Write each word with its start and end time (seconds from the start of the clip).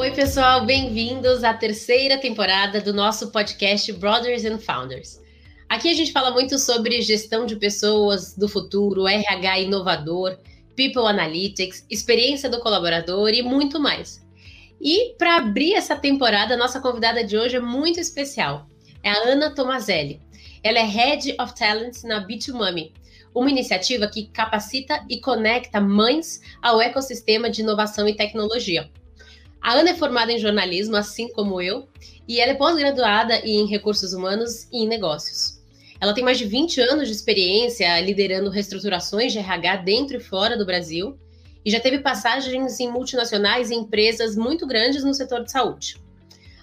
Oi, 0.00 0.12
pessoal, 0.12 0.64
bem-vindos 0.64 1.44
à 1.44 1.52
terceira 1.52 2.16
temporada 2.16 2.80
do 2.80 2.90
nosso 2.90 3.30
podcast 3.30 3.92
Brothers 3.92 4.46
and 4.46 4.56
Founders. 4.56 5.20
Aqui 5.68 5.90
a 5.90 5.92
gente 5.92 6.10
fala 6.10 6.30
muito 6.30 6.58
sobre 6.58 7.02
gestão 7.02 7.44
de 7.44 7.54
pessoas 7.54 8.34
do 8.34 8.48
futuro, 8.48 9.06
RH 9.06 9.60
inovador, 9.60 10.38
People 10.74 11.06
Analytics, 11.06 11.84
experiência 11.90 12.48
do 12.48 12.60
colaborador 12.60 13.28
e 13.28 13.42
muito 13.42 13.78
mais. 13.78 14.26
E 14.80 15.14
para 15.18 15.36
abrir 15.36 15.74
essa 15.74 15.94
temporada, 15.94 16.54
a 16.54 16.56
nossa 16.56 16.80
convidada 16.80 17.22
de 17.22 17.36
hoje 17.36 17.56
é 17.56 17.60
muito 17.60 18.00
especial. 18.00 18.66
É 19.02 19.10
a 19.10 19.28
Ana 19.28 19.54
Tomazelli. 19.54 20.18
Ela 20.62 20.78
é 20.78 20.86
Head 20.86 21.36
of 21.38 21.54
Talents 21.54 22.04
na 22.04 22.26
B2Mummy, 22.26 22.90
uma 23.34 23.50
iniciativa 23.50 24.08
que 24.08 24.28
capacita 24.28 25.04
e 25.10 25.20
conecta 25.20 25.78
mães 25.78 26.40
ao 26.62 26.80
ecossistema 26.80 27.50
de 27.50 27.60
inovação 27.60 28.08
e 28.08 28.16
tecnologia. 28.16 28.90
A 29.60 29.74
Ana 29.74 29.90
é 29.90 29.94
formada 29.94 30.32
em 30.32 30.38
jornalismo, 30.38 30.96
assim 30.96 31.28
como 31.28 31.60
eu, 31.60 31.88
e 32.26 32.40
ela 32.40 32.52
é 32.52 32.54
pós-graduada 32.54 33.36
em 33.40 33.66
recursos 33.66 34.12
humanos 34.12 34.66
e 34.72 34.84
em 34.84 34.88
negócios. 34.88 35.60
Ela 36.00 36.14
tem 36.14 36.24
mais 36.24 36.38
de 36.38 36.46
20 36.46 36.80
anos 36.80 37.08
de 37.08 37.14
experiência 37.14 38.00
liderando 38.00 38.48
reestruturações 38.48 39.32
de 39.32 39.38
RH 39.38 39.76
dentro 39.76 40.16
e 40.16 40.20
fora 40.20 40.56
do 40.56 40.64
Brasil 40.64 41.18
e 41.64 41.70
já 41.70 41.78
teve 41.78 41.98
passagens 41.98 42.80
em 42.80 42.90
multinacionais 42.90 43.70
e 43.70 43.74
empresas 43.74 44.34
muito 44.34 44.66
grandes 44.66 45.04
no 45.04 45.12
setor 45.12 45.44
de 45.44 45.52
saúde. 45.52 45.96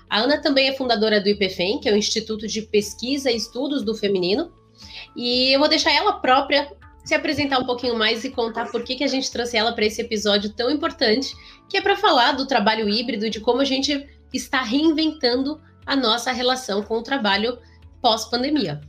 A 0.10 0.20
Ana 0.22 0.42
também 0.42 0.70
é 0.70 0.74
fundadora 0.74 1.22
do 1.22 1.30
IPFEM, 1.30 1.80
que 1.80 1.90
é 1.90 1.94
o 1.94 1.98
Instituto 1.98 2.48
de 2.48 2.64
Pesquisa 2.64 3.30
e 3.30 3.36
Estudos 3.36 3.84
do 3.84 3.94
Feminino, 3.94 4.52
e 5.16 5.54
eu 5.54 5.60
vou 5.60 5.68
deixar 5.68 5.92
ela 5.92 6.14
própria 6.14 6.72
se 7.04 7.14
apresentar 7.14 7.60
um 7.60 7.66
pouquinho 7.66 7.96
mais 7.96 8.24
e 8.26 8.30
contar 8.30 8.70
por 8.72 8.84
que, 8.84 8.96
que 8.96 9.04
a 9.04 9.08
gente 9.08 9.32
trouxe 9.32 9.56
ela 9.56 9.72
para 9.72 9.86
esse 9.86 10.02
episódio 10.02 10.50
tão 10.50 10.70
importante, 10.70 11.34
que 11.70 11.78
é 11.78 11.82
para 11.82 11.96
falar 11.96 12.34
do 12.34 12.48
trabalho 12.48 12.88
híbrido 12.88 13.26
e 13.26 13.30
de 13.30 13.40
como 13.40 13.62
a 13.62 13.66
gente 13.66 14.08
está 14.34 14.62
reinventando 14.62 15.60
a 15.86 15.96
nossa 15.96 16.32
relação 16.32 16.84
com 16.84 16.98
o 16.98 17.04
trabalho 17.04 17.58
pós-pandemia. 18.02 18.82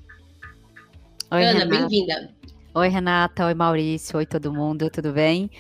Ana, 1.31 1.67
bem-vinda. 1.67 2.35
Oi, 2.75 2.89
Renata. 2.89 3.47
Oi, 3.47 3.55
Maurício. 3.55 4.17
Oi, 4.19 4.25
todo 4.25 4.53
mundo. 4.53 4.89
Tudo 4.89 5.13
bem? 5.13 5.51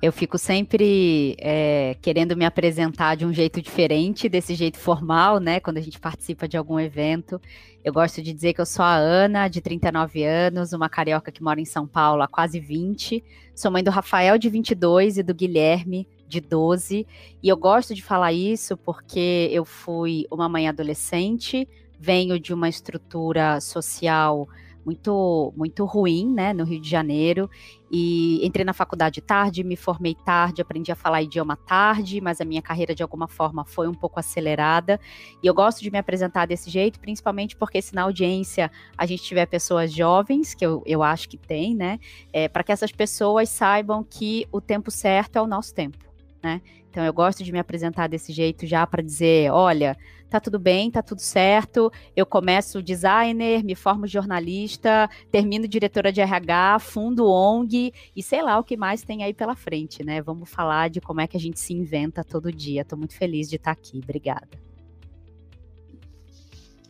Eu 0.00 0.12
fico 0.12 0.38
sempre 0.38 1.36
é, 1.40 1.96
querendo 2.00 2.36
me 2.36 2.44
apresentar 2.44 3.16
de 3.16 3.26
um 3.26 3.32
jeito 3.32 3.60
diferente, 3.60 4.28
desse 4.28 4.54
jeito 4.54 4.78
formal, 4.78 5.40
né? 5.40 5.58
Quando 5.58 5.78
a 5.78 5.80
gente 5.80 5.98
participa 5.98 6.46
de 6.46 6.56
algum 6.56 6.78
evento. 6.78 7.40
Eu 7.84 7.92
gosto 7.92 8.22
de 8.22 8.32
dizer 8.32 8.52
que 8.52 8.60
eu 8.60 8.66
sou 8.66 8.84
a 8.84 8.94
Ana, 8.94 9.48
de 9.48 9.60
39 9.60 10.22
anos, 10.24 10.72
uma 10.72 10.88
carioca 10.88 11.32
que 11.32 11.42
mora 11.42 11.60
em 11.60 11.64
São 11.64 11.86
Paulo 11.86 12.22
há 12.22 12.28
quase 12.28 12.60
20. 12.60 13.24
Sou 13.54 13.70
mãe 13.70 13.82
do 13.82 13.90
Rafael, 13.90 14.38
de 14.38 14.48
22, 14.48 15.18
e 15.18 15.22
do 15.22 15.34
Guilherme, 15.34 16.06
de 16.28 16.40
12. 16.40 17.06
E 17.42 17.48
eu 17.48 17.56
gosto 17.56 17.94
de 17.94 18.02
falar 18.02 18.32
isso 18.32 18.76
porque 18.76 19.48
eu 19.50 19.64
fui 19.64 20.26
uma 20.30 20.48
mãe 20.48 20.68
adolescente, 20.68 21.68
venho 21.98 22.38
de 22.38 22.52
uma 22.52 22.68
estrutura 22.68 23.60
social 23.60 24.48
muito 24.88 25.52
muito 25.54 25.84
ruim, 25.84 26.32
né, 26.32 26.54
no 26.54 26.64
Rio 26.64 26.80
de 26.80 26.88
Janeiro. 26.88 27.50
E 27.90 28.44
entrei 28.46 28.64
na 28.64 28.72
faculdade 28.72 29.20
tarde, 29.20 29.62
me 29.62 29.76
formei 29.76 30.14
tarde, 30.14 30.62
aprendi 30.62 30.90
a 30.90 30.96
falar 30.96 31.22
idioma 31.22 31.56
tarde, 31.56 32.20
mas 32.20 32.40
a 32.40 32.44
minha 32.44 32.62
carreira 32.62 32.94
de 32.94 33.02
alguma 33.02 33.28
forma 33.28 33.64
foi 33.66 33.86
um 33.86 33.94
pouco 33.94 34.18
acelerada. 34.18 34.98
E 35.42 35.46
eu 35.46 35.52
gosto 35.52 35.82
de 35.82 35.90
me 35.90 35.98
apresentar 35.98 36.46
desse 36.46 36.70
jeito, 36.70 37.00
principalmente 37.00 37.54
porque 37.54 37.82
se 37.82 37.94
na 37.94 38.02
audiência 38.02 38.70
a 38.96 39.04
gente 39.04 39.22
tiver 39.22 39.46
pessoas 39.46 39.92
jovens, 39.92 40.54
que 40.54 40.64
eu, 40.64 40.82
eu 40.86 41.02
acho 41.02 41.28
que 41.28 41.36
tem, 41.36 41.74
né, 41.74 41.98
é, 42.32 42.48
para 42.48 42.62
que 42.62 42.72
essas 42.72 42.92
pessoas 42.92 43.48
saibam 43.50 44.02
que 44.02 44.46
o 44.50 44.60
tempo 44.60 44.90
certo 44.90 45.36
é 45.36 45.42
o 45.42 45.46
nosso 45.46 45.74
tempo, 45.74 46.07
né? 46.42 46.60
Então 46.90 47.04
eu 47.04 47.12
gosto 47.12 47.44
de 47.44 47.52
me 47.52 47.58
apresentar 47.58 48.08
desse 48.08 48.32
jeito 48.32 48.66
já 48.66 48.86
para 48.86 49.02
dizer, 49.02 49.52
olha, 49.52 49.96
tá 50.28 50.40
tudo 50.40 50.58
bem, 50.58 50.90
tá 50.90 51.02
tudo 51.02 51.20
certo. 51.20 51.92
Eu 52.16 52.26
começo 52.26 52.82
designer, 52.82 53.64
me 53.64 53.74
formo 53.74 54.06
jornalista, 54.06 55.08
termino 55.30 55.68
diretora 55.68 56.12
de 56.12 56.20
RH, 56.20 56.78
fundo 56.80 57.26
ONG 57.26 57.92
e 58.14 58.22
sei 58.22 58.42
lá 58.42 58.58
o 58.58 58.64
que 58.64 58.76
mais 58.76 59.02
tem 59.02 59.22
aí 59.22 59.34
pela 59.34 59.54
frente, 59.54 60.04
né? 60.04 60.20
Vamos 60.20 60.50
falar 60.50 60.90
de 60.90 61.00
como 61.00 61.20
é 61.20 61.26
que 61.26 61.36
a 61.36 61.40
gente 61.40 61.60
se 61.60 61.72
inventa 61.72 62.24
todo 62.24 62.52
dia. 62.52 62.84
Tô 62.84 62.96
muito 62.96 63.14
feliz 63.14 63.48
de 63.48 63.56
estar 63.56 63.72
aqui. 63.72 64.00
Obrigada. 64.02 64.48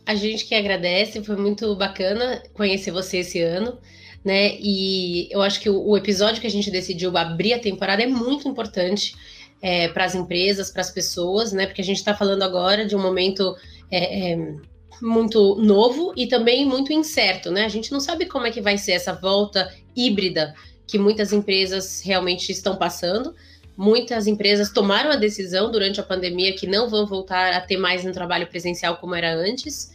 A 0.05 0.15
gente 0.15 0.45
que 0.45 0.55
agradece, 0.55 1.23
foi 1.23 1.35
muito 1.35 1.75
bacana 1.75 2.41
conhecer 2.53 2.89
você 2.89 3.19
esse 3.19 3.39
ano, 3.41 3.77
né? 4.25 4.55
E 4.59 5.31
eu 5.31 5.41
acho 5.41 5.59
que 5.59 5.69
o 5.69 5.95
episódio 5.95 6.41
que 6.41 6.47
a 6.47 6.49
gente 6.49 6.71
decidiu 6.71 7.15
abrir 7.15 7.53
a 7.53 7.59
temporada 7.59 8.01
é 8.01 8.07
muito 8.07 8.47
importante 8.47 9.13
é, 9.61 9.87
para 9.89 10.05
as 10.05 10.15
empresas, 10.15 10.71
para 10.71 10.81
as 10.81 10.89
pessoas, 10.89 11.51
né? 11.51 11.65
Porque 11.65 11.81
a 11.81 11.85
gente 11.85 11.97
está 11.97 12.15
falando 12.15 12.43
agora 12.43 12.85
de 12.85 12.95
um 12.95 13.01
momento 13.01 13.55
é, 13.91 14.31
é, 14.31 14.55
muito 15.01 15.55
novo 15.55 16.13
e 16.15 16.27
também 16.27 16.65
muito 16.65 16.93
incerto, 16.93 17.51
né? 17.51 17.65
A 17.65 17.69
gente 17.69 17.91
não 17.91 17.99
sabe 17.99 18.25
como 18.25 18.47
é 18.47 18.51
que 18.51 18.61
vai 18.61 18.77
ser 18.77 18.93
essa 18.93 19.13
volta 19.13 19.73
híbrida 19.95 20.53
que 20.87 20.97
muitas 20.97 21.33
empresas 21.33 22.01
realmente 22.03 22.51
estão 22.51 22.75
passando. 22.75 23.35
Muitas 23.77 24.27
empresas 24.27 24.71
tomaram 24.71 25.11
a 25.11 25.15
decisão 25.15 25.71
durante 25.71 25.99
a 25.99 26.03
pandemia 26.03 26.53
que 26.53 26.67
não 26.67 26.89
vão 26.89 27.05
voltar 27.05 27.53
a 27.53 27.61
ter 27.61 27.77
mais 27.77 28.05
um 28.05 28.11
trabalho 28.11 28.47
presencial 28.47 28.97
como 28.97 29.15
era 29.15 29.33
antes. 29.33 29.91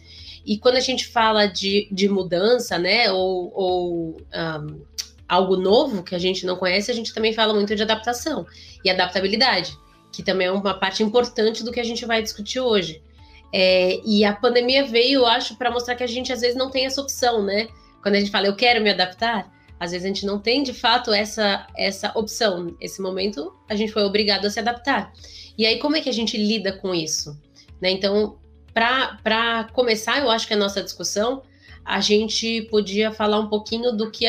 E 0.47 0.59
quando 0.59 0.77
a 0.77 0.81
gente 0.81 1.09
fala 1.09 1.47
de, 1.47 1.89
de 1.91 2.09
mudança, 2.09 2.79
né, 2.79 3.11
ou, 3.11 3.51
ou 3.55 4.17
um, 4.33 4.81
algo 5.29 5.57
novo 5.57 6.03
que 6.03 6.15
a 6.15 6.19
gente 6.19 6.45
não 6.45 6.57
conhece, 6.57 6.91
a 6.91 6.95
gente 6.95 7.15
também 7.15 7.33
fala 7.33 7.55
muito 7.55 7.75
de 7.75 7.83
adaptação 7.83 8.47
e 8.85 8.91
adaptabilidade, 8.91 9.77
que 10.13 10.23
também 10.23 10.47
é 10.47 10.53
uma 10.53 10.75
parte 10.75 11.03
importante 11.03 11.65
do 11.65 11.73
que 11.73 11.81
a 11.81 11.85
gente 11.85 12.05
vai 12.05 12.23
discutir 12.23 12.61
hoje. 12.61 13.03
É, 13.53 14.01
e 14.05 14.25
a 14.25 14.35
pandemia 14.35 14.85
veio, 14.85 15.21
eu 15.21 15.27
acho, 15.27 15.57
para 15.57 15.71
mostrar 15.71 15.95
que 15.95 16.03
a 16.03 16.09
gente 16.09 16.33
às 16.33 16.41
vezes 16.41 16.57
não 16.57 16.71
tem 16.71 16.87
essa 16.87 17.01
opção, 17.01 17.43
né? 17.43 17.69
Quando 18.03 18.17
a 18.17 18.19
gente 18.19 18.31
fala 18.31 18.47
eu 18.47 18.57
quero 18.57 18.83
me 18.83 18.91
adaptar, 18.91 19.51
às 19.79 19.93
vezes 19.93 20.05
a 20.05 20.09
gente 20.09 20.27
não 20.27 20.39
tem 20.39 20.63
de 20.63 20.73
fato 20.73 21.13
essa, 21.13 21.67
essa 21.77 22.13
opção. 22.15 22.77
Esse 22.81 23.01
momento 23.01 23.55
a 23.69 23.75
gente 23.75 23.93
foi 23.93 24.03
obrigado 24.03 24.47
a 24.47 24.51
se 24.51 24.59
adaptar. 24.59 25.13
E 25.57 25.65
aí, 25.65 25.79
como 25.79 25.97
é 25.97 26.01
que 26.01 26.09
a 26.09 26.13
gente 26.13 26.37
lida 26.37 26.73
com 26.73 26.95
isso? 26.95 27.41
Né? 27.81 27.91
Então, 27.91 28.39
para 28.73 29.69
começar, 29.73 30.19
eu 30.19 30.31
acho 30.31 30.49
que 30.49 30.55
a 30.55 30.57
nossa 30.57 30.83
discussão 30.83 31.43
a 31.85 32.01
gente 32.01 32.63
podia 32.63 33.13
falar 33.13 33.39
um 33.39 33.49
pouquinho 33.49 33.93
do 33.93 34.11
que, 34.11 34.27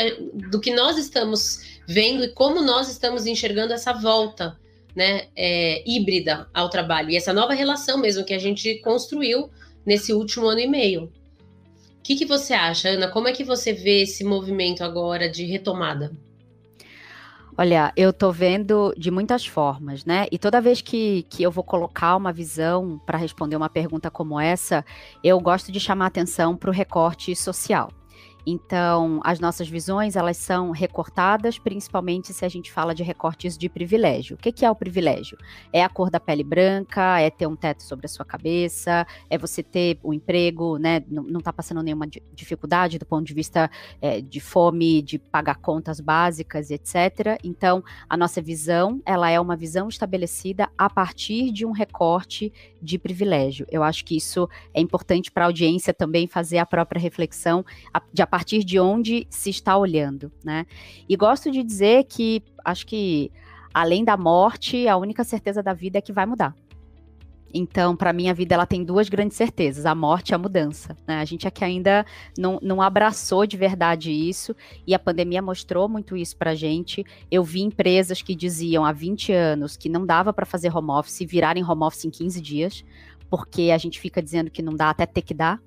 do 0.51 0.59
que 0.59 0.71
nós 0.73 0.97
estamos 0.97 1.79
vendo 1.87 2.23
e 2.23 2.29
como 2.29 2.61
nós 2.61 2.89
estamos 2.89 3.25
enxergando 3.25 3.73
essa 3.73 3.93
volta 3.93 4.59
né, 4.95 5.27
é, 5.35 5.83
híbrida 5.89 6.47
ao 6.53 6.69
trabalho 6.69 7.11
e 7.11 7.17
essa 7.17 7.33
nova 7.33 7.53
relação 7.53 7.97
mesmo 7.97 8.25
que 8.25 8.33
a 8.33 8.39
gente 8.39 8.75
construiu 8.79 9.49
nesse 9.85 10.13
último 10.13 10.47
ano 10.47 10.59
e 10.59 10.67
meio. 10.67 11.03
O 11.03 11.11
que, 12.03 12.15
que 12.15 12.25
você 12.25 12.53
acha, 12.53 12.89
Ana? 12.89 13.07
Como 13.07 13.27
é 13.27 13.31
que 13.31 13.43
você 13.43 13.73
vê 13.73 14.03
esse 14.03 14.23
movimento 14.23 14.83
agora 14.83 15.29
de 15.29 15.45
retomada? 15.45 16.11
Olha, 17.57 17.93
eu 17.95 18.11
tô 18.11 18.33
vendo 18.33 18.93
de 18.97 19.09
muitas 19.09 19.45
formas, 19.45 20.03
né? 20.03 20.25
E 20.29 20.37
toda 20.37 20.59
vez 20.59 20.81
que, 20.81 21.23
que 21.29 21.41
eu 21.41 21.49
vou 21.49 21.63
colocar 21.63 22.17
uma 22.17 22.33
visão 22.33 22.99
para 23.05 23.17
responder 23.17 23.55
uma 23.55 23.69
pergunta 23.69 24.11
como 24.11 24.37
essa, 24.37 24.83
eu 25.23 25.39
gosto 25.39 25.71
de 25.71 25.79
chamar 25.79 26.07
atenção 26.07 26.57
para 26.57 26.69
o 26.69 26.73
recorte 26.73 27.33
social. 27.33 27.89
Então, 28.45 29.19
as 29.23 29.39
nossas 29.39 29.67
visões, 29.67 30.15
elas 30.15 30.37
são 30.37 30.71
recortadas, 30.71 31.57
principalmente 31.57 32.33
se 32.33 32.45
a 32.45 32.49
gente 32.49 32.71
fala 32.71 32.93
de 32.93 33.03
recortes 33.03 33.57
de 33.57 33.67
privilégio. 33.67 34.35
O 34.35 34.39
que, 34.39 34.51
que 34.51 34.65
é 34.65 34.69
o 34.69 34.75
privilégio? 34.75 35.37
É 35.73 35.83
a 35.83 35.89
cor 35.89 36.09
da 36.09 36.19
pele 36.19 36.43
branca, 36.43 37.19
é 37.19 37.29
ter 37.29 37.47
um 37.47 37.55
teto 37.55 37.83
sobre 37.83 38.05
a 38.05 38.09
sua 38.09 38.25
cabeça, 38.25 39.05
é 39.29 39.37
você 39.37 39.63
ter 39.63 39.99
um 40.03 40.13
emprego, 40.13 40.77
né? 40.77 41.03
Não 41.09 41.39
está 41.39 41.51
passando 41.51 41.81
nenhuma 41.81 42.07
dificuldade 42.33 42.99
do 42.99 43.05
ponto 43.05 43.25
de 43.25 43.33
vista 43.33 43.69
é, 44.01 44.21
de 44.21 44.39
fome, 44.39 45.01
de 45.01 45.17
pagar 45.17 45.55
contas 45.55 45.99
básicas, 45.99 46.69
etc. 46.69 47.39
Então, 47.43 47.83
a 48.07 48.15
nossa 48.15 48.41
visão, 48.41 49.01
ela 49.05 49.29
é 49.29 49.39
uma 49.39 49.55
visão 49.55 49.87
estabelecida 49.87 50.69
a 50.77 50.89
partir 50.89 51.51
de 51.51 51.65
um 51.65 51.71
recorte 51.71 52.53
de 52.85 52.99
privilégio. 52.99 53.65
Eu 53.69 53.83
acho 53.83 54.05
que 54.05 54.15
isso 54.15 54.47
é 54.73 54.79
importante 54.79 55.31
para 55.31 55.43
a 55.43 55.47
audiência 55.47 55.93
também 55.93 56.27
fazer 56.27 56.59
a 56.59 56.65
própria 56.65 57.01
reflexão 57.01 57.65
de 58.13 58.21
a 58.21 58.27
partir 58.27 58.63
de 58.63 58.79
onde 58.79 59.27
se 59.29 59.49
está 59.49 59.77
olhando, 59.77 60.31
né? 60.43 60.65
E 61.09 61.15
gosto 61.17 61.51
de 61.51 61.63
dizer 61.63 62.05
que 62.05 62.43
acho 62.63 62.85
que 62.85 63.31
além 63.73 64.05
da 64.05 64.15
morte, 64.15 64.87
a 64.87 64.95
única 64.95 65.23
certeza 65.23 65.61
da 65.61 65.73
vida 65.73 65.97
é 65.97 66.01
que 66.01 66.13
vai 66.13 66.25
mudar. 66.25 66.55
Então, 67.57 67.95
para 67.95 68.11
mim, 68.11 68.27
a 68.27 68.33
vida 68.33 68.53
ela 68.53 68.65
tem 68.65 68.83
duas 68.83 69.07
grandes 69.07 69.37
certezas: 69.37 69.85
a 69.85 69.95
morte 69.95 70.29
e 70.29 70.35
a 70.35 70.37
mudança. 70.37 70.95
Né? 71.07 71.15
A 71.15 71.23
gente 71.23 71.47
aqui 71.47 71.63
ainda 71.63 72.05
não, 72.37 72.59
não 72.61 72.81
abraçou 72.81 73.47
de 73.47 73.55
verdade 73.55 74.11
isso, 74.11 74.53
e 74.85 74.93
a 74.93 74.99
pandemia 74.99 75.41
mostrou 75.41 75.87
muito 75.87 76.17
isso 76.17 76.35
para 76.35 76.53
gente. 76.53 77.05
Eu 77.31 77.45
vi 77.45 77.61
empresas 77.61 78.21
que 78.21 78.35
diziam 78.35 78.83
há 78.83 78.91
20 78.91 79.31
anos 79.31 79.77
que 79.77 79.87
não 79.87 80.05
dava 80.05 80.33
para 80.33 80.45
fazer 80.45 80.75
home 80.75 80.91
office, 80.91 81.19
virarem 81.21 81.63
home 81.63 81.83
office 81.83 82.03
em 82.03 82.09
15 82.09 82.41
dias, 82.41 82.83
porque 83.29 83.71
a 83.73 83.77
gente 83.77 84.01
fica 84.01 84.21
dizendo 84.21 84.51
que 84.51 84.61
não 84.61 84.73
dá 84.73 84.89
até 84.89 85.05
ter 85.05 85.21
que 85.21 85.33
dar. 85.33 85.61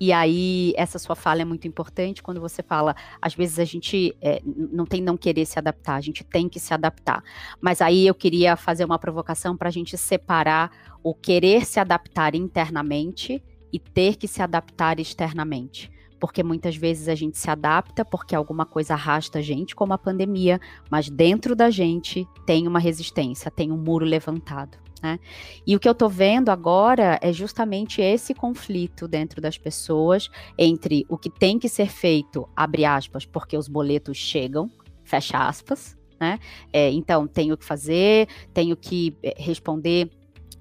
E 0.00 0.12
aí, 0.12 0.72
essa 0.76 0.98
sua 0.98 1.14
fala 1.14 1.42
é 1.42 1.44
muito 1.44 1.68
importante 1.68 2.22
quando 2.22 2.40
você 2.40 2.62
fala, 2.62 2.96
às 3.20 3.34
vezes 3.34 3.58
a 3.58 3.66
gente 3.66 4.16
é, 4.22 4.40
não 4.44 4.86
tem 4.86 5.02
não 5.02 5.14
querer 5.14 5.44
se 5.44 5.58
adaptar, 5.58 5.96
a 5.96 6.00
gente 6.00 6.24
tem 6.24 6.48
que 6.48 6.58
se 6.58 6.72
adaptar. 6.72 7.22
Mas 7.60 7.82
aí 7.82 8.06
eu 8.06 8.14
queria 8.14 8.56
fazer 8.56 8.84
uma 8.86 8.98
provocação 8.98 9.54
para 9.54 9.68
a 9.68 9.72
gente 9.72 9.98
separar 9.98 10.70
o 11.02 11.12
querer 11.14 11.66
se 11.66 11.78
adaptar 11.78 12.34
internamente 12.34 13.44
e 13.70 13.78
ter 13.78 14.16
que 14.16 14.26
se 14.26 14.40
adaptar 14.42 14.98
externamente 14.98 15.90
porque 16.20 16.42
muitas 16.42 16.76
vezes 16.76 17.08
a 17.08 17.14
gente 17.14 17.38
se 17.38 17.50
adapta 17.50 18.04
porque 18.04 18.36
alguma 18.36 18.66
coisa 18.66 18.92
arrasta 18.92 19.38
a 19.38 19.42
gente, 19.42 19.74
como 19.74 19.94
a 19.94 19.98
pandemia, 19.98 20.60
mas 20.90 21.08
dentro 21.08 21.56
da 21.56 21.70
gente 21.70 22.28
tem 22.44 22.68
uma 22.68 22.78
resistência, 22.78 23.50
tem 23.50 23.72
um 23.72 23.78
muro 23.78 24.04
levantado. 24.04 24.76
Né? 25.02 25.18
E 25.66 25.74
o 25.74 25.80
que 25.80 25.88
eu 25.88 25.92
estou 25.92 26.08
vendo 26.08 26.50
agora 26.50 27.18
é 27.22 27.32
justamente 27.32 28.02
esse 28.02 28.34
conflito 28.34 29.08
dentro 29.08 29.40
das 29.40 29.56
pessoas 29.56 30.28
entre 30.58 31.06
o 31.08 31.16
que 31.16 31.30
tem 31.30 31.58
que 31.58 31.68
ser 31.68 31.88
feito, 31.88 32.48
abre 32.54 32.84
aspas, 32.84 33.24
porque 33.24 33.56
os 33.56 33.66
boletos 33.66 34.18
chegam, 34.18 34.70
fecha 35.02 35.38
aspas, 35.38 35.96
né? 36.20 36.38
É, 36.70 36.90
então, 36.90 37.26
tenho 37.26 37.56
que 37.56 37.64
fazer, 37.64 38.28
tenho 38.52 38.76
que 38.76 39.16
eh, 39.22 39.34
responder 39.38 40.10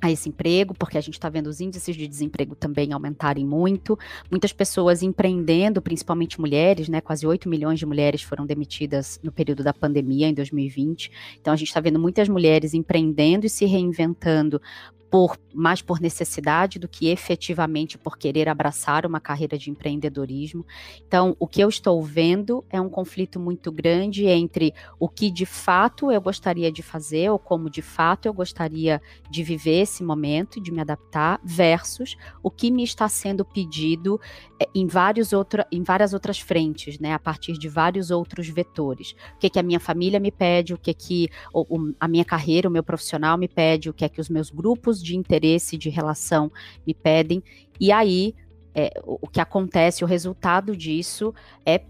a 0.01 0.11
esse 0.11 0.29
emprego, 0.29 0.73
porque 0.73 0.97
a 0.97 1.01
gente 1.01 1.15
está 1.15 1.29
vendo 1.29 1.47
os 1.47 1.59
índices 1.59 1.95
de 1.95 2.07
desemprego 2.07 2.55
também 2.55 2.93
aumentarem 2.93 3.45
muito, 3.45 3.97
muitas 4.29 4.53
pessoas 4.53 5.03
empreendendo, 5.03 5.81
principalmente 5.81 6.39
mulheres, 6.39 6.87
né? 6.87 7.01
Quase 7.01 7.27
8 7.27 7.49
milhões 7.49 7.79
de 7.79 7.85
mulheres 7.85 8.21
foram 8.21 8.45
demitidas 8.45 9.19
no 9.23 9.31
período 9.31 9.63
da 9.63 9.73
pandemia 9.73 10.27
em 10.27 10.33
2020. 10.33 11.11
Então 11.39 11.53
a 11.53 11.57
gente 11.57 11.67
está 11.67 11.79
vendo 11.79 11.99
muitas 11.99 12.29
mulheres 12.29 12.73
empreendendo 12.73 13.45
e 13.45 13.49
se 13.49 13.65
reinventando 13.65 14.61
por 15.09 15.38
mais 15.53 15.81
por 15.81 16.00
necessidade 16.00 16.77
do 16.77 16.88
que 16.88 17.09
efetivamente 17.09 17.97
por 17.97 18.17
querer 18.17 18.47
abraçar 18.47 19.06
uma 19.06 19.19
carreira 19.19 19.57
de 19.57 19.71
empreendedorismo. 19.71 20.65
Então, 21.07 21.35
o 21.39 21.47
que 21.47 21.61
eu 21.61 21.67
estou 21.67 22.01
vendo 22.03 22.63
é 22.69 22.79
um 22.79 22.89
conflito 22.89 23.39
muito 23.39 23.71
grande 23.71 24.27
entre 24.27 24.73
o 25.00 25.09
que 25.09 25.31
de 25.31 25.45
fato 25.45 26.11
eu 26.11 26.21
gostaria 26.21 26.71
de 26.71 26.83
fazer 26.83 27.29
ou 27.31 27.39
como 27.39 27.69
de 27.69 27.81
fato 27.81 28.27
eu 28.27 28.33
gostaria 28.33 29.01
de 29.29 29.44
viver 29.44 29.81
esse 29.81 30.03
momento, 30.03 30.61
de 30.61 30.71
me 30.71 30.81
adaptar, 30.81 31.39
versus 31.44 32.15
o 32.44 32.51
que 32.51 32.69
me 32.69 32.83
está 32.83 33.09
sendo 33.09 33.44
pedido 33.44 34.19
é, 34.61 34.67
em, 34.75 34.85
vários 34.85 35.33
outra, 35.33 35.65
em 35.71 35.81
várias 35.81 36.13
outras 36.13 36.39
frentes, 36.39 37.00
né, 37.00 37.13
a 37.13 37.19
partir 37.19 37.53
de 37.53 37.67
vários 37.67 38.11
outros 38.11 38.47
vetores. 38.47 39.15
O 39.35 39.39
que, 39.39 39.50
que 39.50 39.59
a 39.59 39.63
minha 39.63 39.79
família 39.79 40.19
me 40.19 40.31
pede, 40.31 40.73
o 40.73 40.77
que, 40.77 40.94
que 40.94 41.29
o, 41.51 41.61
o, 41.77 41.94
a 42.00 42.07
minha 42.07 42.25
carreira, 42.25 42.69
o 42.69 42.71
meu 42.71 42.83
profissional 42.83 43.38
me 43.38 43.47
pede, 43.47 43.89
o 43.89 43.94
que 43.94 44.06
é 44.06 44.09
que 44.09 44.21
os 44.21 44.29
meus 44.29 44.50
grupos 44.50 44.98
de 45.03 45.17
interesse, 45.17 45.77
de 45.77 45.89
relação 45.89 46.51
me 46.85 46.93
pedem, 46.93 47.43
e 47.79 47.91
aí 47.91 48.35
é, 48.73 48.91
o, 49.03 49.27
que 49.27 49.41
acontece, 49.41 50.03
o 50.03 50.07
resultado 50.07 50.75
disso 50.75 51.33
é 51.65 51.81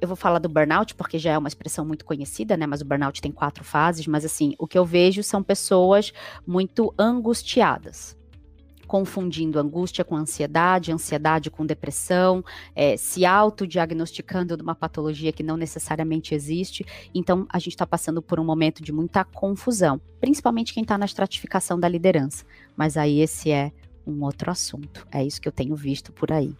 eu 0.00 0.06
vou 0.06 0.16
falar 0.16 0.38
do 0.38 0.48
burnout 0.48 0.94
porque 0.94 1.18
já 1.18 1.32
é 1.32 1.38
uma 1.38 1.48
expressão 1.48 1.84
muito 1.84 2.04
conhecida, 2.04 2.56
né? 2.56 2.66
Mas 2.66 2.80
o 2.80 2.84
burnout 2.84 3.20
tem 3.20 3.32
quatro 3.32 3.64
fases. 3.64 4.06
Mas 4.06 4.24
assim, 4.24 4.54
o 4.58 4.66
que 4.66 4.78
eu 4.78 4.84
vejo 4.84 5.22
são 5.22 5.42
pessoas 5.42 6.12
muito 6.46 6.94
angustiadas, 6.98 8.16
confundindo 8.88 9.58
angústia 9.58 10.02
com 10.02 10.16
ansiedade, 10.16 10.90
ansiedade 10.90 11.50
com 11.50 11.66
depressão, 11.66 12.42
é, 12.74 12.96
se 12.96 13.26
autodiagnosticando 13.26 14.56
de 14.56 14.62
uma 14.62 14.74
patologia 14.74 15.30
que 15.30 15.42
não 15.42 15.58
necessariamente 15.58 16.34
existe. 16.34 16.86
Então, 17.14 17.46
a 17.50 17.58
gente 17.58 17.74
está 17.74 17.86
passando 17.86 18.22
por 18.22 18.40
um 18.40 18.44
momento 18.44 18.82
de 18.82 18.90
muita 18.90 19.24
confusão, 19.24 20.00
principalmente 20.18 20.72
quem 20.72 20.82
está 20.82 20.96
na 20.96 21.04
estratificação 21.04 21.78
da 21.78 21.86
liderança. 21.86 22.46
Mas 22.74 22.96
aí 22.96 23.20
esse 23.20 23.50
é 23.50 23.70
um 24.06 24.24
outro 24.24 24.50
assunto. 24.50 25.06
É 25.12 25.22
isso 25.22 25.40
que 25.40 25.46
eu 25.46 25.52
tenho 25.52 25.76
visto 25.76 26.10
por 26.10 26.32
aí. 26.32 26.56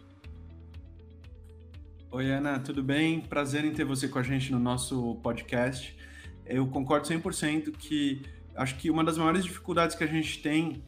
Oi, 2.11 2.31
Ana, 2.31 2.59
tudo 2.59 2.83
bem? 2.83 3.21
Prazer 3.21 3.65
em 3.65 3.71
ter 3.71 3.85
você 3.85 4.07
com 4.07 4.19
a 4.19 4.23
gente 4.23 4.51
no 4.51 4.59
nosso 4.59 5.15
podcast. 5.23 5.97
Eu 6.45 6.67
concordo 6.67 7.07
100% 7.07 7.71
que 7.71 8.21
acho 8.55 8.75
que 8.77 8.91
uma 8.91 9.03
das 9.03 9.17
maiores 9.17 9.43
dificuldades 9.43 9.95
que 9.95 10.03
a 10.03 10.07
gente 10.07 10.41
tem 10.41 10.83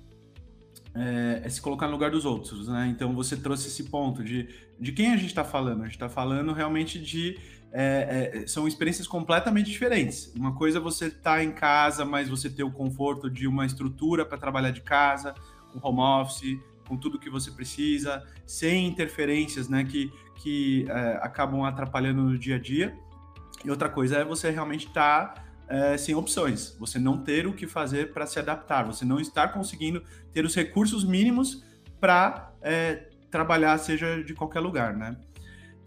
é, 0.94 1.42
é, 1.44 1.50
se 1.50 1.62
colocar 1.62 1.88
no 1.88 1.94
lugar 1.94 2.12
dos 2.12 2.26
outros, 2.26 2.68
né? 2.68 2.88
Então 2.90 3.14
você 3.14 3.38
trouxe 3.38 3.68
esse 3.68 3.86
ponto 3.86 4.24
de, 4.24 4.50
de 4.80 4.92
quem 4.92 5.12
a 5.12 5.16
gente 5.16 5.28
está 5.28 5.44
falando. 5.44 5.82
A 5.82 5.86
gente 5.86 5.94
está 5.94 6.10
falando 6.10 6.52
realmente 6.52 7.00
de 7.00 7.38
é, 7.72 8.42
é, 8.44 8.48
são 8.48 8.68
experiências 8.68 9.08
completamente 9.08 9.72
diferentes. 9.72 10.34
Uma 10.36 10.54
coisa 10.54 10.80
é 10.80 10.82
você 10.82 11.06
estar 11.06 11.38
tá 11.38 11.44
em 11.44 11.52
casa, 11.52 12.04
mas 12.04 12.28
você 12.28 12.50
ter 12.50 12.64
o 12.64 12.72
conforto 12.72 13.30
de 13.30 13.48
uma 13.48 13.66
estrutura 13.66 14.26
para 14.26 14.38
trabalhar 14.38 14.72
de 14.72 14.82
casa, 14.82 15.34
com 15.72 15.88
home 15.88 16.02
office, 16.02 16.60
com 16.88 16.98
tudo 16.98 17.18
que 17.18 17.30
você 17.30 17.52
precisa, 17.52 18.22
sem 18.46 18.86
interferências, 18.88 19.70
né? 19.70 19.86
Que, 19.86 20.12
que 20.36 20.86
é, 20.90 21.20
acabam 21.22 21.64
atrapalhando 21.64 22.24
no 22.24 22.38
dia 22.38 22.58
a 22.58 22.60
dia. 22.60 22.94
E 23.64 23.70
outra 23.70 23.88
coisa 23.88 24.18
é 24.18 24.26
você 24.26 24.50
realmente 24.50 24.88
estar 24.88 25.34
tá 25.34 25.44
é, 25.72 25.98
sem 25.98 26.14
opções, 26.14 26.76
você 26.78 27.00
não 27.00 27.18
ter 27.24 27.48
o 27.48 27.54
que 27.54 27.66
fazer 27.66 28.12
para 28.12 28.26
se 28.26 28.38
adaptar, 28.38 28.84
você 28.84 29.06
não 29.06 29.22
estar 29.22 29.48
conseguindo 29.54 30.04
ter 30.34 30.44
os 30.44 30.54
recursos 30.54 31.06
mínimos 31.06 31.64
para 31.98 32.54
é, 32.62 33.08
trabalhar, 33.30 33.78
seja 33.78 34.22
de 34.22 34.34
qualquer 34.34 34.60
lugar, 34.60 34.98
né? 34.98 35.16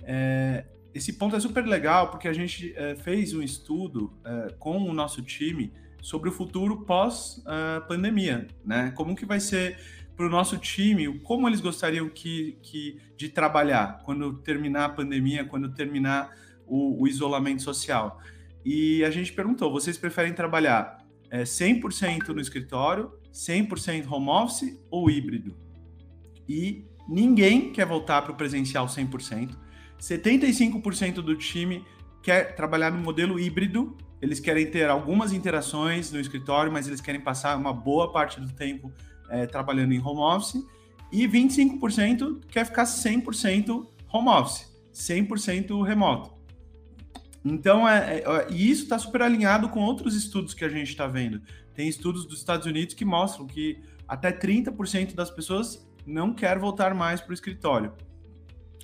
É, 0.02 0.64
esse 0.94 1.12
ponto 1.12 1.36
é 1.36 1.40
super 1.40 1.66
legal 1.66 2.10
porque 2.10 2.28
a 2.28 2.32
gente 2.32 2.72
é, 2.76 2.96
fez 2.96 3.34
um 3.34 3.42
estudo 3.42 4.10
é, 4.24 4.54
com 4.58 4.78
o 4.78 4.94
nosso 4.94 5.20
time 5.20 5.70
sobre 6.00 6.30
o 6.30 6.32
futuro 6.32 6.86
pós-pandemia, 6.86 8.46
né? 8.64 8.90
Como 8.96 9.14
que 9.14 9.26
vai 9.26 9.40
ser 9.40 9.78
para 10.16 10.26
o 10.26 10.30
nosso 10.30 10.56
time, 10.56 11.18
como 11.18 11.46
eles 11.46 11.60
gostariam 11.60 12.08
que, 12.08 12.56
que, 12.62 12.98
de 13.18 13.28
trabalhar 13.28 14.00
quando 14.04 14.32
terminar 14.38 14.84
a 14.86 14.88
pandemia, 14.88 15.44
quando 15.44 15.74
terminar 15.74 16.30
o, 16.66 17.02
o 17.02 17.06
isolamento 17.06 17.62
social. 17.62 18.18
E 18.64 19.04
a 19.04 19.10
gente 19.10 19.32
perguntou: 19.32 19.70
vocês 19.70 19.98
preferem 19.98 20.32
trabalhar 20.32 21.04
é, 21.30 21.42
100% 21.42 22.28
no 22.28 22.40
escritório, 22.40 23.12
100% 23.32 24.10
home 24.10 24.28
office 24.28 24.80
ou 24.90 25.10
híbrido? 25.10 25.56
E 26.48 26.84
ninguém 27.08 27.72
quer 27.72 27.86
voltar 27.86 28.22
para 28.22 28.32
o 28.32 28.36
presencial 28.36 28.86
100%. 28.86 29.50
75% 30.00 31.14
do 31.14 31.36
time 31.36 31.84
quer 32.22 32.54
trabalhar 32.54 32.90
no 32.90 32.98
modelo 32.98 33.38
híbrido. 33.38 33.96
Eles 34.20 34.40
querem 34.40 34.66
ter 34.70 34.88
algumas 34.88 35.32
interações 35.32 36.10
no 36.10 36.18
escritório, 36.18 36.72
mas 36.72 36.86
eles 36.86 37.00
querem 37.00 37.20
passar 37.20 37.56
uma 37.58 37.72
boa 37.72 38.10
parte 38.10 38.40
do 38.40 38.50
tempo 38.52 38.90
é, 39.28 39.46
trabalhando 39.46 39.92
em 39.92 40.00
home 40.00 40.20
office. 40.20 40.64
E 41.12 41.28
25% 41.28 42.40
quer 42.48 42.64
ficar 42.64 42.84
100% 42.84 43.86
home 44.12 44.28
office, 44.28 44.72
100% 44.92 45.84
remoto. 45.86 46.33
Então, 47.44 47.86
é, 47.86 48.20
é, 48.20 48.46
e 48.50 48.70
isso 48.70 48.84
está 48.84 48.98
super 48.98 49.20
alinhado 49.20 49.68
com 49.68 49.80
outros 49.80 50.16
estudos 50.16 50.54
que 50.54 50.64
a 50.64 50.68
gente 50.68 50.88
está 50.88 51.06
vendo. 51.06 51.42
Tem 51.74 51.88
estudos 51.88 52.24
dos 52.24 52.38
Estados 52.38 52.66
Unidos 52.66 52.94
que 52.94 53.04
mostram 53.04 53.46
que 53.46 53.82
até 54.08 54.32
30% 54.32 55.14
das 55.14 55.30
pessoas 55.30 55.86
não 56.06 56.32
quer 56.32 56.58
voltar 56.58 56.94
mais 56.94 57.20
para 57.20 57.30
o 57.30 57.34
escritório. 57.34 57.92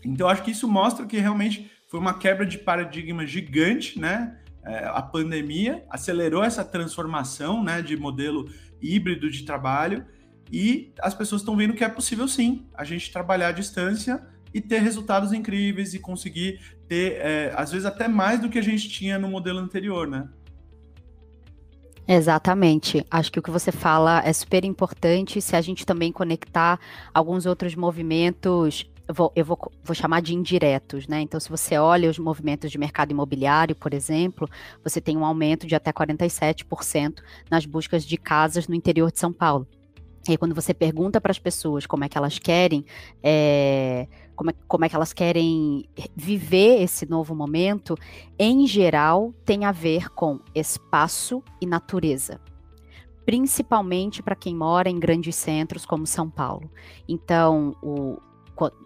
Então, 0.04 0.28
acho 0.28 0.42
que 0.42 0.50
isso 0.50 0.68
mostra 0.68 1.06
que 1.06 1.18
realmente 1.18 1.70
foi 1.88 1.98
uma 1.98 2.18
quebra 2.18 2.44
de 2.44 2.58
paradigma 2.58 3.26
gigante, 3.26 3.98
né? 3.98 4.38
É, 4.62 4.84
a 4.86 5.00
pandemia 5.00 5.84
acelerou 5.88 6.44
essa 6.44 6.62
transformação, 6.62 7.64
né, 7.64 7.80
de 7.80 7.96
modelo 7.96 8.46
híbrido 8.80 9.30
de 9.30 9.44
trabalho 9.44 10.04
e 10.52 10.92
as 11.00 11.14
pessoas 11.14 11.40
estão 11.40 11.56
vendo 11.56 11.72
que 11.72 11.82
é 11.82 11.88
possível 11.88 12.28
sim 12.28 12.66
a 12.74 12.84
gente 12.84 13.10
trabalhar 13.10 13.48
à 13.48 13.52
distância 13.52 14.22
e 14.52 14.60
ter 14.60 14.80
resultados 14.80 15.32
incríveis 15.32 15.94
e 15.94 15.98
conseguir 15.98 16.60
ter, 16.90 17.20
é, 17.20 17.54
às 17.56 17.70
vezes, 17.70 17.86
até 17.86 18.08
mais 18.08 18.40
do 18.40 18.48
que 18.50 18.58
a 18.58 18.62
gente 18.62 18.88
tinha 18.88 19.16
no 19.16 19.28
modelo 19.28 19.60
anterior, 19.60 20.08
né? 20.08 20.28
Exatamente. 22.06 23.06
Acho 23.08 23.30
que 23.30 23.38
o 23.38 23.42
que 23.42 23.50
você 23.52 23.70
fala 23.70 24.20
é 24.24 24.32
super 24.32 24.64
importante 24.64 25.40
se 25.40 25.54
a 25.54 25.60
gente 25.60 25.86
também 25.86 26.10
conectar 26.10 26.80
alguns 27.14 27.46
outros 27.46 27.76
movimentos 27.76 28.90
eu 29.06 29.14
vou, 29.14 29.32
eu 29.34 29.44
vou, 29.44 29.58
vou, 29.82 29.94
chamar 29.94 30.22
de 30.22 30.34
indiretos, 30.36 31.08
né? 31.08 31.20
Então, 31.20 31.40
se 31.40 31.48
você 31.48 31.76
olha 31.76 32.08
os 32.08 32.16
movimentos 32.16 32.70
de 32.70 32.78
mercado 32.78 33.10
imobiliário, 33.10 33.74
por 33.74 33.92
exemplo, 33.92 34.48
você 34.84 35.00
tem 35.00 35.16
um 35.16 35.24
aumento 35.24 35.66
de 35.66 35.74
até 35.74 35.92
47% 35.92 37.20
nas 37.50 37.66
buscas 37.66 38.04
de 38.04 38.16
casas 38.16 38.68
no 38.68 38.74
interior 38.74 39.10
de 39.10 39.18
São 39.18 39.32
Paulo. 39.32 39.66
E 40.28 40.32
aí, 40.32 40.38
quando 40.38 40.54
você 40.54 40.72
pergunta 40.72 41.20
para 41.20 41.32
as 41.32 41.40
pessoas 41.40 41.86
como 41.86 42.04
é 42.04 42.08
que 42.08 42.16
elas 42.16 42.38
querem 42.38 42.84
é, 43.20 44.06
como 44.40 44.48
é, 44.48 44.54
como 44.66 44.84
é 44.86 44.88
que 44.88 44.96
elas 44.96 45.12
querem 45.12 45.84
viver 46.16 46.80
esse 46.80 47.04
novo 47.04 47.34
momento, 47.34 47.94
em 48.38 48.66
geral, 48.66 49.34
tem 49.44 49.66
a 49.66 49.70
ver 49.70 50.08
com 50.08 50.40
espaço 50.54 51.42
e 51.60 51.66
natureza. 51.66 52.40
Principalmente 53.26 54.22
para 54.22 54.34
quem 54.34 54.56
mora 54.56 54.88
em 54.88 54.98
grandes 54.98 55.36
centros 55.36 55.84
como 55.84 56.06
São 56.06 56.30
Paulo. 56.30 56.70
Então, 57.06 57.76
o, 57.82 58.16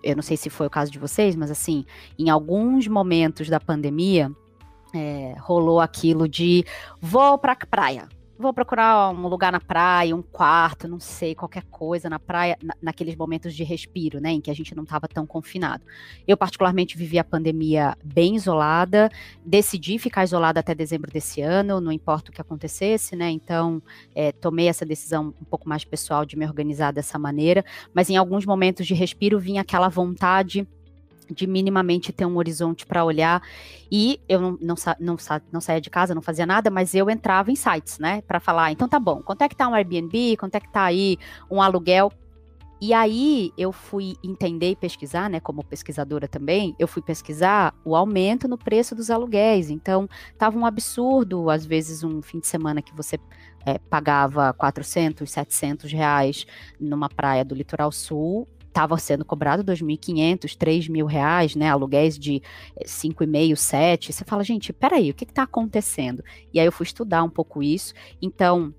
eu 0.02 0.16
não 0.16 0.25
sei 0.25 0.37
se 0.37 0.50
foi 0.50 0.66
o 0.66 0.70
caso 0.70 0.90
de 0.90 0.99
vocês, 0.99 1.37
mas 1.37 1.52
assim, 1.52 1.84
em 2.18 2.30
alguns 2.30 2.88
momentos 2.88 3.49
da 3.49 3.61
pandemia, 3.61 4.32
é, 4.92 5.37
rolou 5.38 5.78
aquilo 5.78 6.28
de 6.28 6.64
vou 7.00 7.38
para 7.38 7.52
a 7.52 7.66
praia, 7.66 8.08
vou 8.38 8.52
procurar 8.52 9.10
um 9.10 9.28
lugar 9.28 9.52
na 9.52 9.60
praia, 9.60 10.14
um 10.14 10.22
quarto, 10.22 10.88
não 10.88 10.98
sei, 10.98 11.34
qualquer 11.34 11.62
coisa 11.64 12.10
na 12.10 12.18
praia, 12.18 12.56
na, 12.62 12.74
naqueles 12.82 13.14
momentos 13.14 13.54
de 13.54 13.62
respiro, 13.62 14.20
né, 14.20 14.30
em 14.32 14.40
que 14.40 14.50
a 14.50 14.54
gente 14.54 14.74
não 14.74 14.82
estava 14.82 15.06
tão 15.06 15.26
confinado. 15.26 15.84
Eu, 16.26 16.36
particularmente, 16.36 16.96
vivi 16.96 17.18
a 17.18 17.24
pandemia 17.24 17.96
bem 18.02 18.36
isolada, 18.36 19.10
decidi 19.44 19.98
ficar 19.98 20.24
isolada 20.24 20.60
até 20.60 20.74
dezembro 20.74 21.10
desse 21.10 21.40
ano, 21.40 21.80
não 21.80 21.92
importa 21.92 22.30
o 22.30 22.34
que 22.34 22.40
acontecesse, 22.40 23.14
né, 23.14 23.30
então 23.30 23.82
é, 24.14 24.32
tomei 24.32 24.68
essa 24.68 24.84
decisão 24.84 25.34
um 25.40 25.44
pouco 25.44 25.68
mais 25.68 25.84
pessoal 25.84 26.24
de 26.24 26.36
me 26.36 26.44
organizar 26.44 26.92
dessa 26.92 27.18
maneira, 27.18 27.64
mas 27.94 28.10
em 28.10 28.16
alguns 28.16 28.44
momentos 28.44 28.86
de 28.86 28.94
respiro 28.94 29.38
vinha 29.38 29.60
aquela 29.60 29.88
vontade 29.88 30.66
de 31.31 31.47
minimamente 31.47 32.12
ter 32.12 32.26
um 32.26 32.37
horizonte 32.37 32.87
para 32.87 33.04
olhar. 33.04 33.43
E 33.90 34.21
eu 34.28 34.40
não, 34.40 34.59
não, 34.61 34.75
não, 35.00 35.16
não 35.52 35.61
saía 35.61 35.81
de 35.81 35.90
casa, 35.90 36.14
não 36.14 36.23
fazia 36.23 36.47
nada, 36.47 36.71
mas 36.71 36.95
eu 36.95 37.09
entrava 37.11 37.50
em 37.50 37.57
sites, 37.57 37.99
né, 37.99 38.23
para 38.23 38.40
falar, 38.40 38.73
então 38.73 38.88
tá 38.88 38.99
bom, 38.99 39.23
quanto 39.23 39.43
é 39.43 39.49
que 39.49 39.57
tá 39.57 39.69
um 39.69 39.75
Airbnb, 39.75 40.37
quanto 40.37 40.54
é 40.54 40.61
que 40.61 40.71
tá 40.71 40.85
aí 40.85 41.19
um 41.50 41.62
aluguel? 41.62 42.12
E 42.81 42.93
aí 42.93 43.50
eu 43.57 43.73
fui 43.73 44.14
entender 44.23 44.73
e 44.73 44.76
pesquisar, 44.76 45.31
né, 45.31 45.40
como 45.40 45.64
pesquisadora 45.64 46.28
também, 46.28 46.75
eu 46.78 46.87
fui 46.87 47.00
pesquisar 47.00 47.75
o 47.85 47.97
aumento 47.97 48.47
no 48.47 48.59
preço 48.59 48.95
dos 48.95 49.11
aluguéis. 49.11 49.71
Então, 49.71 50.07
tava 50.37 50.59
um 50.59 50.66
absurdo, 50.66 51.49
às 51.49 51.64
vezes 51.64 52.04
um 52.04 52.21
fim 52.21 52.40
de 52.40 52.47
semana 52.47 52.83
que 52.83 52.95
você 52.95 53.19
é, 53.64 53.78
pagava 53.78 54.52
400, 54.52 55.31
700 55.31 55.93
reais 55.93 56.47
numa 56.78 57.09
praia 57.09 57.43
do 57.45 57.54
litoral 57.54 57.90
sul, 57.90 58.47
estava 58.75 58.99
sendo 58.99 59.25
cobrado 59.25 59.62
2.500, 59.62 60.57
3.000 60.57 61.07
reais, 61.07 61.54
né, 61.54 61.71
aluguéis 61.71 62.19
de 62.19 62.43
5,5, 62.85 63.52
eh, 63.52 63.57
7. 63.57 64.12
Você 64.12 64.25
fala, 64.25 64.43
gente, 64.43 64.73
peraí, 64.73 65.11
o 65.11 65.14
que 65.14 65.23
está 65.23 65.45
acontecendo? 65.45 66.25
E 66.52 66.59
aí 66.59 66.66
eu 66.66 66.73
fui 66.73 66.85
estudar 66.85 67.23
um 67.23 67.31
pouco 67.31 67.62
isso. 67.62 67.95
Então, 68.21 68.75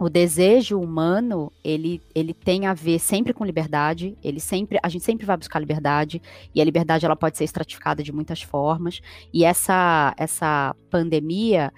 o 0.00 0.10
desejo 0.10 0.80
humano, 0.80 1.52
ele, 1.62 2.02
ele 2.12 2.34
tem 2.34 2.66
a 2.66 2.74
ver 2.74 2.98
sempre 2.98 3.32
com 3.32 3.44
liberdade, 3.44 4.18
ele 4.22 4.40
sempre, 4.40 4.78
a 4.82 4.88
gente 4.88 5.04
sempre 5.04 5.24
vai 5.24 5.36
buscar 5.36 5.60
liberdade, 5.60 6.20
e 6.52 6.60
a 6.60 6.64
liberdade 6.64 7.06
ela 7.06 7.16
pode 7.16 7.38
ser 7.38 7.44
estratificada 7.44 8.02
de 8.02 8.12
muitas 8.12 8.42
formas, 8.42 9.00
e 9.32 9.44
essa, 9.44 10.12
essa 10.18 10.74
pandemia, 10.90 11.72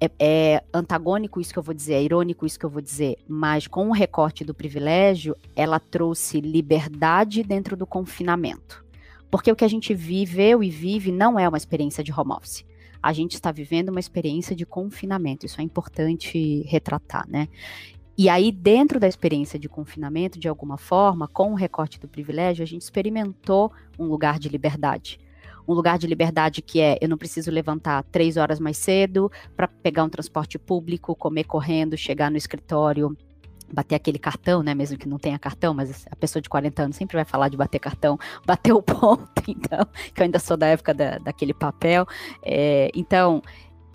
é, 0.00 0.10
é, 0.18 0.64
antagônico 0.72 1.40
isso 1.40 1.52
que 1.52 1.58
eu 1.58 1.62
vou 1.62 1.74
dizer, 1.74 1.94
é 1.94 2.02
irônico 2.02 2.46
isso 2.46 2.58
que 2.58 2.64
eu 2.64 2.70
vou 2.70 2.80
dizer, 2.80 3.16
mas 3.26 3.66
com 3.66 3.88
o 3.88 3.92
recorte 3.92 4.44
do 4.44 4.54
privilégio, 4.54 5.36
ela 5.56 5.80
trouxe 5.80 6.40
liberdade 6.40 7.42
dentro 7.42 7.76
do 7.76 7.86
confinamento. 7.86 8.84
Porque 9.30 9.50
o 9.50 9.56
que 9.56 9.64
a 9.64 9.68
gente 9.68 9.92
viveu 9.94 10.62
e 10.62 10.70
vive 10.70 11.12
não 11.12 11.38
é 11.38 11.48
uma 11.48 11.58
experiência 11.58 12.02
de 12.02 12.12
home 12.12 12.32
office. 12.32 12.64
A 13.02 13.12
gente 13.12 13.34
está 13.34 13.52
vivendo 13.52 13.90
uma 13.90 14.00
experiência 14.00 14.56
de 14.56 14.64
confinamento. 14.64 15.44
Isso 15.44 15.60
é 15.60 15.64
importante 15.64 16.62
retratar, 16.62 17.28
né? 17.28 17.48
E 18.16 18.28
aí, 18.28 18.50
dentro 18.50 18.98
da 18.98 19.06
experiência 19.06 19.58
de 19.58 19.68
confinamento, 19.68 20.40
de 20.40 20.48
alguma 20.48 20.76
forma, 20.76 21.28
com 21.28 21.52
o 21.52 21.54
recorte 21.54 22.00
do 22.00 22.08
privilégio, 22.08 22.64
a 22.64 22.66
gente 22.66 22.82
experimentou 22.82 23.70
um 23.96 24.06
lugar 24.06 24.40
de 24.40 24.48
liberdade 24.48 25.20
um 25.68 25.74
lugar 25.74 25.98
de 25.98 26.06
liberdade 26.06 26.62
que 26.62 26.80
é 26.80 26.96
eu 27.00 27.08
não 27.08 27.18
preciso 27.18 27.50
levantar 27.50 28.02
três 28.04 28.38
horas 28.38 28.58
mais 28.58 28.78
cedo 28.78 29.30
para 29.54 29.68
pegar 29.68 30.02
um 30.02 30.08
transporte 30.08 30.58
público, 30.58 31.14
comer 31.14 31.44
correndo, 31.44 31.96
chegar 31.96 32.30
no 32.30 32.38
escritório 32.38 33.14
bater 33.70 33.96
aquele 33.96 34.18
cartão, 34.18 34.62
né? 34.62 34.74
Mesmo 34.74 34.96
que 34.96 35.06
não 35.06 35.18
tenha 35.18 35.38
cartão, 35.38 35.74
mas 35.74 36.06
a 36.10 36.16
pessoa 36.16 36.40
de 36.40 36.48
40 36.48 36.84
anos 36.84 36.96
sempre 36.96 37.16
vai 37.16 37.24
falar 37.24 37.50
de 37.50 37.56
bater 37.58 37.78
cartão, 37.78 38.18
bater 38.46 38.72
o 38.72 38.82
ponto, 38.82 39.28
então, 39.46 39.86
que 40.14 40.22
eu 40.22 40.24
ainda 40.24 40.38
sou 40.38 40.56
da 40.56 40.68
época 40.68 40.94
da, 40.94 41.18
daquele 41.18 41.52
papel. 41.52 42.06
É, 42.42 42.90
então, 42.94 43.42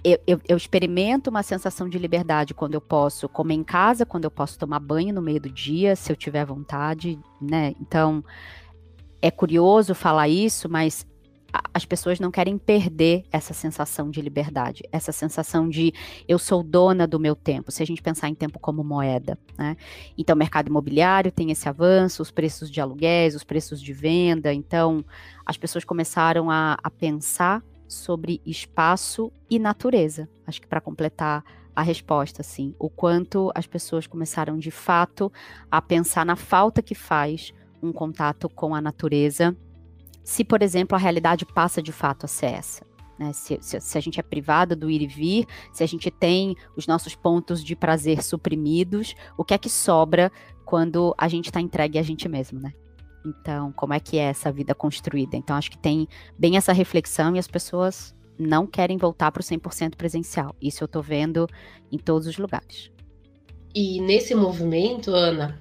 eu, 0.04 0.20
eu, 0.28 0.40
eu, 0.48 0.58
experimento 0.58 1.30
uma 1.30 1.42
sensação 1.42 1.90
de 1.90 1.98
liberdade 1.98 2.54
quando 2.54 2.76
eu 2.76 2.82
posso 2.82 3.28
comer 3.28 3.56
em 3.56 3.64
casa, 3.64 4.06
quando 4.06 4.26
eu 4.26 4.32
posso 4.32 4.60
tomar 4.60 4.80
banho 4.80 5.14
no 5.14 5.22
meio 5.22 5.40
do 5.40 5.50
dia, 5.50 5.96
se 5.96 6.12
eu 6.12 6.16
tiver 6.16 6.46
vontade, 6.46 7.18
né? 7.42 7.74
Então, 7.82 8.24
é 9.22 9.32
curioso 9.32 9.96
falar 9.96 10.28
isso, 10.28 10.70
mas 10.70 11.08
as 11.74 11.86
pessoas 11.86 12.20
não 12.20 12.32
querem 12.32 12.58
perder 12.58 13.26
essa 13.32 13.54
sensação 13.54 14.10
de 14.10 14.22
liberdade, 14.22 14.84
essa 14.92 15.12
sensação 15.12 15.70
de 15.70 15.94
eu 16.28 16.40
sou 16.40 16.64
dona 16.64 17.06
do 17.06 17.20
meu 17.20 17.36
tempo, 17.36 17.72
se 17.72 17.84
a 17.84 17.86
gente 17.86 18.02
pensar 18.02 18.28
em 18.28 18.34
tempo 18.34 18.58
como 18.60 18.84
moeda. 18.84 19.38
Né? 19.58 19.78
Então, 20.18 20.36
o 20.36 20.40
mercado 20.40 20.70
imobiliário 20.70 21.32
tem 21.32 21.52
esse 21.52 21.70
avanço, 21.70 22.24
os 22.24 22.32
preços 22.32 22.72
de 22.72 22.82
aluguéis, 22.82 23.36
os 23.36 23.44
preços 23.44 23.80
de 23.80 23.94
venda. 23.94 24.52
Então, 24.52 25.06
as 25.46 25.56
pessoas 25.56 25.84
começaram 25.84 26.50
a, 26.50 26.78
a 26.84 26.90
pensar 26.90 27.64
sobre 27.88 28.42
espaço 28.44 29.32
e 29.48 29.60
natureza. 29.60 30.28
Acho 30.48 30.60
que 30.60 30.68
para 30.68 30.82
completar 30.82 31.44
a 31.76 31.82
resposta, 31.82 32.42
assim, 32.42 32.74
o 32.80 32.90
quanto 32.90 33.52
as 33.54 33.68
pessoas 33.68 34.08
começaram 34.08 34.58
de 34.58 34.72
fato 34.72 35.32
a 35.70 35.82
pensar 35.82 36.26
na 36.26 36.36
falta 36.36 36.82
que 36.82 36.96
faz 36.96 37.54
um 37.82 37.92
contato 37.92 38.50
com 38.50 38.74
a 38.74 38.82
natureza 38.82 39.56
se, 40.24 40.44
por 40.44 40.62
exemplo, 40.62 40.96
a 40.96 41.00
realidade 41.00 41.46
passa 41.46 41.82
de 41.82 41.92
fato 41.92 42.26
a 42.26 42.28
ser 42.28 42.48
essa. 42.48 42.86
Né? 43.18 43.32
Se, 43.34 43.58
se, 43.62 43.80
se, 43.80 43.98
a 43.98 44.02
gente 44.02 44.20
é 44.20 44.24
privado 44.24 44.76
do 44.76 44.90
ir 44.90 45.02
e 45.02 45.08
vir, 45.08 45.46
se 45.72 45.84
a 45.84 45.88
gente 45.88 46.10
tem 46.10 46.56
os 46.76 46.88
nossos 46.88 47.16
pontos 47.16 47.64
de 47.64 47.76
prazer 47.76 48.24
suprimidos, 48.24 49.16
o 49.38 49.44
que 49.44 49.54
é 49.54 49.58
que 49.58 49.70
sobra 49.70 50.32
quando 50.66 51.14
a 51.18 51.28
gente 51.28 51.46
está 51.46 51.62
entregue 51.62 52.00
a 52.00 52.04
gente 52.04 52.28
mesmo, 52.28 52.60
né? 52.60 52.74
Então, 53.26 53.72
como 53.72 53.94
é 53.94 54.00
que 54.00 54.18
é 54.18 54.24
essa 54.24 54.52
vida 54.52 54.76
construída? 54.76 55.38
Então, 55.38 55.56
acho 55.56 55.72
que 55.72 55.78
tem 55.78 56.08
bem 56.38 56.58
essa 56.58 56.74
reflexão 56.74 57.36
e 57.36 57.40
as 57.40 57.48
pessoas 57.48 58.14
não 58.38 58.68
querem 58.68 58.98
voltar 58.98 59.32
para 59.32 59.42
o 59.42 59.44
100% 59.44 59.96
presencial. 59.96 60.56
Isso 60.62 60.84
eu 60.84 60.88
estou 60.88 61.02
vendo 61.02 61.48
em 61.92 61.98
todos 61.98 62.28
os 62.28 62.38
lugares. 62.38 62.92
E 63.74 64.02
nesse 64.02 64.36
movimento, 64.36 65.12
Ana, 65.12 65.60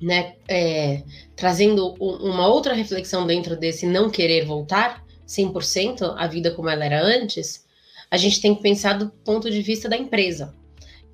né, 0.00 0.34
é, 0.48 1.02
trazendo 1.36 1.94
uma 2.00 2.46
outra 2.48 2.74
reflexão 2.74 3.26
dentro 3.26 3.56
desse 3.56 3.86
não 3.86 4.08
querer 4.08 4.44
voltar 4.44 5.04
100% 5.26 6.14
à 6.16 6.26
vida 6.26 6.50
como 6.50 6.68
ela 6.68 6.84
era 6.84 7.02
antes, 7.02 7.66
a 8.10 8.16
gente 8.16 8.40
tem 8.40 8.54
que 8.54 8.62
pensar 8.62 8.94
do 8.94 9.10
ponto 9.24 9.50
de 9.50 9.62
vista 9.62 9.88
da 9.88 9.96
empresa, 9.96 10.54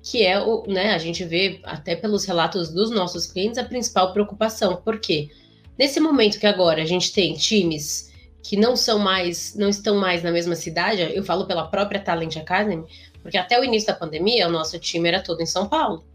que 0.01 0.23
é 0.23 0.41
o, 0.41 0.63
né, 0.67 0.91
a 0.93 0.97
gente 0.97 1.23
vê 1.23 1.59
até 1.63 1.95
pelos 1.95 2.25
relatos 2.25 2.69
dos 2.69 2.89
nossos 2.89 3.27
clientes 3.27 3.57
a 3.57 3.63
principal 3.63 4.13
preocupação, 4.13 4.81
porque 4.83 5.29
nesse 5.77 5.99
momento 5.99 6.39
que 6.39 6.47
agora 6.47 6.81
a 6.81 6.85
gente 6.85 7.13
tem 7.13 7.33
times 7.33 8.11
que 8.41 8.55
não 8.55 8.75
são 8.75 8.97
mais, 8.97 9.53
não 9.55 9.67
estão 9.67 9.97
mais 9.97 10.23
na 10.23 10.31
mesma 10.31 10.55
cidade, 10.55 11.01
eu 11.01 11.23
falo 11.23 11.45
pela 11.45 11.67
própria 11.67 11.99
Talent 11.99 12.37
Academy, 12.37 12.85
porque 13.21 13.37
até 13.37 13.59
o 13.59 13.63
início 13.63 13.87
da 13.87 13.93
pandemia 13.93 14.47
o 14.47 14.51
nosso 14.51 14.79
time 14.79 15.09
era 15.09 15.21
todo 15.21 15.41
em 15.41 15.45
São 15.45 15.67
Paulo. 15.67 16.05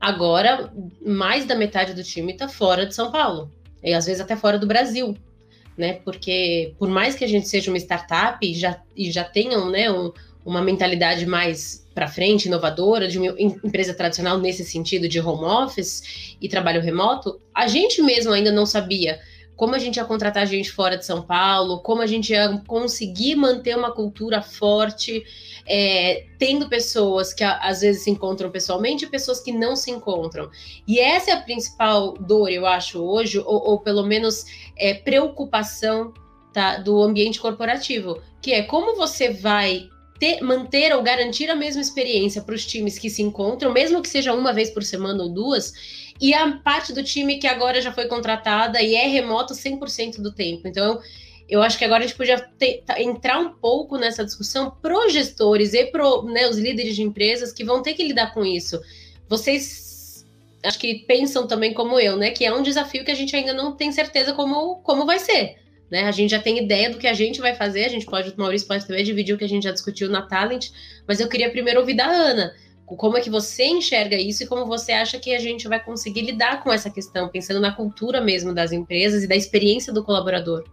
Agora, 0.00 0.72
mais 1.04 1.44
da 1.44 1.54
metade 1.54 1.92
do 1.92 2.04
time 2.04 2.32
está 2.32 2.48
fora 2.48 2.86
de 2.86 2.94
São 2.94 3.10
Paulo, 3.10 3.50
e 3.82 3.92
às 3.92 4.06
vezes 4.06 4.20
até 4.20 4.36
fora 4.36 4.58
do 4.58 4.66
Brasil, 4.66 5.16
né? 5.76 5.94
Porque 6.04 6.74
por 6.78 6.88
mais 6.88 7.14
que 7.14 7.24
a 7.24 7.28
gente 7.28 7.48
seja 7.48 7.70
uma 7.70 7.78
startup 7.78 8.38
e 8.46 8.54
já, 8.54 8.80
e 8.96 9.10
já 9.10 9.24
tenham 9.24 9.70
né, 9.70 9.90
um, 9.90 10.12
uma 10.44 10.62
mentalidade 10.62 11.26
mais 11.26 11.86
para 11.94 12.06
frente, 12.06 12.46
inovadora, 12.46 13.08
de 13.08 13.18
uma 13.18 13.34
empresa 13.40 13.92
tradicional 13.92 14.38
nesse 14.38 14.64
sentido 14.64 15.08
de 15.08 15.20
home 15.20 15.44
office 15.44 16.36
e 16.40 16.48
trabalho 16.48 16.80
remoto, 16.80 17.40
a 17.52 17.66
gente 17.66 18.00
mesmo 18.02 18.32
ainda 18.32 18.52
não 18.52 18.64
sabia 18.64 19.20
como 19.58 19.74
a 19.74 19.78
gente 19.80 19.96
ia 19.96 20.04
contratar 20.04 20.46
gente 20.46 20.70
fora 20.70 20.96
de 20.96 21.04
São 21.04 21.20
Paulo, 21.20 21.80
como 21.80 22.00
a 22.00 22.06
gente 22.06 22.30
ia 22.30 22.62
conseguir 22.64 23.34
manter 23.34 23.76
uma 23.76 23.90
cultura 23.90 24.40
forte, 24.40 25.24
é, 25.66 26.26
tendo 26.38 26.68
pessoas 26.68 27.34
que 27.34 27.42
às 27.42 27.80
vezes 27.80 28.04
se 28.04 28.10
encontram 28.10 28.52
pessoalmente 28.52 29.04
e 29.04 29.08
pessoas 29.10 29.40
que 29.40 29.50
não 29.50 29.74
se 29.74 29.90
encontram. 29.90 30.48
E 30.86 31.00
essa 31.00 31.32
é 31.32 31.34
a 31.34 31.40
principal 31.40 32.14
dor, 32.14 32.48
eu 32.52 32.64
acho, 32.66 33.02
hoje, 33.02 33.40
ou, 33.40 33.70
ou 33.70 33.80
pelo 33.80 34.04
menos 34.04 34.44
é, 34.76 34.94
preocupação 34.94 36.14
tá, 36.52 36.76
do 36.76 37.02
ambiente 37.02 37.40
corporativo, 37.40 38.22
que 38.40 38.52
é 38.52 38.62
como 38.62 38.94
você 38.94 39.30
vai 39.30 39.88
ter, 40.20 40.40
manter 40.40 40.94
ou 40.94 41.02
garantir 41.02 41.50
a 41.50 41.56
mesma 41.56 41.82
experiência 41.82 42.42
para 42.42 42.54
os 42.54 42.64
times 42.64 42.96
que 42.96 43.10
se 43.10 43.22
encontram, 43.22 43.72
mesmo 43.72 44.02
que 44.02 44.08
seja 44.08 44.32
uma 44.32 44.52
vez 44.52 44.70
por 44.70 44.84
semana 44.84 45.22
ou 45.22 45.28
duas, 45.28 45.72
e 46.20 46.34
a 46.34 46.52
parte 46.58 46.92
do 46.92 47.02
time 47.02 47.38
que 47.38 47.46
agora 47.46 47.80
já 47.80 47.92
foi 47.92 48.06
contratada 48.06 48.82
e 48.82 48.94
é 48.94 49.06
remoto 49.06 49.54
100% 49.54 50.20
do 50.20 50.32
tempo. 50.32 50.66
Então, 50.66 51.00
eu 51.48 51.62
acho 51.62 51.78
que 51.78 51.84
agora 51.84 52.04
a 52.04 52.06
gente 52.06 52.16
podia 52.16 52.38
ter, 52.58 52.82
tá, 52.84 53.00
entrar 53.00 53.38
um 53.38 53.50
pouco 53.50 53.96
nessa 53.96 54.24
discussão 54.24 54.70
pro 54.82 55.08
gestores 55.08 55.72
e 55.74 55.86
pro 55.86 56.24
né, 56.24 56.48
os 56.48 56.58
líderes 56.58 56.96
de 56.96 57.02
empresas 57.02 57.52
que 57.52 57.64
vão 57.64 57.82
ter 57.82 57.94
que 57.94 58.02
lidar 58.02 58.34
com 58.34 58.44
isso. 58.44 58.80
Vocês 59.28 60.26
acho 60.62 60.78
que 60.78 61.04
pensam 61.06 61.46
também 61.46 61.72
como 61.72 62.00
eu, 62.00 62.16
né? 62.16 62.30
Que 62.30 62.44
é 62.44 62.52
um 62.52 62.62
desafio 62.62 63.04
que 63.04 63.10
a 63.10 63.14
gente 63.14 63.34
ainda 63.34 63.54
não 63.54 63.76
tem 63.76 63.92
certeza 63.92 64.32
como, 64.32 64.76
como 64.82 65.06
vai 65.06 65.20
ser. 65.20 65.56
Né? 65.90 66.02
A 66.02 66.10
gente 66.10 66.30
já 66.30 66.40
tem 66.40 66.58
ideia 66.58 66.90
do 66.90 66.98
que 66.98 67.06
a 67.06 67.14
gente 67.14 67.40
vai 67.40 67.54
fazer, 67.54 67.84
a 67.84 67.88
gente 67.88 68.04
pode, 68.04 68.30
o 68.30 68.34
Maurício 68.36 68.66
pode 68.66 68.86
também 68.86 69.04
dividir 69.04 69.34
o 69.34 69.38
que 69.38 69.44
a 69.44 69.48
gente 69.48 69.62
já 69.62 69.70
discutiu 69.70 70.10
na 70.10 70.22
Talent, 70.22 70.70
mas 71.06 71.20
eu 71.20 71.28
queria 71.28 71.48
primeiro 71.50 71.80
ouvir 71.80 71.94
da 71.94 72.06
Ana 72.06 72.54
como 72.96 73.16
é 73.16 73.20
que 73.20 73.28
você 73.28 73.64
enxerga 73.64 74.16
isso 74.16 74.42
e 74.42 74.46
como 74.46 74.64
você 74.64 74.92
acha 74.92 75.18
que 75.18 75.34
a 75.34 75.38
gente 75.38 75.68
vai 75.68 75.82
conseguir 75.82 76.22
lidar 76.22 76.62
com 76.62 76.72
essa 76.72 76.88
questão, 76.88 77.28
pensando 77.28 77.60
na 77.60 77.72
cultura 77.72 78.20
mesmo 78.20 78.54
das 78.54 78.72
empresas 78.72 79.22
e 79.22 79.26
da 79.26 79.36
experiência 79.36 79.92
do 79.92 80.02
colaborador? 80.02 80.64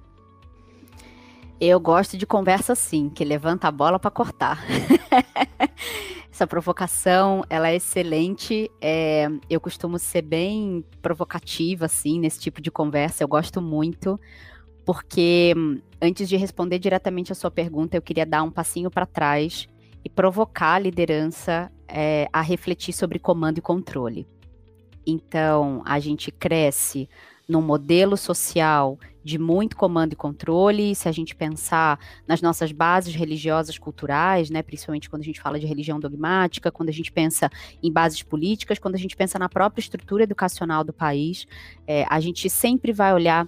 Eu 1.59 1.79
gosto 1.79 2.17
de 2.17 2.25
conversa 2.25 2.73
assim, 2.73 3.09
que 3.09 3.23
levanta 3.23 3.67
a 3.67 3.71
bola 3.71 3.97
para 3.97 4.11
cortar. 4.11 4.63
Essa 6.29 6.45
provocação, 6.45 7.45
ela 7.49 7.69
é 7.69 7.77
excelente. 7.77 8.69
É, 8.81 9.29
eu 9.49 9.61
costumo 9.61 9.97
ser 9.97 10.21
bem 10.21 10.83
provocativa, 11.01 11.85
assim, 11.85 12.19
nesse 12.19 12.39
tipo 12.41 12.61
de 12.61 12.69
conversa. 12.69 13.23
Eu 13.23 13.27
gosto 13.29 13.61
muito, 13.61 14.19
porque 14.85 15.53
antes 16.01 16.27
de 16.27 16.35
responder 16.35 16.77
diretamente 16.77 17.31
a 17.31 17.35
sua 17.35 17.49
pergunta, 17.49 17.95
eu 17.95 18.01
queria 18.01 18.25
dar 18.25 18.43
um 18.43 18.51
passinho 18.51 18.91
para 18.91 19.05
trás 19.05 19.65
e 20.05 20.09
provocar 20.09 20.75
a 20.75 20.79
liderança 20.79 21.71
é, 21.87 22.29
a 22.31 22.41
refletir 22.41 22.93
sobre 22.93 23.17
comando 23.17 23.57
e 23.57 23.61
controle. 23.61 24.27
Então, 25.05 25.81
a 25.83 25.99
gente 25.99 26.31
cresce 26.31 27.09
num 27.47 27.61
modelo 27.61 28.15
social 28.15 28.99
de 29.23 29.39
muito 29.39 29.75
comando 29.75 30.13
e 30.13 30.15
controle, 30.15 30.93
se 30.93 31.09
a 31.09 31.11
gente 31.11 31.35
pensar 31.35 31.99
nas 32.27 32.41
nossas 32.41 32.71
bases 32.71 33.15
religiosas 33.15 33.79
culturais, 33.79 34.51
né, 34.51 34.61
principalmente 34.61 35.09
quando 35.09 35.23
a 35.23 35.25
gente 35.25 35.41
fala 35.41 35.59
de 35.59 35.65
religião 35.65 35.99
dogmática, 35.99 36.71
quando 36.71 36.89
a 36.89 36.93
gente 36.93 37.11
pensa 37.11 37.49
em 37.81 37.91
bases 37.91 38.21
políticas, 38.21 38.77
quando 38.77 38.93
a 38.93 38.99
gente 38.99 39.15
pensa 39.15 39.39
na 39.39 39.49
própria 39.49 39.81
estrutura 39.81 40.23
educacional 40.23 40.83
do 40.83 40.93
país, 40.93 41.47
é, 41.87 42.05
a 42.07 42.19
gente 42.19 42.47
sempre 42.49 42.93
vai 42.93 43.13
olhar 43.13 43.47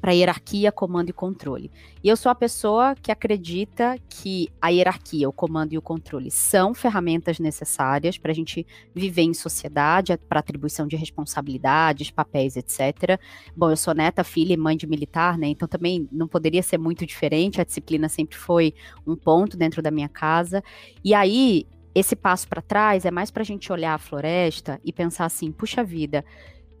para 0.00 0.12
hierarquia, 0.12 0.72
comando 0.72 1.10
e 1.10 1.12
controle. 1.12 1.70
E 2.02 2.08
eu 2.08 2.16
sou 2.16 2.30
a 2.30 2.34
pessoa 2.34 2.94
que 2.94 3.12
acredita 3.12 3.98
que 4.08 4.48
a 4.60 4.68
hierarquia, 4.68 5.28
o 5.28 5.32
comando 5.32 5.74
e 5.74 5.78
o 5.78 5.82
controle 5.82 6.30
são 6.30 6.72
ferramentas 6.72 7.38
necessárias 7.38 8.16
para 8.16 8.32
a 8.32 8.34
gente 8.34 8.66
viver 8.94 9.22
em 9.22 9.34
sociedade, 9.34 10.16
para 10.28 10.40
atribuição 10.40 10.86
de 10.86 10.96
responsabilidades, 10.96 12.10
papéis, 12.10 12.56
etc. 12.56 13.20
Bom, 13.54 13.70
eu 13.70 13.76
sou 13.76 13.94
neta, 13.94 14.24
filha 14.24 14.54
e 14.54 14.56
mãe 14.56 14.76
de 14.76 14.86
militar, 14.86 15.36
né? 15.36 15.48
Então 15.48 15.68
também 15.68 16.08
não 16.10 16.26
poderia 16.26 16.62
ser 16.62 16.78
muito 16.78 17.04
diferente. 17.04 17.60
A 17.60 17.64
disciplina 17.64 18.08
sempre 18.08 18.36
foi 18.36 18.74
um 19.06 19.14
ponto 19.14 19.56
dentro 19.56 19.82
da 19.82 19.90
minha 19.90 20.08
casa. 20.08 20.62
E 21.04 21.12
aí, 21.12 21.66
esse 21.94 22.14
passo 22.14 22.48
para 22.48 22.62
trás 22.62 23.04
é 23.04 23.10
mais 23.10 23.30
para 23.30 23.42
a 23.42 23.46
gente 23.46 23.70
olhar 23.72 23.94
a 23.94 23.98
floresta 23.98 24.80
e 24.84 24.92
pensar 24.92 25.26
assim: 25.26 25.52
puxa 25.52 25.84
vida 25.84 26.24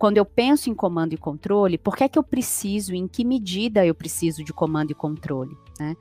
quando 0.00 0.16
eu 0.16 0.24
penso 0.24 0.70
em 0.70 0.74
comando 0.74 1.12
e 1.12 1.18
controle, 1.18 1.76
por 1.76 1.94
que 1.94 2.04
é 2.04 2.08
que 2.08 2.18
eu 2.18 2.22
preciso, 2.22 2.94
em 2.94 3.06
que 3.06 3.22
medida 3.22 3.84
eu 3.84 3.94
preciso 3.94 4.42
de 4.42 4.50
comando 4.50 4.92
e 4.92 4.94
controle, 4.94 5.54
né? 5.78 5.94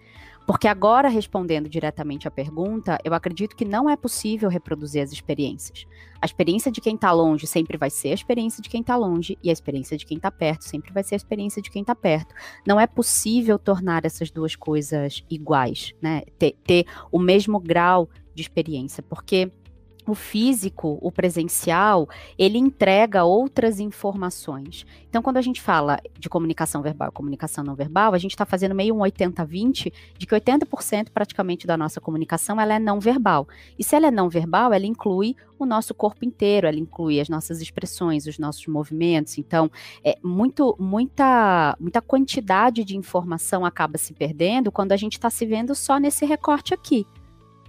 Porque 0.48 0.70
agora, 0.70 1.10
respondendo 1.10 1.68
diretamente 1.68 2.26
à 2.26 2.32
pergunta, 2.32 2.98
eu 3.04 3.14
acredito 3.14 3.58
que 3.58 3.66
não 3.66 3.90
é 3.90 3.98
possível 3.98 4.50
reproduzir 4.50 5.04
as 5.04 5.12
experiências. 5.12 5.86
A 6.22 6.26
experiência 6.26 6.72
de 6.72 6.80
quem 6.80 6.96
está 6.96 7.12
longe 7.12 7.46
sempre 7.46 7.78
vai 7.78 7.90
ser 7.90 8.12
a 8.12 8.14
experiência 8.14 8.64
de 8.64 8.70
quem 8.70 8.80
está 8.80 8.96
longe, 8.96 9.38
e 9.44 9.50
a 9.50 9.54
experiência 9.54 9.98
de 9.98 10.06
quem 10.06 10.16
está 10.16 10.32
perto 10.32 10.64
sempre 10.64 10.94
vai 10.94 11.04
ser 11.04 11.16
a 11.16 11.18
experiência 11.18 11.62
de 11.62 11.70
quem 11.70 11.82
está 11.82 11.94
perto. 11.94 12.34
Não 12.66 12.80
é 12.80 12.88
possível 12.88 13.60
tornar 13.60 14.06
essas 14.06 14.32
duas 14.32 14.56
coisas 14.56 15.26
iguais, 15.30 15.94
né? 16.02 16.22
Ter, 16.38 16.56
ter 16.64 16.86
o 17.12 17.20
mesmo 17.20 17.60
grau 17.60 18.10
de 18.34 18.42
experiência, 18.42 19.04
porque 19.04 19.52
o 20.10 20.16
físico, 20.16 20.98
o 21.02 21.12
presencial, 21.12 22.08
ele 22.38 22.58
entrega 22.58 23.24
outras 23.24 23.80
informações. 23.80 24.86
Então, 25.10 25.22
quando 25.22 25.38
a 25.38 25.42
gente 25.42 25.62
fala 25.62 26.00
de 26.18 26.30
comunicação 26.30 26.82
verbal 26.82 27.10
e 27.10 27.12
comunicação 27.12 27.64
não 27.64 27.76
verbal, 27.76 28.14
a 28.14 28.18
gente 28.18 28.32
está 28.32 28.46
fazendo 28.46 28.76
meio 28.76 28.96
um 28.96 29.00
80-20, 29.00 29.92
de 30.18 30.26
que 30.26 30.36
80% 30.36 31.10
praticamente 31.14 31.66
da 31.66 31.76
nossa 31.78 32.00
comunicação 32.00 32.60
ela 32.60 32.76
é 32.76 32.80
não 32.80 33.00
verbal. 33.00 33.48
E 33.78 33.84
se 33.84 33.96
ela 33.96 34.08
é 34.08 34.12
não 34.12 34.30
verbal, 34.30 34.74
ela 34.74 34.86
inclui 34.86 35.36
o 35.58 35.66
nosso 35.66 35.94
corpo 35.94 36.24
inteiro, 36.24 36.68
ela 36.68 36.78
inclui 36.78 37.20
as 37.20 37.28
nossas 37.28 37.62
expressões, 37.62 38.26
os 38.26 38.40
nossos 38.40 38.66
movimentos. 38.68 39.38
Então, 39.38 39.70
é 40.04 40.18
muito, 40.24 40.76
muita, 40.80 41.76
muita 41.80 42.02
quantidade 42.02 42.86
de 42.86 42.96
informação 42.96 43.66
acaba 43.66 43.98
se 43.98 44.14
perdendo 44.14 44.72
quando 44.72 44.92
a 44.92 44.98
gente 44.98 45.14
está 45.14 45.30
se 45.30 45.46
vendo 45.46 45.76
só 45.76 45.98
nesse 45.98 46.26
recorte 46.26 46.74
aqui. 46.74 47.06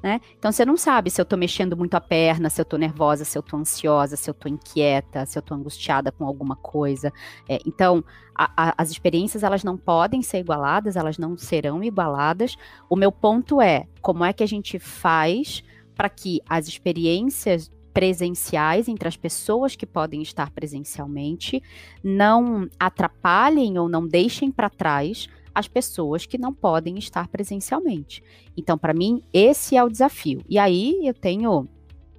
Né? 0.02 0.21
Então 0.38 0.50
você 0.50 0.64
não 0.64 0.78
sabe 0.78 1.11
se 1.11 1.21
eu 1.21 1.25
estou 1.25 1.38
mexendo 1.38 1.76
muito 1.76 1.95
a 1.95 2.00
perna, 2.00 2.49
se 2.49 2.59
eu 2.59 2.62
estou 2.62 2.78
nervosa, 2.78 3.25
se 3.25 3.37
eu 3.37 3.40
estou 3.40 3.61
ansiosa, 3.61 4.16
se 4.16 4.30
eu 4.30 4.33
estou 4.33 4.50
inquieta, 4.50 5.26
se 5.26 5.37
eu 5.37 5.40
estou 5.40 5.57
angustiada 5.57 6.11
com 6.11 6.25
alguma 6.25 6.57
coisa. 6.57 7.12
É, 7.47 7.59
então 7.66 8.02
a, 8.35 8.50
a, 8.57 8.75
as 8.78 8.90
experiências 8.90 9.42
elas 9.42 9.62
não 9.62 9.76
podem 9.76 10.23
ser 10.23 10.38
igualadas, 10.38 10.97
elas 10.97 11.19
não 11.19 11.37
serão 11.37 11.85
igualadas. 11.85 12.57
O 12.88 12.97
meu 12.97 13.12
ponto 13.12 13.61
é 13.61 13.87
como 14.00 14.25
é 14.25 14.33
que 14.33 14.42
a 14.42 14.49
gente 14.49 14.78
faz 14.78 15.62
para 15.95 16.09
que 16.09 16.40
as 16.49 16.66
experiências 16.66 17.70
presenciais 17.92 18.88
entre 18.88 19.07
as 19.07 19.16
pessoas 19.16 19.77
que 19.77 19.85
podem 19.85 20.22
estar 20.22 20.51
presencialmente 20.51 21.62
não 22.03 22.68
atrapalhem 22.79 23.79
ou 23.79 23.88
não 23.88 24.07
deixem 24.07 24.51
para 24.51 24.70
trás 24.70 25.29
as 25.54 25.68
pessoas 25.68 26.26
que 26.26 26.38
não 26.38 26.52
podem 26.52 26.98
estar 26.98 27.28
presencialmente. 27.28 28.22
Então, 28.56 28.78
para 28.78 28.94
mim, 28.94 29.22
esse 29.32 29.76
é 29.76 29.84
o 29.84 29.88
desafio. 29.88 30.42
E 30.48 30.58
aí 30.58 30.98
eu 31.02 31.14
tenho 31.14 31.68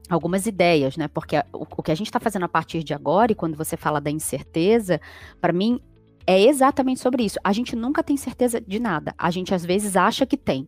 algumas 0.10 0.46
ideias, 0.46 0.98
né? 0.98 1.08
Porque 1.08 1.38
o, 1.54 1.66
o 1.78 1.84
que 1.84 1.92
a 1.92 1.96
gente 1.96 2.08
está 2.08 2.20
fazendo 2.20 2.46
a 2.46 2.50
partir 2.50 2.84
de 2.84 2.94
agora, 2.94 3.32
e 3.32 3.36
quando 3.36 3.56
você 3.56 3.78
fala 3.78 4.02
da 4.02 4.12
incerteza, 4.12 5.00
para 5.40 5.54
mim 5.54 5.80
é 6.28 6.42
exatamente 6.42 7.00
sobre 7.00 7.24
isso. 7.24 7.40
A 7.44 7.52
gente 7.52 7.76
nunca 7.76 8.04
tem 8.04 8.18
certeza 8.18 8.62
de 8.62 8.80
nada. 8.80 9.14
A 9.18 9.32
gente 9.32 9.54
às 9.54 9.66
vezes 9.66 9.96
acha 9.96 10.26
que 10.26 10.38
tem 10.38 10.68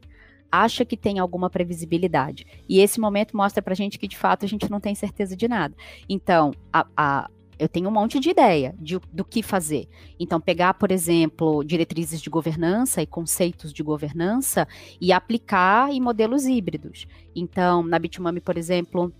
acha 0.54 0.86
que 0.86 0.96
tem 0.96 1.18
alguma 1.18 1.50
previsibilidade. 1.50 2.46
E 2.70 2.80
esse 2.80 3.00
momento 3.00 3.36
mostra 3.36 3.60
para 3.60 3.74
a 3.74 3.76
gente 3.76 3.98
que, 3.98 4.08
de 4.08 4.16
fato, 4.16 4.46
a 4.46 4.48
gente 4.48 4.70
não 4.70 4.80
tem 4.80 4.94
certeza 4.94 5.36
de 5.36 5.48
nada. 5.48 5.76
Então, 6.08 6.52
a, 6.72 6.86
a, 6.96 7.30
eu 7.58 7.68
tenho 7.68 7.90
um 7.90 7.92
monte 7.92 8.20
de 8.20 8.30
ideia 8.30 8.76
de, 8.80 9.00
do 9.12 9.24
que 9.24 9.44
fazer. 9.44 9.88
Então, 10.20 10.40
pegar, 10.40 10.74
por 10.76 10.92
exemplo, 10.92 11.64
diretrizes 11.64 12.22
de 12.22 12.30
governança 12.30 13.02
e 13.02 13.06
conceitos 13.06 13.74
de 13.74 13.84
governança 13.84 14.68
e 15.00 15.12
aplicar 15.12 15.92
em 15.92 16.02
modelos 16.02 16.46
híbridos. 16.46 17.06
Então, 17.36 17.84
na 17.84 18.00
Bitmami, 18.00 18.40
por 18.40 18.58
exemplo, 18.58 19.14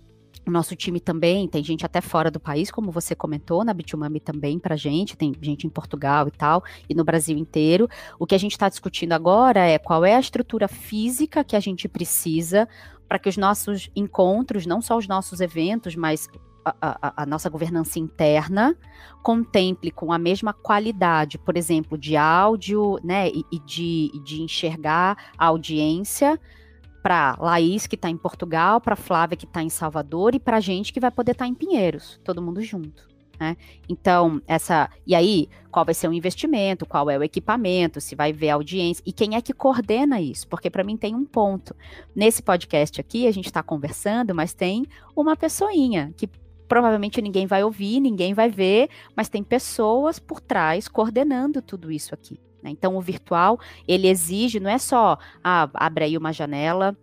o 0.46 0.50
nosso 0.50 0.76
time 0.76 1.00
também, 1.00 1.48
tem 1.48 1.64
gente 1.64 1.86
até 1.86 2.00
fora 2.00 2.30
do 2.30 2.38
país, 2.38 2.70
como 2.70 2.90
você 2.90 3.14
comentou, 3.14 3.64
na 3.64 3.72
Bitumami 3.72 4.20
também 4.20 4.58
para 4.58 4.76
gente, 4.76 5.16
tem 5.16 5.32
gente 5.40 5.66
em 5.66 5.70
Portugal 5.70 6.28
e 6.28 6.30
tal, 6.30 6.62
e 6.88 6.94
no 6.94 7.02
Brasil 7.02 7.36
inteiro. 7.38 7.88
O 8.18 8.26
que 8.26 8.34
a 8.34 8.38
gente 8.38 8.52
está 8.52 8.68
discutindo 8.68 9.12
agora 9.12 9.60
é 9.60 9.78
qual 9.78 10.04
é 10.04 10.14
a 10.14 10.20
estrutura 10.20 10.68
física 10.68 11.42
que 11.42 11.56
a 11.56 11.60
gente 11.60 11.88
precisa 11.88 12.68
para 13.08 13.18
que 13.18 13.28
os 13.28 13.36
nossos 13.36 13.90
encontros, 13.96 14.66
não 14.66 14.82
só 14.82 14.98
os 14.98 15.08
nossos 15.08 15.40
eventos, 15.40 15.96
mas 15.96 16.28
a, 16.64 17.22
a, 17.22 17.26
nossa 17.26 17.50
governança 17.50 17.98
interna 17.98 18.76
contemple 19.22 19.90
com 19.90 20.12
a 20.12 20.18
mesma 20.18 20.52
qualidade, 20.52 21.38
por 21.38 21.56
exemplo, 21.56 21.98
de 21.98 22.16
áudio, 22.16 22.98
né, 23.02 23.28
e, 23.28 23.44
e 23.52 23.58
de, 23.60 24.10
de 24.24 24.42
enxergar 24.42 25.32
a 25.36 25.46
audiência 25.46 26.40
para 27.02 27.36
Laís, 27.38 27.86
que 27.86 27.96
está 27.96 28.08
em 28.08 28.16
Portugal, 28.16 28.80
para 28.80 28.96
Flávia, 28.96 29.36
que 29.36 29.44
está 29.44 29.62
em 29.62 29.68
Salvador, 29.68 30.34
e 30.34 30.40
para 30.40 30.56
a 30.56 30.60
gente 30.60 30.92
que 30.92 31.00
vai 31.00 31.10
poder 31.10 31.32
estar 31.32 31.44
tá 31.44 31.48
em 31.48 31.54
Pinheiros, 31.54 32.18
todo 32.24 32.40
mundo 32.40 32.62
junto. 32.62 33.06
Né? 33.38 33.56
Então, 33.88 34.40
essa. 34.46 34.88
E 35.06 35.14
aí, 35.14 35.48
qual 35.70 35.84
vai 35.84 35.94
ser 35.94 36.08
o 36.08 36.12
investimento, 36.12 36.86
qual 36.86 37.10
é 37.10 37.18
o 37.18 37.22
equipamento, 37.22 38.00
se 38.00 38.14
vai 38.14 38.32
ver 38.32 38.50
a 38.50 38.54
audiência, 38.54 39.02
e 39.04 39.12
quem 39.12 39.34
é 39.34 39.42
que 39.42 39.52
coordena 39.52 40.20
isso? 40.20 40.46
Porque 40.48 40.70
para 40.70 40.84
mim 40.84 40.96
tem 40.96 41.14
um 41.14 41.24
ponto. 41.24 41.74
Nesse 42.14 42.42
podcast 42.42 43.00
aqui, 43.00 43.26
a 43.26 43.32
gente 43.32 43.46
está 43.46 43.62
conversando, 43.62 44.34
mas 44.34 44.54
tem 44.54 44.86
uma 45.14 45.36
pessoinha 45.36 46.12
que 46.16 46.28
provavelmente 46.68 47.20
ninguém 47.20 47.46
vai 47.46 47.62
ouvir, 47.62 48.00
ninguém 48.00 48.34
vai 48.34 48.48
ver, 48.48 48.88
mas 49.16 49.28
tem 49.28 49.42
pessoas 49.42 50.18
por 50.18 50.40
trás 50.40 50.88
coordenando 50.88 51.60
tudo 51.62 51.90
isso 51.90 52.14
aqui. 52.14 52.38
Né? 52.62 52.70
Então, 52.70 52.96
o 52.96 53.00
virtual, 53.00 53.58
ele 53.86 54.08
exige, 54.08 54.58
não 54.58 54.70
é 54.70 54.78
só, 54.78 55.18
ah, 55.42 55.68
abre 55.74 56.04
aí 56.04 56.16
uma 56.16 56.32
janela 56.32 56.96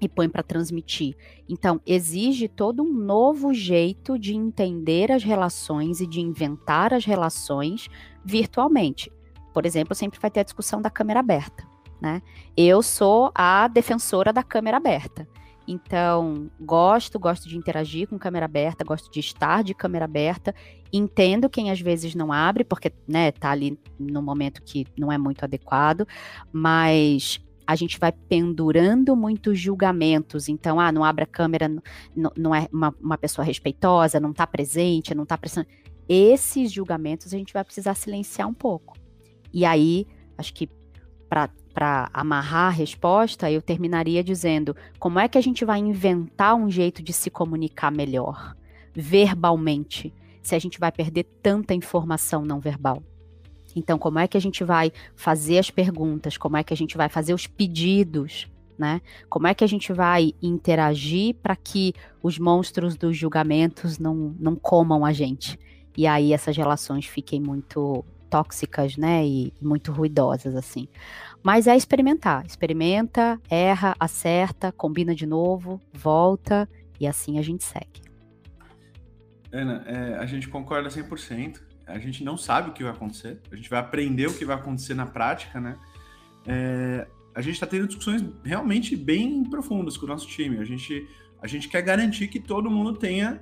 e 0.00 0.08
põe 0.08 0.28
para 0.28 0.42
transmitir. 0.42 1.16
Então, 1.48 1.80
exige 1.86 2.48
todo 2.48 2.82
um 2.82 2.92
novo 2.92 3.54
jeito 3.54 4.18
de 4.18 4.34
entender 4.34 5.10
as 5.10 5.22
relações 5.22 6.00
e 6.00 6.06
de 6.06 6.20
inventar 6.20 6.92
as 6.92 7.04
relações 7.04 7.88
virtualmente. 8.24 9.10
Por 9.54 9.64
exemplo, 9.64 9.94
sempre 9.94 10.20
vai 10.20 10.30
ter 10.30 10.40
a 10.40 10.44
discussão 10.44 10.82
da 10.82 10.90
câmera 10.90 11.20
aberta. 11.20 11.66
Né? 12.00 12.20
Eu 12.54 12.82
sou 12.82 13.32
a 13.34 13.66
defensora 13.68 14.32
da 14.32 14.42
câmera 14.42 14.76
aberta. 14.76 15.26
Então, 15.66 16.50
gosto, 16.60 17.18
gosto 17.18 17.48
de 17.48 17.56
interagir 17.56 18.08
com 18.08 18.18
câmera 18.18 18.46
aberta, 18.46 18.84
gosto 18.84 19.10
de 19.10 19.20
estar 19.20 19.64
de 19.64 19.74
câmera 19.74 20.04
aberta. 20.04 20.54
Entendo 20.92 21.50
quem 21.50 21.70
às 21.70 21.80
vezes 21.80 22.14
não 22.14 22.32
abre, 22.32 22.64
porque, 22.64 22.92
né, 23.08 23.32
tá 23.32 23.50
ali 23.50 23.78
no 23.98 24.22
momento 24.22 24.62
que 24.62 24.86
não 24.96 25.10
é 25.10 25.18
muito 25.18 25.44
adequado, 25.44 26.06
mas 26.52 27.40
a 27.66 27.74
gente 27.74 27.98
vai 27.98 28.12
pendurando 28.12 29.16
muitos 29.16 29.58
julgamentos. 29.58 30.48
Então, 30.48 30.78
ah, 30.78 30.92
não 30.92 31.02
abre 31.02 31.24
a 31.24 31.26
câmera, 31.26 31.68
não, 32.14 32.54
é 32.54 32.68
uma, 32.72 32.94
uma, 33.00 33.18
pessoa 33.18 33.44
respeitosa, 33.44 34.20
não 34.20 34.30
está 34.30 34.46
presente, 34.46 35.14
não 35.14 35.24
está 35.24 35.36
prestando. 35.36 35.66
Esses 36.08 36.70
julgamentos 36.70 37.34
a 37.34 37.36
gente 37.36 37.52
vai 37.52 37.64
precisar 37.64 37.94
silenciar 37.94 38.48
um 38.48 38.54
pouco. 38.54 38.96
E 39.52 39.64
aí, 39.64 40.06
acho 40.38 40.54
que 40.54 40.70
para 41.28 41.50
para 41.76 42.08
amarrar 42.10 42.68
a 42.68 42.70
resposta, 42.70 43.50
eu 43.50 43.60
terminaria 43.60 44.24
dizendo: 44.24 44.74
como 44.98 45.18
é 45.18 45.28
que 45.28 45.36
a 45.36 45.42
gente 45.42 45.62
vai 45.62 45.78
inventar 45.78 46.54
um 46.54 46.70
jeito 46.70 47.02
de 47.02 47.12
se 47.12 47.28
comunicar 47.28 47.92
melhor, 47.92 48.56
verbalmente, 48.94 50.10
se 50.42 50.54
a 50.54 50.58
gente 50.58 50.80
vai 50.80 50.90
perder 50.90 51.24
tanta 51.42 51.74
informação 51.74 52.46
não 52.46 52.60
verbal? 52.60 53.02
Então, 53.74 53.98
como 53.98 54.18
é 54.18 54.26
que 54.26 54.38
a 54.38 54.40
gente 54.40 54.64
vai 54.64 54.90
fazer 55.14 55.58
as 55.58 55.70
perguntas? 55.70 56.38
Como 56.38 56.56
é 56.56 56.64
que 56.64 56.72
a 56.72 56.76
gente 56.76 56.96
vai 56.96 57.10
fazer 57.10 57.34
os 57.34 57.46
pedidos? 57.46 58.48
né? 58.78 59.00
Como 59.28 59.46
é 59.46 59.54
que 59.54 59.64
a 59.64 59.66
gente 59.66 59.90
vai 59.90 60.34
interagir 60.42 61.34
para 61.42 61.56
que 61.56 61.94
os 62.22 62.38
monstros 62.38 62.94
dos 62.94 63.16
julgamentos 63.16 63.98
não, 63.98 64.34
não 64.38 64.54
comam 64.54 65.04
a 65.04 65.14
gente? 65.14 65.58
E 65.96 66.06
aí 66.06 66.32
essas 66.32 66.54
relações 66.54 67.06
fiquem 67.06 67.40
muito 67.40 68.04
tóxicas, 68.28 68.96
né? 68.96 69.26
E, 69.26 69.52
muito 69.60 69.92
ruidosas, 69.92 70.54
assim. 70.54 70.88
Mas 71.42 71.66
é 71.66 71.76
experimentar. 71.76 72.44
Experimenta, 72.44 73.40
erra, 73.48 73.94
acerta, 73.98 74.72
combina 74.72 75.14
de 75.14 75.26
novo, 75.26 75.80
volta 75.92 76.68
e 77.00 77.06
assim 77.06 77.38
a 77.38 77.42
gente 77.42 77.64
segue. 77.64 78.02
Ana, 79.52 79.84
é, 79.86 80.16
a 80.18 80.26
gente 80.26 80.48
concorda 80.48 80.88
100%. 80.88 81.60
A 81.86 81.98
gente 81.98 82.24
não 82.24 82.36
sabe 82.36 82.70
o 82.70 82.72
que 82.72 82.82
vai 82.82 82.92
acontecer. 82.92 83.40
A 83.50 83.56
gente 83.56 83.70
vai 83.70 83.78
aprender 83.78 84.26
o 84.26 84.34
que 84.34 84.44
vai 84.44 84.56
acontecer 84.56 84.94
na 84.94 85.06
prática, 85.06 85.60
né? 85.60 85.76
É, 86.46 87.06
a 87.34 87.40
gente 87.40 87.54
está 87.54 87.66
tendo 87.66 87.86
discussões 87.86 88.24
realmente 88.42 88.96
bem 88.96 89.44
profundas 89.44 89.96
com 89.96 90.06
o 90.06 90.08
nosso 90.08 90.26
time. 90.26 90.58
A 90.58 90.64
gente, 90.64 91.08
a 91.40 91.46
gente 91.46 91.68
quer 91.68 91.82
garantir 91.82 92.28
que 92.28 92.40
todo 92.40 92.70
mundo 92.70 92.94
tenha 92.94 93.40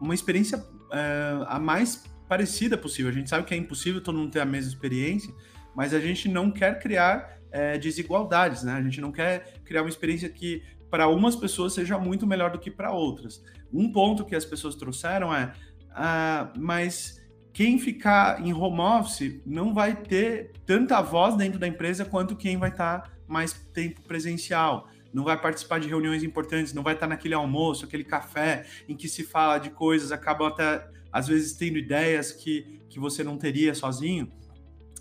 uma 0.00 0.14
experiência 0.14 0.62
é, 0.92 1.44
a 1.46 1.58
mais 1.58 2.04
parecida 2.28 2.76
possível. 2.76 3.10
A 3.10 3.14
gente 3.14 3.30
sabe 3.30 3.44
que 3.44 3.54
é 3.54 3.56
impossível 3.56 4.00
todo 4.00 4.18
mundo 4.18 4.30
ter 4.30 4.40
a 4.40 4.44
mesma 4.44 4.70
experiência, 4.70 5.32
mas 5.74 5.92
a 5.92 6.00
gente 6.00 6.28
não 6.28 6.50
quer 6.50 6.78
criar 6.78 7.38
é, 7.50 7.78
desigualdades, 7.78 8.62
né? 8.62 8.72
A 8.74 8.82
gente 8.82 9.00
não 9.00 9.12
quer 9.12 9.60
criar 9.64 9.82
uma 9.82 9.88
experiência 9.88 10.28
que 10.28 10.62
para 10.90 11.08
umas 11.08 11.36
pessoas 11.36 11.74
seja 11.74 11.98
muito 11.98 12.26
melhor 12.26 12.50
do 12.50 12.58
que 12.58 12.70
para 12.70 12.92
outras. 12.92 13.42
Um 13.72 13.90
ponto 13.92 14.24
que 14.24 14.34
as 14.34 14.44
pessoas 14.44 14.74
trouxeram 14.74 15.34
é, 15.34 15.52
ah, 15.90 16.52
mas 16.56 17.20
quem 17.52 17.78
ficar 17.78 18.44
em 18.44 18.52
home 18.52 18.80
office 18.80 19.40
não 19.46 19.72
vai 19.72 19.96
ter 19.96 20.52
tanta 20.66 21.00
voz 21.00 21.36
dentro 21.36 21.58
da 21.58 21.66
empresa 21.66 22.04
quanto 22.04 22.36
quem 22.36 22.58
vai 22.58 22.70
estar 22.70 23.00
tá 23.00 23.10
mais 23.26 23.52
tempo 23.72 24.02
presencial, 24.02 24.88
não 25.12 25.24
vai 25.24 25.40
participar 25.40 25.80
de 25.80 25.88
reuniões 25.88 26.22
importantes, 26.22 26.74
não 26.74 26.82
vai 26.82 26.92
estar 26.92 27.06
naquele 27.06 27.32
almoço, 27.34 27.86
aquele 27.86 28.04
café 28.04 28.66
em 28.86 28.94
que 28.94 29.08
se 29.08 29.24
fala 29.24 29.58
de 29.58 29.70
coisas, 29.70 30.12
acabam 30.12 30.46
até 30.46 30.86
às 31.16 31.26
vezes 31.26 31.54
tendo 31.54 31.78
ideias 31.78 32.30
que, 32.30 32.82
que 32.90 33.00
você 33.00 33.24
não 33.24 33.38
teria 33.38 33.74
sozinho. 33.74 34.30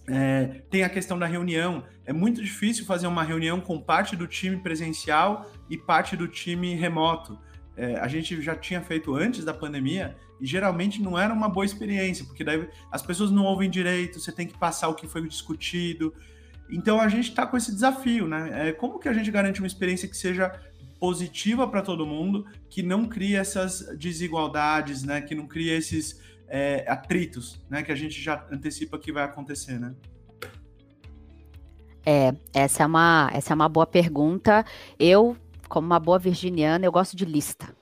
É, 0.08 0.62
tem 0.69 0.82
a 0.82 0.89
questão 0.89 1.19
da 1.19 1.25
reunião. 1.25 1.84
É 2.06 2.13
muito 2.13 2.41
difícil 2.41 2.86
fazer 2.86 3.06
uma 3.06 3.21
reunião 3.21 3.60
com 3.60 3.82
parte 3.82 4.15
do 4.15 4.25
time 4.25 4.56
presencial 4.56 5.51
e 5.69 5.78
parte 5.78 6.15
do 6.15 6.25
time 6.25 6.73
remoto. 6.73 7.38
É, 7.75 7.97
a 7.99 8.08
gente 8.08 8.41
já 8.41 8.56
tinha 8.56 8.82
feito 8.82 9.13
antes 9.13 9.43
da 9.43 9.54
pandemia 9.54 10.15
e 10.39 10.45
geralmente 10.45 11.01
não 11.01 11.19
era 11.19 11.34
uma 11.34 11.49
boa 11.49 11.65
experiência, 11.65 12.23
porque 12.23 12.45
daí 12.45 12.65
as 12.89 13.01
pessoas 13.01 13.30
não 13.30 13.43
ouvem 13.43 13.69
direito, 13.69 14.17
você 14.17 14.32
tem 14.32 14.47
que 14.47 14.58
passar 14.58 14.88
o 14.88 14.95
que 14.95 15.08
foi 15.10 15.28
discutido. 15.28 16.13
Então 16.69 17.01
a 17.01 17.10
gente 17.10 17.28
está 17.28 17.45
com 17.45 17.58
esse 17.58 17.73
desafio, 17.73 18.25
né? 18.25 18.69
É, 18.69 18.71
como 18.71 18.99
que 18.99 19.10
a 19.10 19.13
gente 19.13 19.30
garante 19.30 19.60
uma 19.60 19.67
experiência 19.67 20.08
que 20.08 20.15
seja 20.15 20.49
positiva 20.99 21.67
para 21.67 21.81
todo 21.81 22.05
mundo, 22.05 22.45
que 22.69 22.81
não 22.81 23.05
crie 23.05 23.36
essas 23.36 23.95
desigualdades, 23.97 25.03
né? 25.03 25.21
Que 25.21 25.36
não 25.36 25.47
crie 25.47 25.69
esses 25.69 26.19
é, 26.47 26.86
atritos, 26.88 27.60
né? 27.69 27.84
Que 27.84 27.91
a 27.91 27.95
gente 27.95 28.21
já 28.21 28.45
antecipa 28.51 28.97
que 28.97 29.12
vai 29.12 29.23
acontecer, 29.23 29.79
né? 29.79 29.95
É, 32.05 32.36
essa 32.53 32.84
é 32.84 32.86
uma, 32.86 33.29
essa 33.34 33.53
é 33.53 33.55
uma 33.55 33.67
boa 33.67 33.88
pergunta. 33.88 34.63
Eu, 34.99 35.36
como 35.67 35.88
uma 35.88 35.99
boa 35.99 36.19
virginiana, 36.19 36.86
eu 36.86 36.91
gosto 36.91 37.15
de 37.15 37.25
lista. 37.25 37.75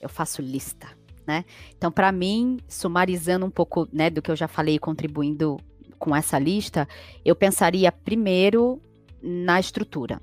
Eu 0.00 0.08
faço 0.08 0.42
lista, 0.42 0.88
né? 1.26 1.44
Então, 1.76 1.90
para 1.90 2.10
mim, 2.10 2.58
sumarizando 2.68 3.46
um 3.46 3.50
pouco, 3.50 3.88
né, 3.92 4.10
do 4.10 4.20
que 4.20 4.30
eu 4.30 4.36
já 4.36 4.48
falei, 4.48 4.78
contribuindo 4.78 5.58
com 5.98 6.14
essa 6.14 6.38
lista, 6.38 6.88
eu 7.24 7.34
pensaria 7.34 7.90
primeiro 7.90 8.80
na 9.22 9.58
estrutura. 9.58 10.20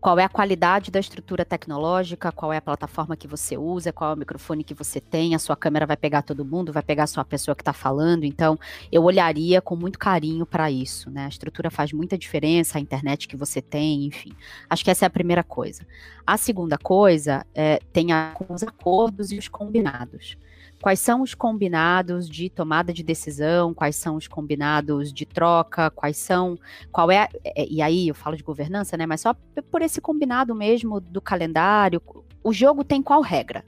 Qual 0.00 0.18
é 0.18 0.24
a 0.24 0.28
qualidade 0.30 0.90
da 0.90 0.98
estrutura 0.98 1.44
tecnológica, 1.44 2.32
qual 2.32 2.52
é 2.52 2.56
a 2.56 2.62
plataforma 2.62 3.16
que 3.16 3.28
você 3.28 3.58
usa, 3.58 3.92
qual 3.92 4.12
é 4.12 4.14
o 4.14 4.16
microfone 4.16 4.64
que 4.64 4.72
você 4.72 4.98
tem, 4.98 5.34
a 5.34 5.38
sua 5.38 5.54
câmera 5.54 5.84
vai 5.84 5.96
pegar 5.96 6.22
todo 6.22 6.42
mundo, 6.42 6.72
vai 6.72 6.82
pegar 6.82 7.06
só 7.06 7.20
a 7.20 7.24
pessoa 7.24 7.54
que 7.54 7.60
está 7.60 7.74
falando. 7.74 8.24
Então, 8.24 8.58
eu 8.90 9.02
olharia 9.02 9.60
com 9.60 9.76
muito 9.76 9.98
carinho 9.98 10.46
para 10.46 10.70
isso, 10.70 11.10
né? 11.10 11.26
A 11.26 11.28
estrutura 11.28 11.70
faz 11.70 11.92
muita 11.92 12.16
diferença, 12.16 12.78
a 12.78 12.80
internet 12.80 13.28
que 13.28 13.36
você 13.36 13.60
tem, 13.60 14.06
enfim. 14.06 14.32
Acho 14.70 14.82
que 14.82 14.90
essa 14.90 15.04
é 15.04 15.08
a 15.08 15.10
primeira 15.10 15.44
coisa. 15.44 15.86
A 16.26 16.38
segunda 16.38 16.78
coisa 16.78 17.44
é, 17.54 17.78
tem 17.92 18.10
a, 18.12 18.32
com 18.34 18.54
os 18.54 18.62
acordos 18.62 19.30
e 19.32 19.38
os 19.38 19.48
combinados 19.48 20.38
quais 20.80 20.98
são 20.98 21.20
os 21.22 21.34
combinados 21.34 22.28
de 22.28 22.48
tomada 22.48 22.92
de 22.92 23.02
decisão, 23.02 23.74
quais 23.74 23.96
são 23.96 24.16
os 24.16 24.26
combinados 24.26 25.12
de 25.12 25.26
troca, 25.26 25.90
quais 25.90 26.16
são, 26.16 26.58
qual 26.90 27.10
é, 27.10 27.28
é, 27.44 27.66
e 27.68 27.82
aí 27.82 28.08
eu 28.08 28.14
falo 28.14 28.36
de 28.36 28.42
governança, 28.42 28.96
né, 28.96 29.06
mas 29.06 29.20
só 29.20 29.34
por 29.70 29.82
esse 29.82 30.00
combinado 30.00 30.54
mesmo 30.54 31.00
do 31.00 31.20
calendário, 31.20 32.02
o 32.42 32.52
jogo 32.52 32.82
tem 32.82 33.02
qual 33.02 33.20
regra? 33.20 33.64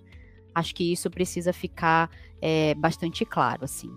Acho 0.55 0.75
que 0.75 0.91
isso 0.91 1.11
precisa 1.11 1.53
ficar 1.53 2.11
é, 2.41 2.75
bastante 2.75 3.25
claro, 3.25 3.65
assim. 3.65 3.91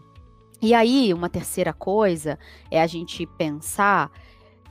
E 0.61 0.73
aí, 0.73 1.13
uma 1.13 1.29
terceira 1.29 1.73
coisa 1.73 2.39
é 2.71 2.81
a 2.81 2.87
gente 2.87 3.25
pensar 3.25 4.09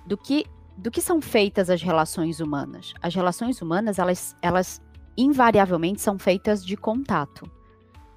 do 0.06 0.16
que, 0.16 0.46
do 0.76 0.90
que 0.90 1.00
são 1.00 1.20
feitas 1.20 1.68
as 1.68 1.82
relações 1.82 2.40
humanas. 2.40 2.94
As 3.02 3.14
relações 3.14 3.60
humanas, 3.60 3.98
elas, 3.98 4.34
elas 4.40 4.82
invariavelmente 5.16 6.00
são 6.00 6.18
feitas 6.18 6.64
de 6.64 6.76
contato 6.76 7.50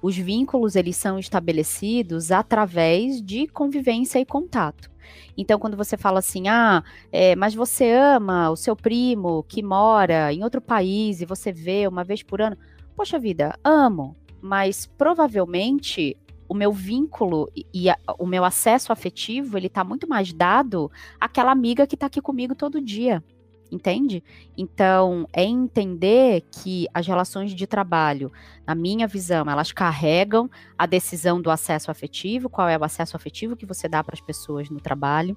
os 0.00 0.16
vínculos 0.16 0.76
eles 0.76 0.96
são 0.96 1.18
estabelecidos 1.18 2.30
através 2.30 3.22
de 3.22 3.46
convivência 3.48 4.18
e 4.18 4.24
contato. 4.24 4.90
Então, 5.36 5.58
quando 5.58 5.76
você 5.76 5.96
fala 5.96 6.18
assim, 6.18 6.48
ah, 6.48 6.82
é, 7.10 7.34
mas 7.34 7.54
você 7.54 7.90
ama 7.92 8.50
o 8.50 8.56
seu 8.56 8.76
primo 8.76 9.44
que 9.44 9.62
mora 9.62 10.32
em 10.32 10.42
outro 10.42 10.60
país 10.60 11.20
e 11.20 11.26
você 11.26 11.52
vê 11.52 11.86
uma 11.88 12.04
vez 12.04 12.22
por 12.22 12.42
ano, 12.42 12.56
poxa 12.94 13.18
vida, 13.18 13.58
amo, 13.64 14.16
mas 14.40 14.86
provavelmente 14.98 16.16
o 16.48 16.54
meu 16.54 16.72
vínculo 16.72 17.50
e 17.72 17.90
a, 17.90 17.96
o 18.18 18.26
meu 18.26 18.44
acesso 18.44 18.92
afetivo 18.92 19.56
ele 19.56 19.66
está 19.66 19.84
muito 19.84 20.08
mais 20.08 20.32
dado 20.32 20.90
àquela 21.20 21.52
amiga 21.52 21.86
que 21.86 21.94
está 21.94 22.06
aqui 22.06 22.20
comigo 22.20 22.54
todo 22.54 22.80
dia 22.80 23.22
entende? 23.70 24.22
Então, 24.56 25.26
é 25.32 25.44
entender 25.44 26.44
que 26.50 26.86
as 26.92 27.06
relações 27.06 27.52
de 27.52 27.66
trabalho, 27.66 28.32
na 28.66 28.74
minha 28.74 29.06
visão, 29.06 29.44
elas 29.48 29.72
carregam 29.72 30.50
a 30.76 30.86
decisão 30.86 31.40
do 31.40 31.50
acesso 31.50 31.90
afetivo, 31.90 32.48
qual 32.48 32.68
é 32.68 32.76
o 32.76 32.84
acesso 32.84 33.16
afetivo 33.16 33.56
que 33.56 33.66
você 33.66 33.88
dá 33.88 34.02
para 34.02 34.14
as 34.14 34.20
pessoas 34.20 34.70
no 34.70 34.80
trabalho, 34.80 35.36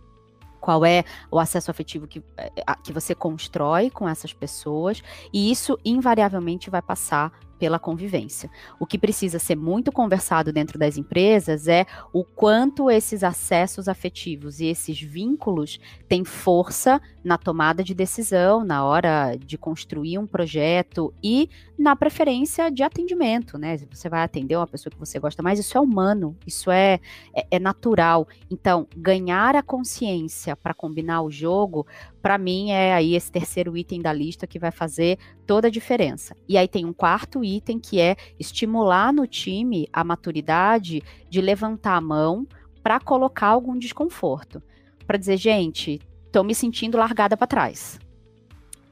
qual 0.60 0.86
é 0.86 1.04
o 1.30 1.40
acesso 1.40 1.72
afetivo 1.72 2.08
que, 2.08 2.24
eh, 2.38 2.52
que 2.84 2.94
você 2.94 3.16
constrói 3.16 3.90
com 3.90 4.08
essas 4.08 4.32
pessoas, 4.32 5.02
e 5.34 5.52
isso 5.52 5.78
invariavelmente 5.84 6.70
vai 6.70 6.82
passar 6.82 7.34
pela 7.62 7.78
convivência. 7.78 8.50
O 8.80 8.88
que 8.88 8.98
precisa 8.98 9.38
ser 9.38 9.56
muito 9.56 9.92
conversado 9.92 10.52
dentro 10.52 10.80
das 10.80 10.98
empresas 10.98 11.68
é 11.68 11.86
o 12.12 12.24
quanto 12.24 12.90
esses 12.90 13.24
acessos 13.24 13.88
afetivos 13.88 14.60
e 14.60 14.66
esses 14.66 15.00
vínculos 15.00 15.80
têm 16.10 16.26
força 16.26 17.00
na 17.24 17.38
tomada 17.38 17.84
de 17.84 17.94
decisão, 17.94 18.64
na 18.64 18.84
hora 18.84 19.36
de 19.36 19.60
construir 19.60 20.18
um 20.18 20.26
projeto 20.26 21.14
e 21.24 21.48
na 21.78 21.96
preferência 21.96 22.72
de 22.72 22.82
atendimento, 22.82 23.60
né? 23.60 23.78
Você 23.92 24.10
vai 24.10 24.24
atender 24.24 24.56
uma 24.56 24.66
pessoa 24.66 24.92
que 24.92 25.00
você 25.00 25.20
gosta 25.20 25.44
mais, 25.44 25.60
isso 25.60 25.78
é 25.78 25.82
humano, 25.82 26.36
isso 26.48 26.72
é, 26.72 27.00
é, 27.32 27.46
é 27.52 27.60
natural. 27.60 28.28
Então, 28.50 28.88
ganhar 28.98 29.56
a 29.56 29.62
consciência 29.62 30.56
para 30.56 30.74
combinar 30.74 31.22
o 31.22 31.30
jogo 31.30 31.86
para 32.22 32.38
mim 32.38 32.72
é 32.72 32.94
aí 32.94 33.16
esse 33.16 33.32
terceiro 33.32 33.76
item 33.76 34.02
da 34.02 34.14
lista 34.14 34.46
que 34.46 34.60
vai 34.60 34.72
fazer 34.72 35.18
toda 35.46 35.68
a 35.68 35.72
diferença. 35.72 36.36
E 36.48 36.58
aí 36.58 36.68
tem 36.68 36.86
um 36.86 36.94
quarto 36.94 37.44
item 37.44 37.51
que 37.60 38.00
é 38.00 38.16
estimular 38.40 39.12
no 39.12 39.28
time 39.28 39.88
a 39.92 40.04
maturidade 40.04 41.04
de 41.30 41.42
levantar 41.42 41.98
a 41.98 42.02
mão 42.02 42.48
para 42.84 43.00
colocar 43.00 43.48
algum 43.48 43.78
desconforto, 43.78 44.62
para 45.06 45.18
dizer, 45.18 45.38
gente, 45.38 46.00
tô 46.32 46.44
me 46.44 46.56
sentindo 46.56 46.98
largada 46.98 47.36
para 47.36 47.48
trás. 47.48 48.00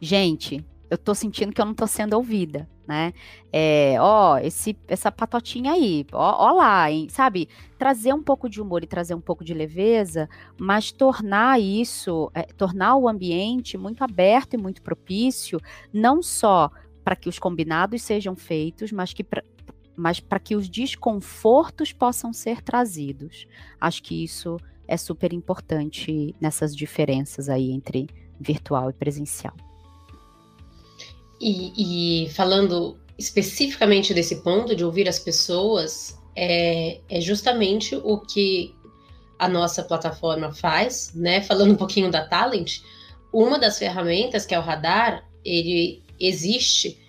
Gente, 0.02 0.66
eu 0.90 0.98
tô 0.98 1.16
sentindo 1.16 1.54
que 1.54 1.62
eu 1.62 1.66
não 1.66 1.74
tô 1.74 1.88
sendo 1.88 2.14
ouvida 2.14 2.68
né? 2.90 3.14
É, 3.54 3.98
ó, 4.00 4.40
esse, 4.40 4.76
essa 4.88 5.12
patotinha 5.12 5.74
aí, 5.74 6.08
ó, 6.12 6.48
ó 6.48 6.52
lá, 6.54 6.92
hein? 6.92 7.08
sabe? 7.08 7.48
Trazer 7.78 8.12
um 8.16 8.24
pouco 8.24 8.50
de 8.50 8.60
humor 8.60 8.84
e 8.84 8.88
trazer 8.88 9.14
um 9.14 9.22
pouco 9.22 9.44
de 9.44 9.54
leveza, 9.54 10.28
mas 10.60 10.92
tornar 10.92 11.62
isso, 11.62 12.32
é, 12.34 12.42
tornar 12.42 12.96
o 12.96 13.08
ambiente 13.08 13.78
muito 13.78 14.04
aberto 14.04 14.56
e 14.56 14.58
muito 14.58 14.82
propício, 14.82 15.62
não 15.94 16.24
só 16.24 16.72
para 17.10 17.16
que 17.16 17.28
os 17.28 17.40
combinados 17.40 18.04
sejam 18.04 18.36
feitos, 18.36 18.92
mas 18.92 19.14
que 19.14 19.24
pra, 19.24 19.44
mas 19.96 20.20
para 20.20 20.40
que 20.40 20.56
os 20.56 20.70
desconfortos 20.70 21.92
possam 21.92 22.32
ser 22.32 22.62
trazidos. 22.62 23.48
Acho 23.82 24.04
que 24.04 24.24
isso 24.24 24.58
é 24.88 24.96
super 24.96 25.34
importante 25.34 26.36
nessas 26.40 26.76
diferenças 26.76 27.50
aí 27.50 27.72
entre 27.72 28.06
virtual 28.40 28.92
e 28.92 28.94
presencial. 28.94 29.56
E, 31.42 32.26
e, 32.26 32.30
falando 32.30 33.00
especificamente 33.18 34.14
desse 34.14 34.44
ponto 34.44 34.76
de 34.76 34.86
ouvir 34.86 35.10
as 35.10 35.18
pessoas, 35.18 36.16
é, 36.36 37.02
é, 37.10 37.20
justamente 37.20 37.96
o 37.96 38.20
que 38.20 38.76
a 39.40 39.50
nossa 39.50 39.82
plataforma 39.82 40.54
faz, 40.54 41.12
né? 41.16 41.42
Falando 41.42 41.72
um 41.72 41.76
pouquinho 41.76 42.12
da 42.12 42.24
Talent, 42.28 42.82
uma 43.34 43.58
das 43.58 43.80
ferramentas 43.80 44.46
que 44.46 44.54
é 44.54 44.60
o 44.60 44.62
radar, 44.62 45.28
ele 45.44 46.08
existe 46.20 47.00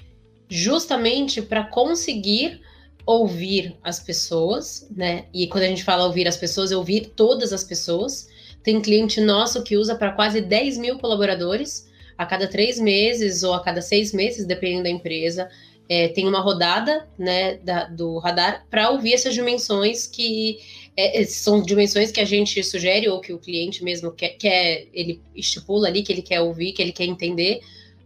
justamente 0.48 1.40
para 1.40 1.64
conseguir 1.64 2.60
ouvir 3.06 3.76
as 3.82 3.98
pessoas, 3.98 4.86
né? 4.94 5.26
E 5.32 5.46
quando 5.46 5.64
a 5.64 5.68
gente 5.68 5.84
fala 5.84 6.06
ouvir 6.06 6.28
as 6.28 6.36
pessoas, 6.36 6.70
é 6.70 6.76
ouvir 6.76 7.12
todas 7.16 7.52
as 7.52 7.64
pessoas. 7.64 8.28
Tem 8.62 8.80
cliente 8.80 9.20
nosso 9.20 9.62
que 9.62 9.76
usa 9.76 9.94
para 9.94 10.12
quase 10.12 10.40
10 10.40 10.78
mil 10.78 10.98
colaboradores 10.98 11.88
a 12.16 12.26
cada 12.26 12.46
três 12.46 12.78
meses 12.78 13.42
ou 13.42 13.54
a 13.54 13.62
cada 13.62 13.80
seis 13.80 14.12
meses, 14.12 14.46
dependendo 14.46 14.82
da 14.82 14.90
empresa. 14.90 15.48
É, 15.88 16.08
tem 16.08 16.28
uma 16.28 16.40
rodada 16.40 17.08
né, 17.18 17.54
da, 17.56 17.84
do 17.84 18.18
radar 18.18 18.64
para 18.70 18.90
ouvir 18.90 19.14
essas 19.14 19.34
dimensões 19.34 20.06
que 20.06 20.58
é, 20.96 21.24
são 21.24 21.62
dimensões 21.62 22.12
que 22.12 22.20
a 22.20 22.24
gente 22.24 22.62
sugere 22.62 23.08
ou 23.08 23.20
que 23.20 23.32
o 23.32 23.38
cliente 23.38 23.82
mesmo 23.82 24.12
quer, 24.12 24.36
quer 24.36 24.86
ele 24.92 25.20
estipula 25.34 25.88
ali 25.88 26.02
que 26.02 26.12
ele 26.12 26.22
quer 26.22 26.40
ouvir, 26.40 26.72
que 26.72 26.82
ele 26.82 26.92
quer 26.92 27.06
entender, 27.06 27.60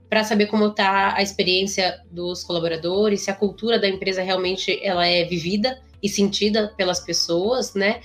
para 0.09 0.25
saber 0.25 0.47
como 0.47 0.67
está 0.67 1.17
a 1.17 1.23
experiência 1.23 2.01
dos 2.11 2.45
colaboradores, 2.45 3.23
se 3.23 3.31
a 3.31 3.35
cultura 3.35 3.79
da 3.79 3.89
empresa 3.89 4.23
realmente 4.23 4.79
ela 4.83 5.07
é 5.07 5.25
vivida 5.25 5.81
e 6.03 6.09
sentida 6.09 6.73
pelas 6.77 7.01
pessoas, 7.01 7.75
né? 7.75 8.01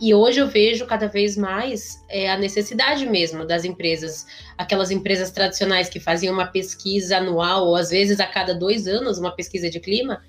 E 0.00 0.14
hoje 0.14 0.40
eu 0.40 0.48
vejo 0.48 0.86
cada 0.86 1.06
vez 1.08 1.36
mais 1.36 2.02
é, 2.08 2.30
a 2.30 2.38
necessidade 2.38 3.04
mesmo 3.04 3.44
das 3.46 3.66
empresas, 3.66 4.26
aquelas 4.56 4.90
empresas 4.90 5.30
tradicionais 5.30 5.90
que 5.90 6.00
faziam 6.00 6.32
uma 6.32 6.46
pesquisa 6.46 7.18
anual, 7.18 7.66
ou 7.66 7.76
às 7.76 7.90
vezes 7.90 8.18
a 8.18 8.26
cada 8.26 8.54
dois 8.54 8.88
anos, 8.88 9.18
uma 9.18 9.30
pesquisa 9.30 9.68
de 9.68 9.78
clima. 9.78 10.22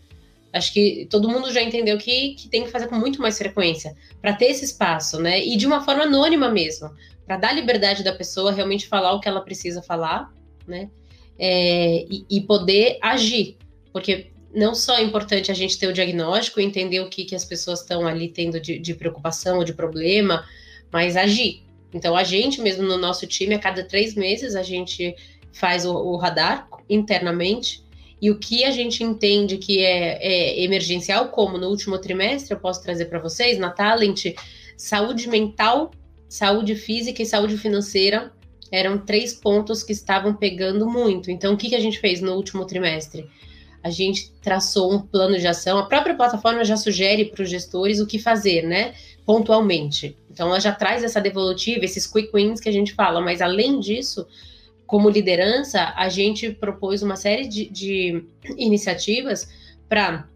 Acho 0.52 0.74
que 0.74 1.08
todo 1.10 1.30
mundo 1.30 1.50
já 1.54 1.62
entendeu 1.62 1.98
que, 1.98 2.36
que 2.36 2.50
tem 2.50 2.66
que 2.66 2.70
fazer 2.70 2.88
com 2.88 2.96
muito 2.96 3.22
mais 3.22 3.38
frequência, 3.38 3.96
para 4.22 4.34
ter 4.34 4.48
esse 4.48 4.66
espaço, 4.66 5.22
né? 5.22 5.42
E 5.42 5.56
de 5.56 5.66
uma 5.66 5.82
forma 5.86 6.04
anônima 6.04 6.50
mesmo, 6.50 6.92
para 7.26 7.38
dar 7.38 7.54
liberdade 7.54 8.04
da 8.04 8.12
pessoa 8.12 8.52
realmente 8.52 8.88
falar 8.88 9.14
o 9.14 9.22
que 9.22 9.30
ela 9.30 9.40
precisa 9.40 9.82
falar, 9.82 10.30
né? 10.68 10.90
É, 11.38 12.06
e, 12.10 12.26
e, 12.30 12.42
poder 12.42 12.98
agir. 13.02 13.58
Porque 13.92 14.32
não 14.54 14.76
só 14.76 14.98
é 14.98 15.02
importante 15.02 15.52
a 15.52 15.54
gente 15.54 15.78
ter 15.78 15.88
o 15.88 15.94
diagnóstico, 15.94 16.60
entender 16.60 17.00
o 17.00 17.10
que, 17.10 17.26
que 17.26 17.36
as 17.36 17.46
pessoas 17.46 17.82
estão 17.82 18.06
ali 18.06 18.30
tendo 18.30 18.60
de, 18.60 18.78
de 18.78 18.94
preocupação 18.94 19.58
ou 19.58 19.64
de 19.64 19.74
problema, 19.74 20.46
mas 20.92 21.16
agir. 21.16 21.64
Então, 21.94 22.16
a 22.16 22.24
gente 22.24 22.62
mesmo 22.62 22.84
no 22.84 22.98
nosso 22.98 23.28
time, 23.28 23.56
a 23.56 23.60
cada 23.60 23.84
três 23.84 24.16
meses, 24.16 24.56
a 24.56 24.64
gente 24.64 25.16
faz 25.52 25.86
o, 25.86 25.94
o 25.94 26.18
radar 26.18 26.68
internamente. 26.90 27.84
E 28.22 28.30
o 28.30 28.38
que 28.38 28.64
a 28.64 28.72
gente 28.72 29.04
entende 29.04 29.58
que 29.58 29.80
é, 29.80 30.20
é, 30.22 30.64
emergencial, 30.64 31.30
como 31.30 31.58
no 31.58 31.68
último 31.68 31.98
trimestre, 31.98 32.54
eu 32.54 32.60
posso 32.60 32.82
trazer 32.84 33.06
para 33.06 33.20
vocês, 33.20 33.58
na 33.58 33.72
Talent, 33.72 34.26
saúde 34.78 35.28
mental, 35.28 35.92
saúde 36.30 36.76
física 36.76 37.22
e 37.22 37.26
saúde 37.26 37.58
financeira 37.58 38.32
eram 38.72 38.98
três 38.98 39.34
pontos 39.34 39.84
que 39.84 39.92
estavam 39.92 40.34
pegando 40.34 40.90
muito. 40.90 41.30
Então, 41.30 41.54
o 41.54 41.58
que, 41.58 41.70
que 41.70 41.76
a 41.76 41.80
gente 41.80 42.00
fez 42.00 42.22
no 42.22 42.34
último 42.34 42.66
trimestre? 42.66 43.30
A 43.84 43.90
gente 43.90 44.32
traçou 44.42 44.94
um 44.94 45.02
plano 45.02 45.38
de 45.38 45.48
ação, 45.48 45.78
a 45.78 45.86
própria 45.86 46.16
plataforma 46.16 46.64
já 46.64 46.78
sugere 46.78 47.26
para 47.26 47.44
os 47.44 47.50
gestores 47.50 48.00
o 48.00 48.08
que 48.08 48.18
fazer, 48.18 48.62
né? 48.62 48.94
Pontualmente. 49.26 50.16
Então, 50.30 50.48
ela 50.48 50.60
já 50.60 50.72
traz 50.72 51.04
essa 51.04 51.20
devolutiva, 51.20 51.84
esses 51.84 52.08
quick 52.08 52.30
wins 52.34 52.60
que 52.60 52.70
a 52.70 52.72
gente 52.72 52.94
fala, 52.94 53.20
mas 53.20 53.42
além 53.42 53.80
disso, 53.80 54.26
como 54.86 55.10
liderança, 55.10 55.94
a 55.96 56.10
gente 56.10 56.52
propôs 56.52 57.02
uma 57.02 57.16
série 57.16 57.48
de, 57.48 57.70
de 57.70 58.24
iniciativas 58.58 59.50
para 59.90 60.28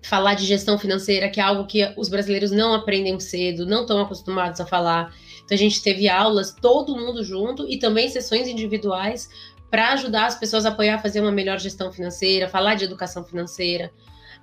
falar 0.00 0.34
de 0.34 0.46
gestão 0.46 0.78
financeira, 0.78 1.28
que 1.28 1.40
é 1.40 1.42
algo 1.42 1.66
que 1.66 1.92
os 1.96 2.08
brasileiros 2.08 2.50
não 2.50 2.72
aprendem 2.72 3.18
cedo, 3.18 3.66
não 3.66 3.82
estão 3.82 4.00
acostumados 4.00 4.60
a 4.60 4.66
falar 4.66 5.12
então 5.46 5.54
a 5.54 5.58
gente 5.58 5.80
teve 5.80 6.08
aulas, 6.08 6.52
todo 6.52 6.96
mundo 6.96 7.24
junto, 7.24 7.66
e 7.68 7.78
também 7.78 8.08
sessões 8.08 8.48
individuais 8.48 9.30
para 9.70 9.92
ajudar 9.92 10.26
as 10.26 10.38
pessoas 10.38 10.66
a 10.66 10.70
apoiar 10.70 10.96
a 10.96 10.98
fazer 10.98 11.20
uma 11.20 11.32
melhor 11.32 11.58
gestão 11.58 11.92
financeira, 11.92 12.48
falar 12.48 12.74
de 12.74 12.84
educação 12.84 13.24
financeira. 13.24 13.90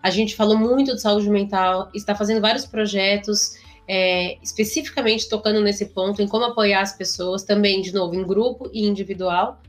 A 0.02 0.10
gente 0.10 0.36
falou 0.36 0.58
muito 0.58 0.96
de 0.96 1.02
saúde 1.02 1.30
mental, 1.30 1.90
está 1.94 2.16
fazendo 2.16 2.42
vários 2.42 2.66
projetos 2.66 3.58
é, 3.88 4.38
especificamente 4.42 5.28
tocando 5.28 5.60
nesse 5.62 5.88
ponto, 5.88 6.22
em 6.22 6.28
como 6.28 6.46
apoiar 6.46 6.82
as 6.82 6.96
pessoas, 6.96 7.44
também, 7.44 7.82
de 7.82 7.94
novo, 7.94 8.16
em 8.16 8.24
grupo 8.26 8.70
e 8.74 8.86
individual, 8.86 9.62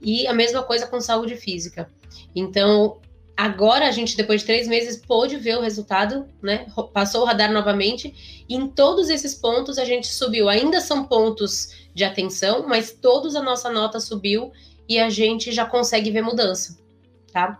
e 0.00 0.26
a 0.26 0.34
mesma 0.34 0.62
coisa 0.62 0.86
com 0.86 1.00
saúde 1.00 1.36
física. 1.36 1.88
Então, 2.34 2.98
Agora 3.42 3.88
a 3.88 3.90
gente, 3.90 4.16
depois 4.16 4.42
de 4.42 4.46
três 4.46 4.68
meses, 4.68 4.96
pôde 4.96 5.36
ver 5.36 5.58
o 5.58 5.60
resultado, 5.60 6.28
né? 6.40 6.64
Passou 6.92 7.22
o 7.22 7.24
radar 7.24 7.52
novamente, 7.52 8.44
e 8.48 8.54
em 8.54 8.68
todos 8.68 9.08
esses 9.08 9.34
pontos 9.34 9.78
a 9.78 9.84
gente 9.84 10.06
subiu. 10.06 10.48
Ainda 10.48 10.80
são 10.80 11.02
pontos 11.02 11.88
de 11.92 12.04
atenção, 12.04 12.68
mas 12.68 12.92
todos 12.92 13.34
a 13.34 13.42
nossa 13.42 13.68
nota 13.68 13.98
subiu 13.98 14.52
e 14.88 14.96
a 15.00 15.10
gente 15.10 15.50
já 15.50 15.66
consegue 15.66 16.08
ver 16.08 16.22
mudança, 16.22 16.78
tá? 17.32 17.58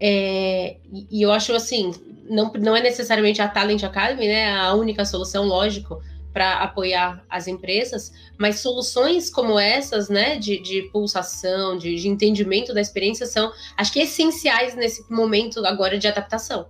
É, 0.00 0.78
e 1.08 1.22
eu 1.22 1.30
acho 1.30 1.54
assim, 1.54 1.92
não, 2.28 2.52
não 2.54 2.74
é 2.74 2.82
necessariamente 2.82 3.40
a 3.40 3.46
Talent 3.46 3.84
Academy, 3.84 4.26
né? 4.26 4.52
A 4.56 4.74
única 4.74 5.04
solução, 5.04 5.44
lógico, 5.44 6.02
para 6.32 6.58
apoiar 6.58 7.24
as 7.28 7.46
empresas, 7.46 8.12
mas 8.38 8.60
soluções 8.60 9.28
como 9.28 9.58
essas, 9.58 10.08
né, 10.08 10.38
de, 10.38 10.58
de 10.60 10.82
pulsação, 10.92 11.76
de, 11.76 11.94
de 11.96 12.08
entendimento 12.08 12.72
da 12.72 12.80
experiência, 12.80 13.26
são, 13.26 13.52
acho 13.76 13.92
que, 13.92 14.00
essenciais 14.00 14.74
nesse 14.74 15.04
momento 15.12 15.64
agora 15.66 15.98
de 15.98 16.08
adaptação. 16.08 16.66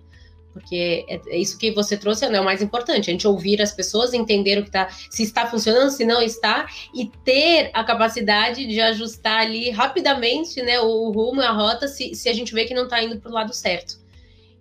Porque 0.52 1.04
é, 1.08 1.20
é 1.28 1.38
isso 1.38 1.56
que 1.56 1.70
você 1.70 1.96
trouxe 1.96 2.26
é 2.26 2.40
o 2.40 2.44
mais 2.44 2.60
importante, 2.60 3.08
a 3.08 3.12
gente 3.12 3.26
ouvir 3.26 3.62
as 3.62 3.72
pessoas, 3.72 4.12
entender 4.12 4.58
o 4.58 4.62
que 4.62 4.68
está, 4.68 4.88
se 5.10 5.22
está 5.22 5.46
funcionando, 5.46 5.90
se 5.90 6.04
não 6.04 6.20
está, 6.20 6.66
e 6.94 7.10
ter 7.24 7.70
a 7.72 7.82
capacidade 7.82 8.66
de 8.66 8.80
ajustar 8.80 9.40
ali 9.40 9.70
rapidamente 9.70 10.60
né, 10.62 10.78
o, 10.80 11.10
rumo, 11.10 11.40
a 11.40 11.50
rota, 11.50 11.88
se, 11.88 12.14
se 12.14 12.28
a 12.28 12.34
gente 12.34 12.52
vê 12.52 12.66
que 12.66 12.74
não 12.74 12.84
está 12.84 13.02
indo 13.02 13.18
para 13.18 13.30
o 13.30 13.34
lado 13.34 13.54
certo. 13.54 13.98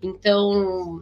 Então, 0.01 1.01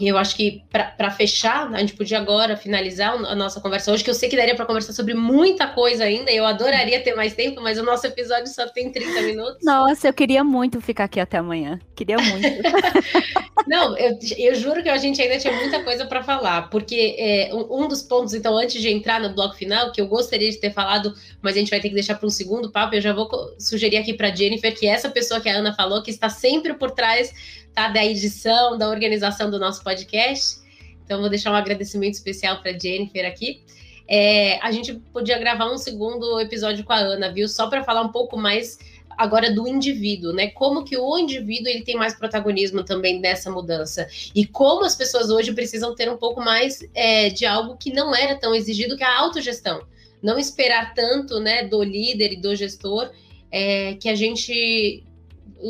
e 0.00 0.08
eu 0.08 0.16
acho 0.16 0.34
que 0.34 0.62
para 0.70 1.10
fechar, 1.10 1.70
a 1.72 1.78
gente 1.78 1.94
podia 1.94 2.18
agora 2.18 2.56
finalizar 2.56 3.12
a 3.12 3.34
nossa 3.34 3.60
conversa 3.60 3.92
hoje, 3.92 4.02
que 4.02 4.08
eu 4.08 4.14
sei 4.14 4.30
que 4.30 4.36
daria 4.36 4.56
para 4.56 4.64
conversar 4.64 4.94
sobre 4.94 5.12
muita 5.12 5.66
coisa 5.66 6.04
ainda, 6.04 6.30
e 6.30 6.36
eu 6.38 6.46
adoraria 6.46 7.02
ter 7.02 7.14
mais 7.14 7.34
tempo, 7.34 7.60
mas 7.60 7.78
o 7.78 7.82
nosso 7.82 8.06
episódio 8.06 8.46
só 8.46 8.66
tem 8.66 8.90
30 8.90 9.20
minutos. 9.22 9.58
Nossa, 9.62 10.08
eu 10.08 10.14
queria 10.14 10.42
muito 10.42 10.80
ficar 10.80 11.04
aqui 11.04 11.20
até 11.20 11.36
amanhã. 11.36 11.78
Queria 11.94 12.16
muito. 12.16 12.48
Não, 13.68 13.96
eu, 13.98 14.18
eu 14.38 14.54
juro 14.54 14.82
que 14.82 14.88
a 14.88 14.96
gente 14.96 15.20
ainda 15.20 15.38
tinha 15.38 15.52
muita 15.52 15.84
coisa 15.84 16.06
para 16.06 16.22
falar, 16.22 16.70
porque 16.70 17.14
é, 17.18 17.54
um, 17.54 17.84
um, 17.84 17.88
dos 17.88 18.02
pontos, 18.02 18.32
então, 18.32 18.56
antes 18.56 18.80
de 18.80 18.88
entrar 18.88 19.20
no 19.20 19.34
bloco 19.34 19.54
final, 19.54 19.92
que 19.92 20.00
eu 20.00 20.06
gostaria 20.06 20.50
de 20.50 20.56
ter 20.56 20.72
falado, 20.72 21.14
mas 21.42 21.56
a 21.56 21.58
gente 21.58 21.70
vai 21.70 21.80
ter 21.80 21.88
que 21.88 21.94
deixar 21.94 22.14
para 22.14 22.26
um 22.26 22.30
segundo 22.30 22.70
papo, 22.70 22.94
eu 22.94 23.02
já 23.02 23.12
vou 23.12 23.28
sugerir 23.58 23.98
aqui 23.98 24.14
para 24.14 24.34
Jennifer 24.34 24.74
que 24.74 24.86
essa 24.86 25.10
pessoa 25.10 25.40
que 25.40 25.48
a 25.48 25.56
Ana 25.56 25.74
falou, 25.74 26.02
que 26.02 26.10
está 26.10 26.30
sempre 26.30 26.72
por 26.72 26.90
trás 26.90 27.32
tá? 27.74 27.88
Da 27.88 28.04
edição, 28.04 28.76
da 28.76 28.88
organização 28.88 29.50
do 29.50 29.58
nosso 29.58 29.82
podcast. 29.82 30.58
Então, 31.04 31.20
vou 31.20 31.28
deixar 31.28 31.50
um 31.50 31.56
agradecimento 31.56 32.14
especial 32.14 32.60
para 32.60 32.78
Jennifer 32.78 33.26
aqui. 33.26 33.62
É, 34.06 34.58
a 34.60 34.72
gente 34.72 34.94
podia 35.12 35.38
gravar 35.38 35.70
um 35.72 35.78
segundo 35.78 36.40
episódio 36.40 36.84
com 36.84 36.92
a 36.92 36.98
Ana, 36.98 37.32
viu? 37.32 37.48
Só 37.48 37.68
para 37.68 37.84
falar 37.84 38.02
um 38.02 38.10
pouco 38.10 38.36
mais 38.36 38.78
agora 39.16 39.52
do 39.52 39.68
indivíduo, 39.68 40.32
né? 40.32 40.48
Como 40.48 40.82
que 40.82 40.96
o 40.96 41.18
indivíduo 41.18 41.68
ele 41.68 41.82
tem 41.82 41.94
mais 41.94 42.14
protagonismo 42.14 42.82
também 42.82 43.20
nessa 43.20 43.50
mudança 43.50 44.08
e 44.34 44.46
como 44.46 44.84
as 44.84 44.96
pessoas 44.96 45.30
hoje 45.30 45.52
precisam 45.52 45.94
ter 45.94 46.10
um 46.10 46.16
pouco 46.16 46.40
mais 46.40 46.80
é, 46.94 47.28
de 47.28 47.44
algo 47.44 47.76
que 47.76 47.92
não 47.92 48.14
era 48.16 48.34
tão 48.34 48.54
exigido, 48.54 48.96
que 48.96 49.04
é 49.04 49.06
a 49.06 49.18
autogestão. 49.18 49.86
Não 50.22 50.38
esperar 50.38 50.94
tanto, 50.94 51.38
né, 51.38 51.64
do 51.64 51.82
líder 51.82 52.32
e 52.32 52.40
do 52.40 52.54
gestor, 52.56 53.10
é, 53.50 53.94
que 53.94 54.08
a 54.08 54.14
gente 54.14 55.04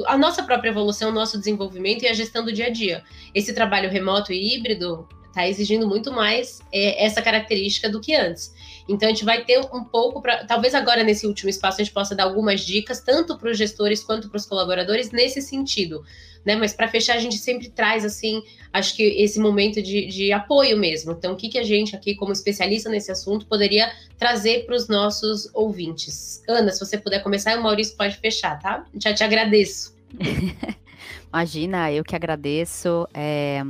a 0.07 0.16
nossa 0.16 0.42
própria 0.42 0.70
evolução, 0.70 1.11
o 1.11 1.12
nosso 1.12 1.38
desenvolvimento 1.38 2.03
e 2.03 2.09
a 2.09 2.12
gestão 2.12 2.44
do 2.44 2.53
dia 2.53 2.66
a 2.66 2.70
dia. 2.70 3.03
Esse 3.35 3.53
trabalho 3.55 3.90
remoto 3.90 4.33
e 4.33 4.55
híbrido 4.55 5.09
está 5.29 5.48
exigindo 5.48 5.87
muito 5.87 6.12
mais 6.12 6.61
é, 6.72 7.05
essa 7.05 7.22
característica 7.22 7.88
do 7.88 8.00
que 8.00 8.14
antes. 8.14 8.55
Então 8.92 9.09
a 9.09 9.12
gente 9.12 9.24
vai 9.24 9.44
ter 9.44 9.59
um 9.72 9.85
pouco 9.85 10.20
para, 10.20 10.44
talvez 10.44 10.74
agora 10.74 11.05
nesse 11.05 11.26
último 11.26 11.48
espaço 11.48 11.81
a 11.81 11.85
gente 11.85 11.92
possa 11.92 12.14
dar 12.14 12.24
algumas 12.24 12.61
dicas 12.61 13.00
tanto 13.00 13.38
para 13.38 13.50
os 13.50 13.57
gestores 13.57 14.03
quanto 14.03 14.29
para 14.29 14.37
os 14.37 14.44
colaboradores 14.44 15.11
nesse 15.12 15.40
sentido, 15.40 16.05
né? 16.44 16.57
Mas 16.57 16.72
para 16.72 16.88
fechar 16.88 17.14
a 17.14 17.20
gente 17.20 17.38
sempre 17.38 17.68
traz 17.68 18.05
assim, 18.05 18.42
acho 18.72 18.96
que 18.96 19.03
esse 19.03 19.38
momento 19.38 19.81
de, 19.81 20.07
de 20.07 20.33
apoio 20.33 20.76
mesmo. 20.76 21.12
Então 21.12 21.35
o 21.35 21.37
que 21.37 21.48
que 21.48 21.59
a 21.59 21.62
gente 21.62 21.94
aqui 21.94 22.14
como 22.14 22.33
especialista 22.33 22.90
nesse 22.90 23.12
assunto 23.12 23.46
poderia 23.46 23.92
trazer 24.18 24.66
para 24.66 24.74
os 24.74 24.88
nossos 24.88 25.48
ouvintes? 25.55 26.42
Ana, 26.48 26.72
se 26.72 26.81
você 26.81 26.98
puder 26.98 27.22
começar, 27.22 27.57
o 27.57 27.62
Maurício 27.62 27.96
pode 27.96 28.16
fechar, 28.16 28.59
tá? 28.59 28.85
Já 29.00 29.14
te 29.14 29.22
agradeço. 29.22 29.96
Imagina, 31.33 31.92
eu 31.92 32.03
que 32.03 32.16
agradeço. 32.16 33.07
É... 33.14 33.62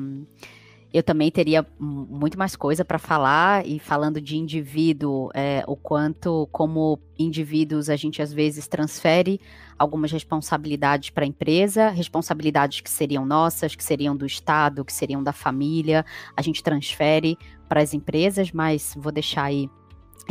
Eu 0.93 1.03
também 1.03 1.31
teria 1.31 1.65
muito 1.79 2.37
mais 2.37 2.57
coisa 2.57 2.85
para 2.85 2.99
falar, 2.99 3.65
e 3.65 3.79
falando 3.79 4.21
de 4.21 4.37
indivíduo, 4.37 5.31
é, 5.35 5.63
o 5.67 5.77
quanto, 5.77 6.49
como 6.51 6.99
indivíduos, 7.19 7.89
a 7.89 7.97
gente 7.97 8.21
às 8.21 8.33
vezes 8.33 8.67
transfere 8.67 9.41
algumas 9.79 10.11
responsabilidades 10.11 11.11
para 11.11 11.25
a 11.25 11.29
empresa, 11.29 11.89
responsabilidades 11.91 12.81
que 12.81 12.91
seriam 12.91 13.25
nossas, 13.25 13.75
que 13.77 13.85
seriam 13.85 14.17
do 14.17 14.27
Estado, 14.27 14.85
que 14.85 14.93
seriam 14.93 15.23
da 15.23 15.33
família, 15.33 16.05
a 16.37 16.43
gente 16.43 16.63
transfere 16.63 17.39
para 17.69 17.81
as 17.81 17.95
empresas, 17.95 18.51
mas 18.51 18.95
vou 18.99 19.13
deixar 19.13 19.45
aí 19.45 19.71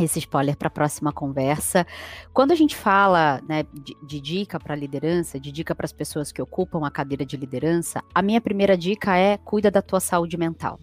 esse 0.04 0.18
spoiler 0.18 0.56
para 0.56 0.68
a 0.68 0.70
próxima 0.70 1.12
conversa. 1.12 1.86
Quando 2.32 2.52
a 2.52 2.54
gente 2.54 2.76
fala 2.76 3.40
né, 3.48 3.64
de, 3.72 3.96
de 4.06 4.20
dica 4.20 4.58
para 4.58 4.74
liderança, 4.74 5.38
de 5.38 5.50
dica 5.50 5.74
para 5.74 5.84
as 5.86 5.92
pessoas 5.92 6.32
que 6.32 6.40
ocupam 6.40 6.86
a 6.86 6.90
cadeira 6.90 7.24
de 7.24 7.36
liderança, 7.36 8.02
a 8.14 8.22
minha 8.22 8.40
primeira 8.40 8.76
dica 8.76 9.16
é 9.16 9.36
cuida 9.36 9.70
da 9.70 9.82
tua 9.82 10.00
saúde 10.00 10.36
mental. 10.36 10.78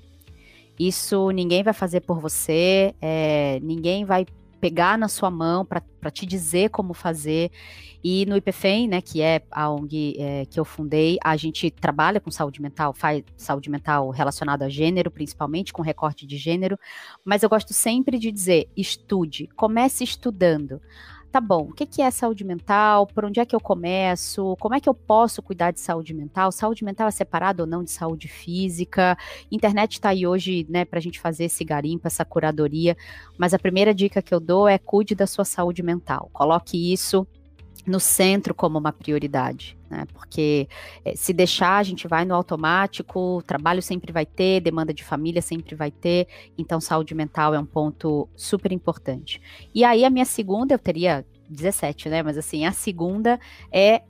Isso 0.80 1.32
ninguém 1.32 1.63
vai 1.63 1.73
fazer 1.73 2.01
por 2.01 2.19
você, 2.19 2.93
é, 3.01 3.60
ninguém 3.63 4.06
vai 4.06 4.25
pegar 4.60 4.98
na 4.98 5.08
sua 5.08 5.30
mão 5.30 5.65
para 5.65 6.12
te 6.12 6.26
dizer 6.26 6.70
como 6.70 6.93
fazer. 6.93 7.52
E 8.04 8.26
no 8.26 8.38
IPFEM, 8.38 8.88
né, 8.88 9.02
que 9.02 9.22
é 9.22 9.41
a 9.52 9.70
ONG 9.70 10.15
é, 10.20 10.46
que 10.46 10.60
eu 10.60 10.65
fundei, 10.65 11.17
a 11.24 11.36
gente 11.36 11.70
trabalha 11.72 12.20
com 12.20 12.32
saúde 12.32 12.62
mental, 12.62 12.93
faz 12.93 13.24
saúde 13.36 13.70
mental 13.70 14.10
relacionada 14.10 14.65
a 14.65 14.70
gênero, 14.70 15.12
principalmente 15.12 15.74
com 15.74 15.82
recorte 15.82 16.26
de 16.26 16.38
gênero, 16.38 16.78
mas 17.26 17.43
eu 17.43 17.50
gosto 17.50 17.74
sempre 17.74 18.17
de 18.17 18.32
dizer, 18.32 18.70
estude, 18.76 19.48
comece 19.56 20.04
estudando 20.04 20.80
tá 21.38 21.41
bom, 21.41 21.69
o 21.69 21.73
que, 21.73 22.02
é 22.02 22.10
saúde 22.10 22.43
mental? 22.43 23.06
Por 23.06 23.23
onde 23.23 23.39
é 23.39 23.45
que 23.45 23.56
eu 23.56 23.60
começo? 23.60 24.58
Como 24.60 24.73
é 24.73 24.80
que 24.80 24.89
eu 24.89 24.93
posso 24.93 25.39
cuidar 25.39 25.69
de 25.69 25.80
saúde 25.80 26.12
mental? 26.12 26.52
Saúde 26.52 26.84
mental 26.84 27.08
é 27.08 27.12
separada 27.12 27.62
ou 27.62 27.67
não 27.67 27.84
de 27.84 27.91
saúde 27.91 28.28
física? 28.28 29.15
Internet 29.52 29.93
está 29.93 30.10
aí 30.10 30.26
hoje, 30.26 30.65
né, 30.67 30.84
para 30.84 30.97
a 30.97 31.02
gente 31.02 31.19
fazer 31.19 31.45
esse 31.45 31.63
garimpo, 31.63 32.08
essa 32.08 32.26
curadoria. 32.26 32.97
Mas 33.38 33.54
a 33.54 33.60
primeira 33.60 33.93
dica 33.93 34.19
que 34.19 34.34
eu 34.34 34.39
dou 34.39 34.67
é 34.67 34.80
cuide 34.80 35.13
da 35.13 35.28
sua 35.28 35.45
saúde 35.45 35.84
mental. 35.84 36.28
Coloque 36.34 36.91
isso 36.91 37.28
no 37.88 38.00
centro 38.00 38.54
como 38.54 38.78
uma 38.78 38.91
prioridade, 38.91 39.78
né? 39.89 40.06
Porque 40.13 40.67
é, 41.06 41.15
se 41.15 41.32
deixar, 41.32 41.78
a 41.78 41.84
gente 41.84 42.08
vai 42.08 42.26
no 42.26 42.36
automático, 42.36 43.41
trabalho 43.47 43.82
sempre 43.82 44.12
vai 44.12 44.26
ter, 44.26 44.60
demanda 44.60 44.93
de 44.93 45.04
família 45.04 45.41
sempre 45.41 45.73
vai 45.73 45.89
ter, 45.89 46.28
então 46.58 46.82
saúde 46.82 47.15
mental 47.15 47.54
é 47.56 47.60
um 47.60 47.65
ponto 47.65 48.28
super 48.36 48.73
importante. 48.73 49.41
E 49.73 49.86
aí 49.86 50.04
a 50.04 50.10
minha 50.10 50.26
segunda, 50.26 50.73
eu 50.73 50.80
teria 50.80 51.26
17, 51.50 52.10
né? 52.10 52.21
Mas 52.21 52.38
assim, 52.38 52.65
a 52.65 52.73
segunda 52.73 53.39
é 53.71 54.02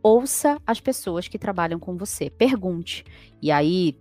ouça 0.00 0.60
as 0.66 0.80
pessoas 0.80 1.26
que 1.26 1.38
trabalham 1.38 1.80
com 1.80 1.96
você, 1.96 2.30
pergunte. 2.30 3.04
E 3.42 3.50
aí, 3.50 3.96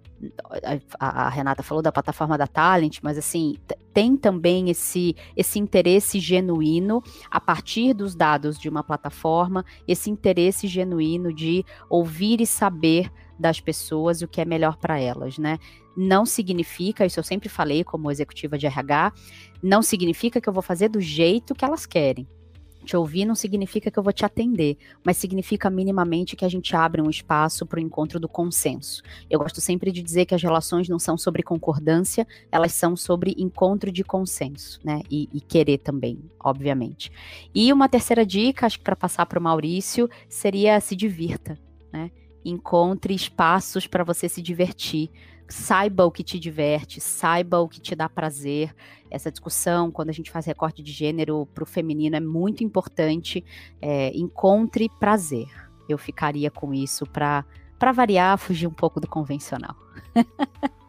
a, 0.99 1.25
a, 1.25 1.29
Renata 1.29 1.63
falou 1.63 1.81
da 1.81 1.91
plataforma 1.91 2.37
da 2.37 2.47
Talent, 2.47 2.99
mas 3.01 3.17
assim, 3.17 3.57
tem 3.93 4.15
também 4.17 4.69
esse, 4.69 5.15
esse 5.35 5.59
interesse 5.59 6.19
genuíno 6.19 7.01
a 7.29 7.39
partir 7.39 7.93
dos 7.93 8.15
dados 8.15 8.57
de 8.57 8.69
uma 8.69 8.83
plataforma, 8.83 9.65
esse 9.87 10.09
interesse 10.09 10.67
genuíno 10.67 11.33
de 11.33 11.65
ouvir 11.89 12.41
e 12.41 12.45
saber 12.45 13.11
das 13.37 13.59
pessoas 13.59 14.21
o 14.21 14.27
que 14.27 14.41
é 14.41 14.45
melhor 14.45 14.77
para 14.77 14.99
elas, 14.99 15.37
né? 15.37 15.57
Não 15.95 16.25
significa, 16.25 17.05
isso 17.05 17.19
eu 17.19 17.23
sempre 17.23 17.49
falei 17.49 17.83
como 17.83 18.09
executiva 18.09 18.57
de 18.57 18.65
RH, 18.65 19.11
não 19.61 19.81
significa 19.81 20.41
que 20.41 20.49
eu 20.49 20.53
vou 20.53 20.63
fazer 20.63 20.89
do 20.89 21.01
jeito 21.01 21.53
que 21.53 21.65
elas 21.65 21.85
querem. 21.85 22.27
Te 22.83 22.97
ouvir 22.97 23.25
não 23.25 23.35
significa 23.35 23.89
que 23.89 23.97
eu 23.97 24.03
vou 24.03 24.11
te 24.11 24.25
atender, 24.25 24.77
mas 25.03 25.17
significa 25.17 25.69
minimamente 25.69 26.35
que 26.35 26.43
a 26.43 26.49
gente 26.49 26.75
abre 26.75 27.01
um 27.01 27.09
espaço 27.09 27.65
para 27.65 27.77
o 27.77 27.81
encontro 27.81 28.19
do 28.19 28.27
consenso. 28.27 29.01
Eu 29.29 29.39
gosto 29.39 29.61
sempre 29.61 29.91
de 29.91 30.01
dizer 30.01 30.25
que 30.25 30.35
as 30.35 30.43
relações 30.43 30.89
não 30.89 30.99
são 30.99 31.17
sobre 31.17 31.43
concordância, 31.43 32.27
elas 32.51 32.73
são 32.73 32.95
sobre 32.95 33.35
encontro 33.37 33.91
de 33.91 34.03
consenso, 34.03 34.79
né? 34.83 35.01
E, 35.09 35.29
e 35.33 35.39
querer 35.39 35.77
também, 35.77 36.19
obviamente. 36.39 37.11
E 37.55 37.71
uma 37.71 37.87
terceira 37.87 38.25
dica, 38.25 38.65
acho 38.65 38.77
que 38.77 38.83
para 38.83 38.95
passar 38.95 39.25
para 39.25 39.39
o 39.39 39.43
Maurício, 39.43 40.09
seria 40.27 40.79
se 40.79 40.95
divirta, 40.95 41.57
né? 41.91 42.11
Encontre 42.45 43.13
espaços 43.13 43.87
para 43.87 44.03
você 44.03 44.27
se 44.27 44.41
divertir 44.41 45.09
saiba 45.47 46.05
o 46.05 46.11
que 46.11 46.23
te 46.23 46.39
diverte, 46.39 46.99
saiba 46.99 47.59
o 47.59 47.67
que 47.67 47.79
te 47.79 47.95
dá 47.95 48.07
prazer. 48.09 48.73
Essa 49.09 49.31
discussão, 49.31 49.91
quando 49.91 50.09
a 50.09 50.13
gente 50.13 50.31
faz 50.31 50.45
recorte 50.45 50.81
de 50.81 50.91
gênero 50.91 51.45
para 51.53 51.63
o 51.63 51.67
feminino, 51.67 52.15
é 52.15 52.19
muito 52.19 52.63
importante. 52.63 53.43
É, 53.81 54.15
encontre 54.15 54.89
prazer. 54.99 55.47
Eu 55.87 55.97
ficaria 55.97 56.49
com 56.49 56.73
isso 56.73 57.05
para 57.05 57.45
variar, 57.93 58.37
fugir 58.37 58.67
um 58.67 58.73
pouco 58.73 58.99
do 58.99 59.07
convencional. 59.07 59.75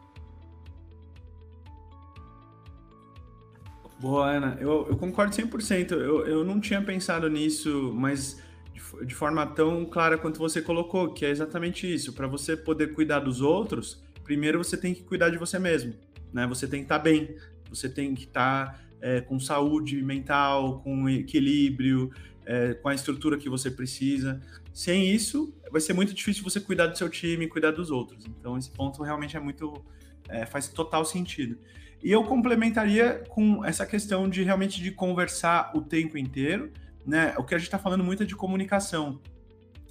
Boa, 4.05 4.31
Ana. 4.31 4.59
Eu, 4.61 4.87
eu 4.91 4.97
concordo 4.99 5.35
100%. 5.35 5.93
Eu, 5.93 6.27
eu 6.27 6.45
não 6.45 6.61
tinha 6.61 6.83
pensado 6.83 7.27
nisso, 7.31 7.91
mas 7.95 8.39
de, 8.75 9.07
de 9.07 9.15
forma 9.15 9.47
tão 9.47 9.87
clara 9.87 10.19
quanto 10.19 10.39
você 10.39 10.61
colocou, 10.61 11.15
que 11.15 11.25
é 11.25 11.31
exatamente 11.31 11.93
isso. 11.93 12.13
Para 12.13 12.27
você 12.27 12.55
poder 12.55 12.93
cuidar 12.93 13.21
dos 13.21 13.41
outros, 13.41 14.04
primeiro 14.25 14.59
você 14.59 14.77
tem 14.77 14.95
que 14.95 15.03
cuidar 15.03 15.31
de 15.31 15.39
você 15.39 15.59
mesmo, 15.59 15.95
né? 16.33 16.47
Você 16.47 16.67
tem 16.67 16.81
que 16.81 16.87
estar 16.87 16.99
tá 16.99 17.05
bem, 17.05 17.37
você 17.69 17.89
tem 17.89 18.15
que 18.15 18.25
estar 18.25 18.73
tá, 18.73 18.81
é, 19.01 19.21
com 19.21 19.39
saúde 19.39 20.03
mental, 20.03 20.81
com 20.81 21.09
equilíbrio, 21.09 22.11
é, 22.47 22.75
com 22.75 22.89
a 22.89 22.95
estrutura 22.95 23.39
que 23.39 23.49
você 23.49 23.71
precisa. 23.71 24.41
Sem 24.73 25.11
isso, 25.11 25.55
vai 25.71 25.81
ser 25.81 25.93
muito 25.93 26.13
difícil 26.13 26.43
você 26.43 26.61
cuidar 26.61 26.87
do 26.87 26.99
seu 26.99 27.09
time, 27.09 27.47
cuidar 27.47 27.71
dos 27.71 27.91
outros. 27.91 28.25
Então, 28.27 28.59
esse 28.59 28.71
ponto 28.71 29.03
realmente 29.03 29.37
é 29.37 29.41
muito 29.41 29.85
é, 30.29 30.45
faz 30.47 30.69
total 30.69 31.05
sentido. 31.05 31.59
E 32.03 32.11
eu 32.11 32.23
complementaria 32.25 33.25
com 33.29 33.65
essa 33.65 33.87
questão 33.87 34.29
de 34.29 34.43
realmente 34.43 34.83
de 34.83 34.91
conversar 34.91 35.73
o 35.75 35.81
tempo 35.81 36.19
inteiro, 36.19 36.71
né? 37.07 37.35
O 37.39 37.45
que 37.45 37.55
a 37.55 37.59
gente 37.59 37.69
está 37.69 37.79
falando 37.79 38.05
muito 38.05 38.23
é 38.23 38.27
de 38.27 38.37
comunicação. 38.37 39.21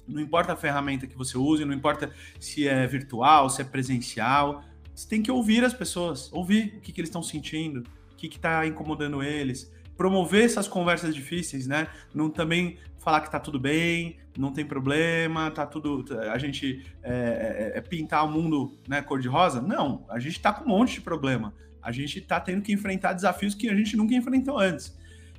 Não 0.06 0.20
importa 0.20 0.52
a 0.52 0.56
ferramenta 0.56 1.06
que 1.06 1.16
você 1.16 1.38
use, 1.38 1.64
não 1.64 1.74
importa 1.74 2.12
se 2.38 2.68
é 2.68 2.86
virtual, 2.86 3.48
se 3.48 3.62
é 3.62 3.64
presencial, 3.64 4.62
você 4.94 5.08
tem 5.08 5.22
que 5.22 5.30
ouvir 5.30 5.64
as 5.64 5.74
pessoas, 5.74 6.32
ouvir 6.32 6.74
o 6.76 6.80
que, 6.80 6.92
que 6.92 7.00
eles 7.00 7.08
estão 7.08 7.22
sentindo, 7.22 7.84
o 8.12 8.16
que 8.16 8.26
está 8.26 8.66
incomodando 8.66 9.22
eles, 9.22 9.72
promover 9.96 10.44
essas 10.44 10.68
conversas 10.68 11.14
difíceis, 11.14 11.66
né? 11.66 11.88
Não 12.14 12.30
também 12.30 12.78
falar 12.98 13.20
que 13.20 13.30
tá 13.30 13.38
tudo 13.38 13.58
bem, 13.58 14.16
não 14.36 14.52
tem 14.52 14.64
problema, 14.64 15.50
tá 15.50 15.66
tudo. 15.66 16.04
A 16.30 16.38
gente 16.38 16.84
é, 17.02 17.72
é, 17.74 17.78
é 17.78 17.80
pintar 17.80 18.24
o 18.24 18.30
mundo 18.30 18.78
né, 18.88 19.02
cor-de-rosa? 19.02 19.60
Não, 19.60 20.04
a 20.08 20.18
gente 20.18 20.40
tá 20.40 20.52
com 20.52 20.64
um 20.64 20.68
monte 20.68 20.94
de 20.94 21.00
problema. 21.00 21.54
A 21.82 21.92
gente 21.92 22.20
tá 22.20 22.40
tendo 22.40 22.62
que 22.62 22.72
enfrentar 22.72 23.12
desafios 23.12 23.54
que 23.54 23.68
a 23.68 23.74
gente 23.74 23.96
nunca 23.96 24.14
enfrentou 24.14 24.58
antes. 24.58 24.96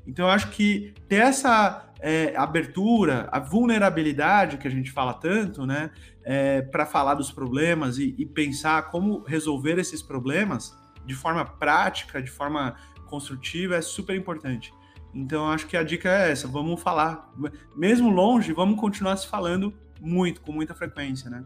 Então, 0.08 0.26
eu 0.26 0.32
acho 0.32 0.50
que 0.52 0.94
ter 1.08 1.18
essa 1.18 1.92
é, 2.00 2.34
abertura, 2.36 3.28
a 3.32 3.40
vulnerabilidade 3.40 4.58
que 4.58 4.68
a 4.68 4.72
gente 4.72 4.92
fala 4.92 5.14
tanto, 5.14 5.66
né, 5.66 5.90
é, 6.24 6.62
para 6.62 6.86
falar 6.86 7.16
dos 7.16 7.32
problemas 7.32 7.98
e, 7.98 8.16
e, 8.18 8.26
pensar 8.26 8.90
como 8.92 9.24
resolver 9.24 9.80
esses 9.80 10.02
problemas 10.02 10.78
de 11.06 11.14
forma 11.14 11.46
prática, 11.46 12.22
de 12.22 12.30
forma 12.30 12.76
construtiva, 13.08 13.76
é 13.76 13.82
super 13.82 14.16
importante. 14.16 14.74
Então, 15.14 15.50
acho 15.50 15.68
que 15.68 15.78
a 15.78 15.84
dica 15.84 16.10
é 16.10 16.32
essa: 16.32 16.48
vamos 16.48 16.82
falar, 16.82 17.32
mesmo 17.76 18.10
longe, 18.10 18.52
vamos 18.54 18.80
continuar 18.80 19.16
se 19.18 19.28
falando 19.28 19.74
muito, 20.02 20.42
com 20.42 20.52
muita 20.52 20.74
frequência, 20.74 21.30
né? 21.30 21.44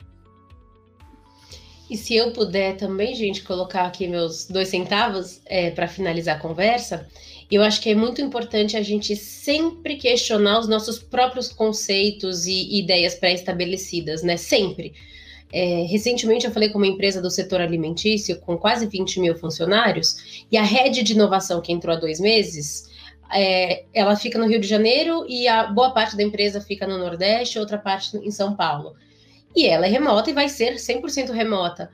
E 1.89 1.97
se 1.97 2.15
eu 2.15 2.31
puder 2.33 2.77
também, 2.77 3.15
gente, 3.15 3.43
colocar 3.43 3.85
aqui 3.85 4.07
meus 4.07 4.45
dois 4.45 4.69
centavos 4.69 5.41
é, 5.45 5.71
para 5.71 5.87
finalizar 5.87 6.37
a 6.37 6.39
conversa, 6.39 7.07
eu 7.55 7.63
acho 7.63 7.81
que 7.81 7.89
é 7.89 7.95
muito 7.95 8.21
importante 8.21 8.77
a 8.77 8.81
gente 8.81 9.15
sempre 9.15 9.95
questionar 9.95 10.59
os 10.59 10.67
nossos 10.67 10.99
próprios 10.99 11.51
conceitos 11.51 12.45
e 12.45 12.79
ideias 12.79 13.15
pré-estabelecidas, 13.15 14.21
né? 14.21 14.37
Sempre. 14.37 14.93
É, 15.51 15.87
recentemente 15.89 16.45
eu 16.45 16.51
falei 16.51 16.69
com 16.69 16.77
uma 16.77 16.85
empresa 16.85 17.19
do 17.19 17.31
setor 17.31 17.59
alimentício 17.59 18.39
com 18.41 18.55
quase 18.55 18.85
20 18.85 19.19
mil 19.19 19.35
funcionários 19.35 20.43
e 20.51 20.57
a 20.57 20.61
rede 20.61 21.01
de 21.01 21.13
inovação 21.13 21.59
que 21.59 21.71
entrou 21.71 21.95
há 21.95 21.99
dois 21.99 22.19
meses, 22.19 22.87
é, 23.31 23.83
ela 23.93 24.15
fica 24.15 24.37
no 24.37 24.47
Rio 24.47 24.59
de 24.59 24.67
Janeiro 24.67 25.25
e 25.27 25.47
a 25.47 25.63
boa 25.63 25.91
parte 25.91 26.15
da 26.15 26.23
empresa 26.23 26.61
fica 26.61 26.85
no 26.85 26.97
Nordeste, 26.97 27.59
outra 27.59 27.77
parte 27.77 28.15
em 28.17 28.31
São 28.31 28.55
Paulo. 28.55 28.95
E 29.55 29.65
ela 29.65 29.87
é 29.87 29.89
remota 29.89 30.29
e 30.29 30.33
vai 30.33 30.49
ser 30.49 30.75
100% 30.75 31.31
remota. 31.31 31.89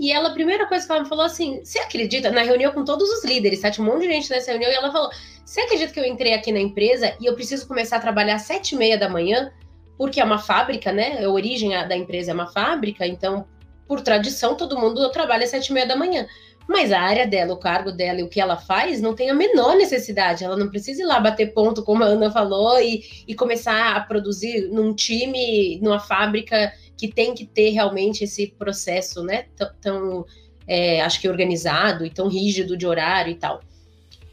E 0.00 0.10
ela, 0.10 0.30
a 0.30 0.32
primeira 0.32 0.66
coisa 0.66 0.86
que 0.86 0.90
ela 0.90 1.02
me 1.02 1.08
falou 1.08 1.26
assim: 1.26 1.60
você 1.62 1.78
acredita? 1.78 2.30
Na 2.30 2.40
reunião 2.40 2.72
com 2.72 2.82
todos 2.86 3.06
os 3.10 3.22
líderes, 3.22 3.60
tá? 3.60 3.70
Tinha 3.70 3.86
um 3.86 3.92
monte 3.92 4.06
de 4.06 4.14
gente 4.14 4.30
nessa 4.30 4.50
reunião, 4.50 4.72
e 4.72 4.74
ela 4.74 4.90
falou: 4.90 5.10
você 5.44 5.60
acredita 5.60 5.92
que 5.92 6.00
eu 6.00 6.06
entrei 6.06 6.32
aqui 6.32 6.50
na 6.50 6.58
empresa 6.58 7.14
e 7.20 7.26
eu 7.26 7.34
preciso 7.34 7.68
começar 7.68 7.98
a 7.98 8.00
trabalhar 8.00 8.36
às 8.36 8.42
sete 8.42 8.74
e 8.74 8.78
meia 8.78 8.96
da 8.96 9.10
manhã, 9.10 9.52
porque 9.98 10.18
é 10.18 10.24
uma 10.24 10.38
fábrica, 10.38 10.90
né? 10.90 11.22
A 11.22 11.28
origem 11.28 11.72
da 11.86 11.94
empresa 11.94 12.30
é 12.30 12.34
uma 12.34 12.46
fábrica, 12.46 13.06
então, 13.06 13.46
por 13.86 14.00
tradição, 14.00 14.54
todo 14.54 14.78
mundo 14.78 15.06
trabalha 15.10 15.44
às 15.44 15.50
sete 15.50 15.66
e 15.66 15.72
meia 15.74 15.86
da 15.86 15.96
manhã. 15.96 16.26
Mas 16.66 16.92
a 16.92 17.00
área 17.00 17.26
dela, 17.26 17.52
o 17.52 17.58
cargo 17.58 17.92
dela 17.92 18.20
e 18.20 18.22
o 18.22 18.28
que 18.28 18.40
ela 18.40 18.56
faz 18.56 19.02
não 19.02 19.14
tem 19.14 19.28
a 19.28 19.34
menor 19.34 19.76
necessidade. 19.76 20.44
Ela 20.44 20.56
não 20.56 20.70
precisa 20.70 21.02
ir 21.02 21.04
lá 21.04 21.20
bater 21.20 21.52
ponto, 21.52 21.82
como 21.82 22.04
a 22.04 22.06
Ana 22.06 22.30
falou, 22.30 22.80
e, 22.80 23.02
e 23.26 23.34
começar 23.34 23.96
a 23.96 24.00
produzir 24.00 24.68
num 24.68 24.94
time, 24.94 25.78
numa 25.82 25.98
fábrica 25.98 26.72
que 27.00 27.08
tem 27.08 27.34
que 27.34 27.46
ter 27.46 27.70
realmente 27.70 28.24
esse 28.24 28.48
processo, 28.58 29.22
né, 29.24 29.46
tão, 29.80 30.26
é, 30.68 31.00
acho 31.00 31.18
que 31.18 31.28
organizado 31.28 32.04
e 32.04 32.10
tão 32.10 32.28
rígido 32.28 32.76
de 32.76 32.86
horário 32.86 33.32
e 33.32 33.36
tal. 33.36 33.62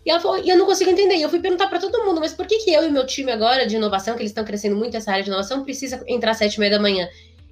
E 0.06 0.10
ela 0.10 0.20
falou, 0.20 0.44
e 0.44 0.50
eu 0.50 0.58
não 0.58 0.66
consigo 0.66 0.90
entender. 0.90 1.16
E 1.16 1.22
eu 1.22 1.30
fui 1.30 1.40
perguntar 1.40 1.68
para 1.68 1.80
todo 1.80 2.06
mundo, 2.06 2.20
mas 2.20 2.34
por 2.34 2.46
que, 2.46 2.60
que 2.60 2.74
eu 2.74 2.86
e 2.86 2.90
meu 2.90 3.06
time 3.06 3.32
agora 3.32 3.66
de 3.66 3.78
inovação, 3.78 4.16
que 4.16 4.22
eles 4.22 4.32
estão 4.32 4.44
crescendo 4.44 4.76
muito 4.76 4.98
essa 4.98 5.12
área 5.12 5.24
de 5.24 5.30
inovação, 5.30 5.64
precisa 5.64 6.04
entrar 6.08 6.32
às 6.32 6.38
sete 6.38 6.56
e 6.56 6.60
meia 6.60 6.72
da 6.72 6.80
manhã? 6.80 7.08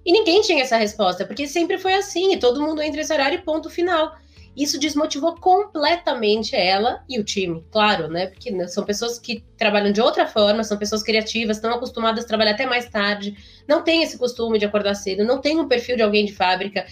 E 0.05 0.11
ninguém 0.11 0.41
tinha 0.41 0.61
essa 0.61 0.77
resposta, 0.77 1.25
porque 1.25 1.47
sempre 1.47 1.77
foi 1.77 1.93
assim, 1.93 2.33
e 2.33 2.37
todo 2.37 2.61
mundo 2.61 2.81
entra 2.81 2.97
nesse 2.97 3.11
horário 3.11 3.39
e 3.39 3.41
ponto 3.41 3.69
final. 3.69 4.15
Isso 4.55 4.79
desmotivou 4.79 5.35
completamente 5.35 6.55
ela 6.55 7.03
e 7.09 7.19
o 7.19 7.23
time, 7.23 7.63
claro, 7.71 8.07
né? 8.07 8.27
Porque 8.27 8.51
né, 8.51 8.67
são 8.67 8.85
pessoas 8.85 9.19
que 9.19 9.43
trabalham 9.57 9.91
de 9.91 10.01
outra 10.01 10.25
forma, 10.25 10.63
são 10.63 10.77
pessoas 10.77 11.03
criativas, 11.03 11.57
estão 11.57 11.73
acostumadas 11.73 12.23
a 12.23 12.27
trabalhar 12.27 12.51
até 12.51 12.65
mais 12.65 12.87
tarde, 12.89 13.35
não 13.67 13.83
tem 13.83 14.01
esse 14.01 14.17
costume 14.17 14.57
de 14.57 14.65
acordar 14.65 14.95
cedo, 14.95 15.25
não 15.25 15.41
tem 15.41 15.59
um 15.59 15.67
perfil 15.67 15.97
de 15.97 16.03
alguém 16.03 16.25
de 16.25 16.33
fábrica. 16.33 16.85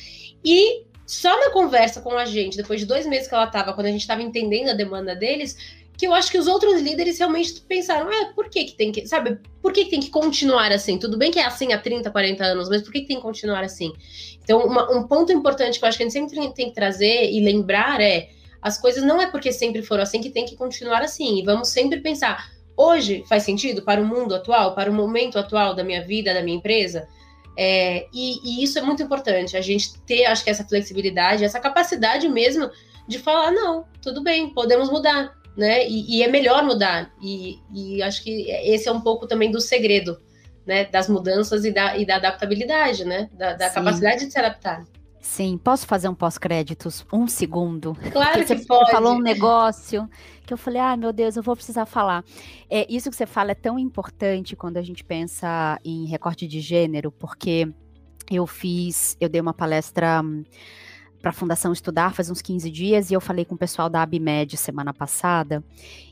E 0.44 0.84
só 1.06 1.38
na 1.40 1.52
conversa 1.52 2.02
com 2.02 2.18
a 2.18 2.26
gente, 2.26 2.58
depois 2.58 2.80
de 2.80 2.86
dois 2.86 3.06
meses 3.06 3.28
que 3.28 3.36
ela 3.36 3.46
estava, 3.46 3.74
quando 3.74 3.88
a 3.88 3.92
gente 3.92 4.02
estava 4.02 4.22
entendendo 4.22 4.70
a 4.70 4.74
demanda 4.74 5.16
deles, 5.16 5.58
que 5.98 6.08
eu 6.08 6.14
acho 6.14 6.32
que 6.32 6.38
os 6.38 6.48
outros 6.48 6.82
líderes 6.82 7.20
realmente 7.20 7.62
pensaram, 7.62 8.10
ah, 8.10 8.34
por 8.34 8.50
que 8.50 8.66
que 8.66 8.74
tem 8.74 8.92
que, 8.92 9.08
sabe, 9.08 9.38
por 9.62 9.72
que, 9.72 9.86
que 9.86 9.92
tem 9.92 10.00
que 10.00 10.10
continuar 10.10 10.72
assim? 10.72 10.98
Tudo 10.98 11.18
bem 11.18 11.32
que 11.32 11.40
é 11.40 11.46
assim 11.46 11.72
há 11.72 11.78
30, 11.78 12.10
40 12.10 12.44
anos, 12.44 12.70
mas 12.70 12.82
por 12.82 12.92
que, 12.92 13.02
que 13.02 13.08
tem 13.08 13.18
que 13.18 13.22
continuar 13.22 13.64
assim? 13.64 13.94
Então, 14.44 14.66
uma, 14.66 14.92
um 14.92 15.08
ponto 15.08 15.32
importante 15.32 15.78
que 15.78 15.86
eu 15.86 15.90
acho 15.90 15.98
que 15.98 16.04
a 16.04 16.10
gente 16.10 16.14
sempre 16.14 16.54
tem 16.54 16.70
que 16.70 16.76
trazer 16.76 17.32
e 17.32 17.40
lembrar 17.42 18.02
é, 18.02 18.30
as 18.62 18.78
coisas 18.78 19.04
não 19.04 19.22
é 19.22 19.28
porque 19.28 19.52
sempre 19.52 19.82
foram 19.82 20.04
assim 20.04 20.20
que 20.20 20.30
tem 20.30 20.46
que 20.46 20.56
continuar 20.56 21.02
assim, 21.02 21.40
e 21.40 21.44
vamos 21.44 21.68
sempre 21.68 22.02
pensar, 22.02 22.52
hoje 22.76 23.24
faz 23.30 23.44
sentido 23.44 23.84
para 23.84 24.02
o 24.02 24.06
mundo 24.06 24.34
atual, 24.34 24.74
para 24.74 24.90
o 24.90 24.94
momento 24.94 25.38
atual 25.38 25.76
da 25.76 25.84
minha 25.84 26.04
vida, 26.04 26.34
da 26.34 26.42
minha 26.42 26.58
empresa? 26.58 27.08
É, 27.56 28.08
e, 28.12 28.40
e 28.44 28.64
isso 28.64 28.80
é 28.80 28.82
muito 28.82 29.04
importante, 29.04 29.56
a 29.56 29.62
gente 29.62 30.00
ter, 30.02 30.26
acho 30.26 30.44
que 30.44 30.50
essa 30.50 30.64
flexibilidade, 30.64 31.44
essa 31.44 31.60
capacidade 31.60 32.28
mesmo 32.28 32.70
de 33.08 33.20
falar, 33.20 33.52
não, 33.52 33.86
tudo 34.02 34.24
bem, 34.24 34.50
podemos 34.50 34.90
mudar, 34.90 35.36
né? 35.56 35.88
E, 35.88 36.18
e 36.18 36.24
é 36.24 36.28
melhor 36.28 36.64
mudar. 36.64 37.12
E, 37.22 37.60
e, 37.74 38.02
acho 38.02 38.24
que 38.24 38.50
esse 38.50 38.88
é 38.88 38.92
um 38.92 39.02
pouco 39.02 39.28
também 39.28 39.52
do 39.52 39.62
segredo, 39.62 40.20
né? 40.66 40.86
Das 40.86 41.08
mudanças 41.08 41.66
e 41.66 41.72
da, 41.72 41.98
e 41.98 42.06
da 42.06 42.16
adaptabilidade, 42.16 43.06
né? 43.06 43.30
Da, 43.34 43.54
da 43.54 43.70
capacidade 43.70 44.26
de 44.26 44.32
se 44.32 44.40
adaptar. 44.40 44.84
Sim, 45.24 45.58
posso 45.58 45.88
fazer 45.88 46.10
um 46.10 46.14
pós-créditos? 46.14 47.06
Um 47.12 47.28
segundo. 47.28 47.96
Claro 48.12 48.40
Porque 48.40 48.56
que 48.56 48.62
você 48.62 48.68
pode. 48.68 48.92
falou 48.92 49.14
um 49.14 49.22
negócio 49.22 50.10
que 50.46 50.54
eu 50.54 50.58
falei, 50.58 50.82
ah, 50.82 50.98
meu 50.98 51.14
Deus, 51.14 51.38
eu 51.38 51.42
vou 51.42 51.56
precisar 51.56 51.86
falar. 51.86 52.26
É, 52.70 52.86
isso 52.94 53.10
que 53.10 53.16
você 53.16 53.26
fala 53.26 53.52
é 53.52 53.56
tão 53.56 53.80
importante 53.80 54.54
quando 54.54 54.76
a 54.76 54.82
gente 54.82 55.02
pensa 55.02 55.80
em 55.84 56.06
recorte 56.06 56.46
de 56.46 56.60
gênero, 56.60 57.10
porque 57.10 57.70
eu 58.30 58.46
fiz, 58.46 59.16
eu 59.20 59.30
dei 59.30 59.40
uma 59.40 59.54
palestra 59.54 60.22
para 61.24 61.30
a 61.30 61.34
Fundação 61.34 61.72
Estudar 61.72 62.14
faz 62.14 62.30
uns 62.30 62.42
15 62.42 62.70
dias 62.70 63.10
e 63.10 63.14
eu 63.14 63.22
falei 63.22 63.46
com 63.46 63.56
o 63.56 63.58
pessoal 63.58 63.90
da 63.90 64.02
Abimed 64.02 64.58
semana 64.58 64.94
passada 64.94 65.64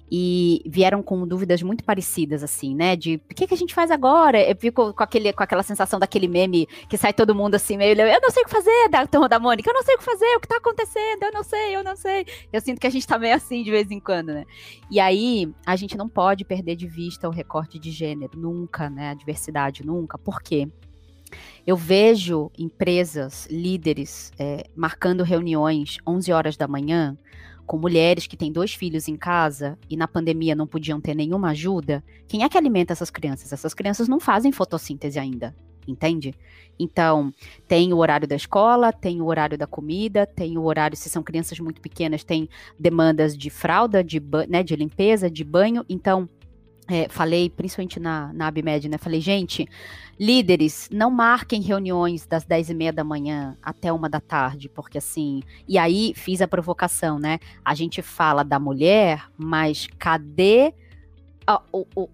e 0.10 0.62
vieram 0.66 1.04
com 1.04 1.28
dúvidas 1.28 1.62
muito 1.62 1.84
parecidas, 1.84 2.44
assim, 2.44 2.74
né? 2.74 2.96
De 2.96 3.22
o 3.30 3.36
que, 3.36 3.46
que 3.46 3.54
a 3.54 3.58
gente 3.58 3.74
faz 3.74 3.92
agora? 3.92 4.42
Eu 4.42 4.56
fico 4.56 4.94
com, 4.94 5.04
aquele, 5.04 5.34
com 5.34 5.44
aquela 5.44 5.64
sensação 5.64 6.00
daquele 6.00 6.30
meme 6.30 6.66
que 6.88 6.98
sai 6.98 7.12
todo 7.12 7.36
mundo 7.36 7.56
assim, 7.56 7.76
meio, 7.76 8.00
eu 8.00 8.22
não 8.22 8.30
sei 8.30 8.44
o 8.44 8.46
que 8.46 8.52
fazer, 8.52 8.90
da 8.90 9.06
turma 9.06 9.28
da 9.28 9.38
Mônica, 9.38 9.70
eu 9.70 9.74
não 9.74 9.84
sei 9.84 9.96
o 9.96 9.98
que 9.98 10.06
fazer, 10.06 10.38
o 10.38 10.40
que 10.40 10.48
tá 10.48 10.58
acontecendo, 10.58 11.24
eu 11.24 11.32
não 11.34 11.44
sei, 11.44 11.76
eu 11.76 11.84
não 11.84 11.96
sei. 11.98 12.26
Eu 12.52 12.62
sinto 12.62 12.80
que 12.80 12.88
a 12.88 12.90
gente 12.90 13.06
tá 13.06 13.20
meio 13.20 13.36
assim 13.36 13.64
de 13.64 13.72
vez 13.72 13.92
em 13.92 14.00
quando, 14.00 14.30
né? 14.30 14.46
E 14.90 14.98
aí, 14.98 15.54
a 15.66 15.76
gente 15.76 15.98
não 15.98 16.08
pode 16.08 16.46
perder 16.46 16.78
de 16.78 16.88
vista 16.88 17.28
o 17.28 17.32
recorte 17.32 17.78
de 17.78 17.92
gênero, 17.92 18.40
nunca, 18.40 18.90
né? 18.90 19.12
A 19.12 19.14
diversidade, 19.14 19.86
nunca. 19.86 20.18
Por 20.18 20.42
quê? 20.42 20.70
Eu 21.66 21.76
vejo 21.76 22.52
empresas, 22.58 23.48
líderes, 23.50 24.32
é, 24.38 24.66
marcando 24.76 25.24
reuniões 25.24 25.98
11 26.08 26.32
horas 26.32 26.58
da 26.58 26.68
manhã 26.68 27.18
com 27.66 27.78
mulheres 27.78 28.28
que 28.28 28.36
têm 28.36 28.52
dois 28.52 28.74
filhos 28.74 29.08
em 29.08 29.16
casa 29.16 29.78
e 29.90 29.96
na 29.96 30.08
pandemia 30.08 30.54
não 30.54 30.68
podiam 30.68 31.00
ter 31.00 31.16
nenhuma 31.16 31.52
ajuda. 31.52 32.04
Quem 32.28 32.44
é 32.44 32.50
que 32.50 32.58
alimenta 32.58 32.92
essas 32.92 33.10
crianças? 33.10 33.54
Essas 33.54 33.74
crianças 33.74 34.10
não 34.10 34.20
fazem 34.20 34.52
fotossíntese 34.52 35.18
ainda, 35.18 35.56
entende? 35.88 36.34
Então, 36.78 37.34
tem 37.68 37.94
o 37.94 37.98
horário 37.98 38.28
da 38.28 38.36
escola, 38.36 38.92
tem 38.92 39.22
o 39.22 39.26
horário 39.26 39.58
da 39.58 39.68
comida, 39.68 40.26
tem 40.26 40.58
o 40.58 40.64
horário, 40.64 40.98
se 40.98 41.10
são 41.10 41.24
crianças 41.24 41.60
muito 41.60 41.80
pequenas, 41.80 42.24
tem 42.24 42.50
demandas 42.78 43.38
de 43.38 43.50
fralda, 43.50 44.04
de, 44.04 44.22
né, 44.50 44.64
de 44.64 44.76
limpeza, 44.76 45.30
de 45.30 45.44
banho. 45.44 45.86
Então, 45.88 46.28
é, 46.88 47.08
falei, 47.10 47.50
principalmente 47.50 48.00
na, 48.00 48.34
na 48.34 48.48
ABMED, 48.48 48.90
né? 48.90 48.98
Falei, 48.98 49.22
gente, 49.22 49.68
líderes, 50.20 50.90
não 50.92 51.10
marquem 51.10 51.62
reuniões 51.62 52.26
das 52.26 52.44
10 52.44 52.70
e 52.70 52.74
meia 52.74 52.94
da 52.94 53.04
manhã 53.04 53.58
até 53.62 53.92
uma 53.94 54.10
da 54.10 54.20
tarde, 54.20 54.70
porque 54.70 54.98
assim. 54.98 55.42
E 55.68 55.78
aí 55.78 56.14
fiz 56.16 56.42
a 56.42 56.48
provocação, 56.48 57.20
né? 57.20 57.40
A 57.64 57.74
gente 57.74 58.02
fala 58.02 58.44
da 58.44 58.60
mulher, 58.60 59.26
mas 59.38 59.88
cadê 59.98 60.74
a, 61.46 61.62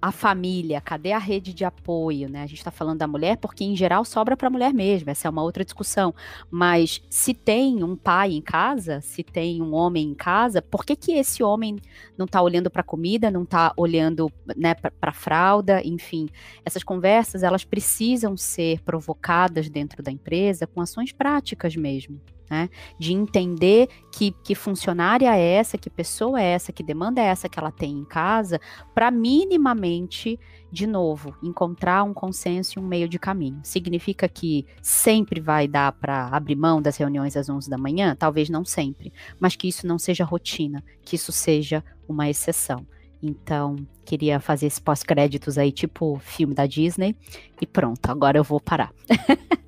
a, 0.02 0.12
família, 0.12 0.80
cadê 0.80 1.12
a 1.12 1.18
rede 1.18 1.54
de 1.54 1.66
apoio, 1.66 2.30
né? 2.30 2.44
A 2.44 2.48
gente 2.48 2.60
está 2.60 2.72
falando 2.72 3.00
da 3.00 3.08
mulher 3.08 3.38
porque, 3.38 3.64
em 3.64 3.76
geral, 3.76 4.06
sobra 4.06 4.38
para 4.38 4.48
a 4.48 4.52
mulher 4.52 4.74
mesmo, 4.74 5.10
essa 5.10 5.28
é 5.28 5.32
uma 5.32 5.44
outra 5.44 5.64
discussão. 5.66 6.14
Mas 6.50 7.02
se 7.10 7.34
tem 7.34 7.84
um 7.84 7.96
pai 7.96 8.32
em 8.32 8.42
casa, 8.42 9.02
se 9.02 9.24
tem 9.24 9.62
um 9.62 9.74
homem 9.74 10.10
em 10.10 10.14
casa, 10.14 10.62
por 10.62 10.86
que, 10.86 10.96
que 10.96 11.12
esse 11.14 11.44
homem 11.44 11.78
não 12.18 12.26
está 12.26 12.42
olhando 12.42 12.70
para 12.70 12.82
a 12.82 12.86
comida, 12.86 13.30
não 13.30 13.44
está 13.44 13.74
olhando 13.76 14.32
né, 14.56 14.74
para 14.74 14.92
a 15.02 15.14
fralda, 15.14 15.82
enfim? 15.84 16.30
Essas 16.64 16.84
conversas, 16.84 17.44
elas 17.44 17.66
precisam 17.66 18.38
ser 18.38 18.82
provocadas 18.82 19.70
dentro 19.70 20.02
da 20.02 20.12
empresa 20.12 20.66
com 20.66 20.82
ações 20.82 21.12
práticas 21.12 21.76
mesmo. 21.76 22.20
Né? 22.50 22.70
De 22.98 23.14
entender 23.14 23.90
que, 24.12 24.32
que 24.44 24.56
funcionária 24.56 25.36
é 25.36 25.56
essa, 25.56 25.78
que 25.78 25.90
pessoa 25.90 26.42
é 26.42 26.46
essa, 26.46 26.72
que 26.72 26.82
demanda 26.82 27.22
é 27.22 27.26
essa 27.26 27.50
que 27.50 27.60
ela 27.60 27.72
tem 27.72 27.92
em 27.92 28.06
casa, 28.06 28.60
para 28.96 29.12
minimamente, 29.12 30.40
de 30.72 30.88
novo, 30.88 31.36
encontrar 31.44 32.04
um 32.04 32.14
consenso 32.14 32.80
e 32.80 32.82
um 32.82 32.88
meio 32.88 33.10
de 33.10 33.20
caminho. 33.20 33.60
Significa 33.64 34.30
que 34.30 34.66
sempre 34.82 35.42
vai 35.42 35.68
dar 35.68 35.92
para 35.92 36.28
abrir 36.28 36.56
mão 36.56 36.82
das 36.82 36.96
reuniões 36.96 37.36
às 37.36 37.50
11 37.50 37.70
da 37.70 37.78
manhã? 37.78 38.16
Talvez 38.16 38.50
não 38.50 38.64
sempre, 38.64 39.12
mas 39.40 39.56
que 39.56 39.68
isso 39.68 39.86
não 39.86 40.00
seja 40.00 40.24
rotina, 40.24 40.84
que 41.04 41.18
isso 41.18 41.34
seja 41.34 41.84
uma 42.08 42.30
exceção. 42.30 42.88
Então, 43.22 43.76
queria 44.06 44.40
fazer 44.40 44.68
esse 44.68 44.82
pós-créditos 44.82 45.58
aí, 45.58 45.72
tipo 45.72 46.20
filme 46.20 46.54
da 46.54 46.66
Disney, 46.66 47.16
e 47.60 47.66
pronto, 47.66 48.10
agora 48.10 48.38
eu 48.38 48.44
vou 48.44 48.60
parar. 48.60 48.94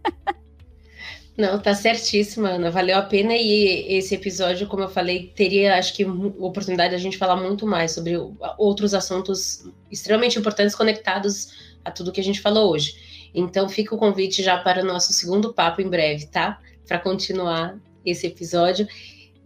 Não, 1.39 1.57
tá 1.57 1.73
certíssima, 1.73 2.49
Ana. 2.49 2.69
Valeu 2.69 2.97
a 2.97 3.01
pena 3.01 3.33
e 3.33 3.97
esse 3.97 4.13
episódio, 4.13 4.67
como 4.67 4.83
eu 4.83 4.89
falei, 4.89 5.31
teria, 5.33 5.77
acho 5.77 5.93
que, 5.95 6.03
oportunidade 6.03 6.89
de 6.89 6.95
a 6.95 6.99
gente 6.99 7.17
falar 7.17 7.37
muito 7.37 7.65
mais 7.65 7.93
sobre 7.93 8.17
outros 8.57 8.93
assuntos 8.93 9.65
extremamente 9.89 10.37
importantes 10.37 10.75
conectados 10.75 11.77
a 11.85 11.91
tudo 11.91 12.11
que 12.11 12.19
a 12.19 12.23
gente 12.23 12.41
falou 12.41 12.69
hoje. 12.69 13.29
Então, 13.33 13.69
fica 13.69 13.95
o 13.95 13.97
convite 13.97 14.43
já 14.43 14.57
para 14.57 14.83
o 14.83 14.85
nosso 14.85 15.13
segundo 15.13 15.53
papo 15.53 15.81
em 15.81 15.87
breve, 15.87 16.25
tá? 16.25 16.59
Para 16.85 16.99
continuar 16.99 17.79
esse 18.05 18.27
episódio. 18.27 18.85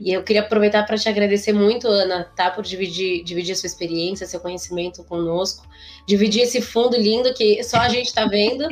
E 0.04 0.12
eu 0.12 0.22
queria 0.22 0.41
aproveitar 0.41 0.86
para 0.86 0.97
te 0.97 1.08
agradecer 1.08 1.54
muito, 1.54 1.88
Ana, 1.88 2.26
tá? 2.36 2.51
Por 2.51 2.64
dividir, 2.64 3.24
dividir 3.24 3.54
a 3.54 3.56
sua 3.56 3.68
experiência, 3.68 4.28
seu 4.28 4.41
conhecimento 4.41 5.01
conosco, 5.06 5.66
dividir 6.06 6.41
esse 6.41 6.62
fundo 6.62 6.97
lindo 6.97 7.34
que 7.34 7.64
só 7.64 7.78
a 7.78 7.88
gente 7.88 8.08
está 8.08 8.26
vendo, 8.26 8.68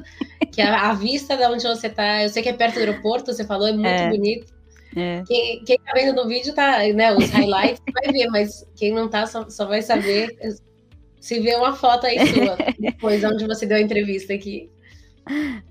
que 0.52 0.62
a, 0.62 0.90
a, 0.90 0.94
vista 0.94 1.38
de 1.38 1.46
onde 1.46 1.64
você 1.64 1.88
está. 1.88 2.22
Eu 2.22 2.28
sei 2.28 2.44
que 2.44 2.50
é 2.50 2.54
perto 2.54 2.74
do 2.74 2.80
aeroporto, 2.82 3.34
você 3.34 3.46
falou, 3.46 3.68
é 3.68 3.72
muito 3.72 3.88
é. 3.88 4.10
bonito. 4.10 4.54
É. 4.94 5.24
Quem, 5.26 5.64
quem 5.64 5.78
tá 5.78 5.94
vendo 5.94 6.22
no 6.22 6.28
vídeo 6.28 6.54
tá, 6.54 6.80
né? 6.94 7.16
Os 7.16 7.30
highlights 7.30 7.82
vai 7.94 8.12
ver, 8.12 8.28
mas 8.28 8.68
quem 8.76 8.92
não 8.92 9.10
tá 9.10 9.26
só, 9.26 9.50
só 9.50 9.66
vai 9.66 9.82
saber 9.82 10.36
se 11.22 11.40
vê 11.40 11.56
uma 11.56 11.74
foto 11.74 12.08
aí 12.08 12.18
sua, 12.28 12.58
depois 12.78 13.24
onde 13.24 13.48
você 13.48 13.66
deu 13.66 13.78
a 13.78 13.82
entrevista 13.82 14.34
aqui. 14.34 14.70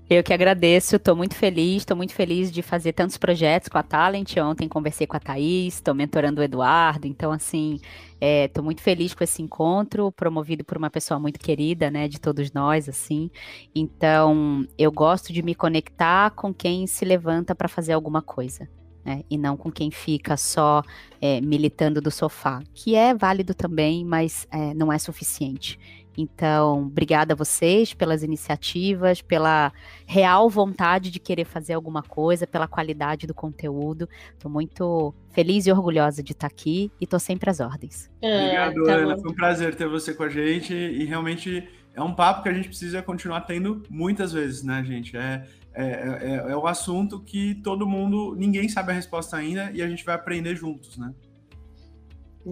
Eu 0.09 0.23
que 0.23 0.33
agradeço, 0.33 0.97
estou 0.97 1.15
muito 1.15 1.35
feliz, 1.35 1.77
estou 1.77 1.95
muito 1.95 2.13
feliz 2.13 2.51
de 2.51 2.61
fazer 2.61 2.93
tantos 2.93 3.17
projetos 3.17 3.69
com 3.69 3.77
a 3.77 3.83
Talent. 3.83 4.35
Ontem 4.37 4.67
conversei 4.67 5.07
com 5.07 5.15
a 5.15 5.19
Thaís, 5.19 5.75
estou 5.75 5.93
mentorando 5.93 6.41
o 6.41 6.43
Eduardo, 6.43 7.07
então 7.07 7.31
assim, 7.31 7.79
estou 8.19 8.61
é, 8.61 8.65
muito 8.65 8.81
feliz 8.81 9.13
com 9.13 9.23
esse 9.23 9.41
encontro, 9.41 10.11
promovido 10.11 10.63
por 10.63 10.77
uma 10.77 10.89
pessoa 10.89 11.19
muito 11.19 11.39
querida, 11.39 11.89
né, 11.89 12.07
de 12.07 12.19
todos 12.19 12.51
nós, 12.51 12.89
assim. 12.89 13.29
Então, 13.73 14.67
eu 14.77 14.91
gosto 14.91 15.31
de 15.31 15.41
me 15.41 15.55
conectar 15.55 16.31
com 16.31 16.53
quem 16.53 16.85
se 16.87 17.05
levanta 17.05 17.55
para 17.55 17.67
fazer 17.67 17.93
alguma 17.93 18.21
coisa. 18.21 18.67
Né, 19.03 19.23
e 19.31 19.35
não 19.35 19.57
com 19.57 19.71
quem 19.71 19.89
fica 19.89 20.37
só 20.37 20.83
é, 21.19 21.41
militando 21.41 21.99
do 21.99 22.11
sofá, 22.11 22.61
que 22.71 22.95
é 22.95 23.15
válido 23.15 23.55
também, 23.55 24.05
mas 24.05 24.45
é, 24.51 24.75
não 24.75 24.93
é 24.93 24.99
suficiente. 24.99 25.79
Então, 26.17 26.83
obrigada 26.83 27.33
a 27.33 27.35
vocês 27.35 27.93
pelas 27.93 28.21
iniciativas, 28.21 29.21
pela 29.21 29.71
real 30.05 30.49
vontade 30.49 31.09
de 31.09 31.19
querer 31.19 31.45
fazer 31.45 31.73
alguma 31.73 32.03
coisa, 32.03 32.45
pela 32.45 32.67
qualidade 32.67 33.25
do 33.25 33.33
conteúdo. 33.33 34.09
Estou 34.33 34.51
muito 34.51 35.13
feliz 35.29 35.65
e 35.65 35.71
orgulhosa 35.71 36.21
de 36.21 36.33
estar 36.33 36.47
aqui 36.47 36.91
e 36.99 37.05
estou 37.05 37.19
sempre 37.19 37.49
às 37.49 37.59
ordens. 37.59 38.09
Obrigado, 38.17 38.83
tá 38.83 38.93
Ana. 38.93 39.17
Foi 39.17 39.31
um 39.31 39.35
prazer 39.35 39.75
ter 39.75 39.87
você 39.87 40.13
com 40.13 40.23
a 40.23 40.29
gente 40.29 40.73
e 40.73 41.05
realmente 41.05 41.67
é 41.93 42.01
um 42.01 42.13
papo 42.13 42.43
que 42.43 42.49
a 42.49 42.53
gente 42.53 42.67
precisa 42.67 43.01
continuar 43.01 43.41
tendo 43.41 43.83
muitas 43.89 44.33
vezes, 44.33 44.63
né, 44.63 44.83
gente? 44.83 45.15
É, 45.15 45.45
é, 45.73 45.83
é, 45.83 46.51
é 46.51 46.55
o 46.55 46.67
assunto 46.67 47.21
que 47.21 47.55
todo 47.55 47.87
mundo, 47.87 48.35
ninguém 48.35 48.67
sabe 48.67 48.91
a 48.91 48.95
resposta 48.95 49.37
ainda 49.37 49.71
e 49.71 49.81
a 49.81 49.87
gente 49.87 50.03
vai 50.03 50.15
aprender 50.15 50.55
juntos, 50.55 50.97
né? 50.97 51.13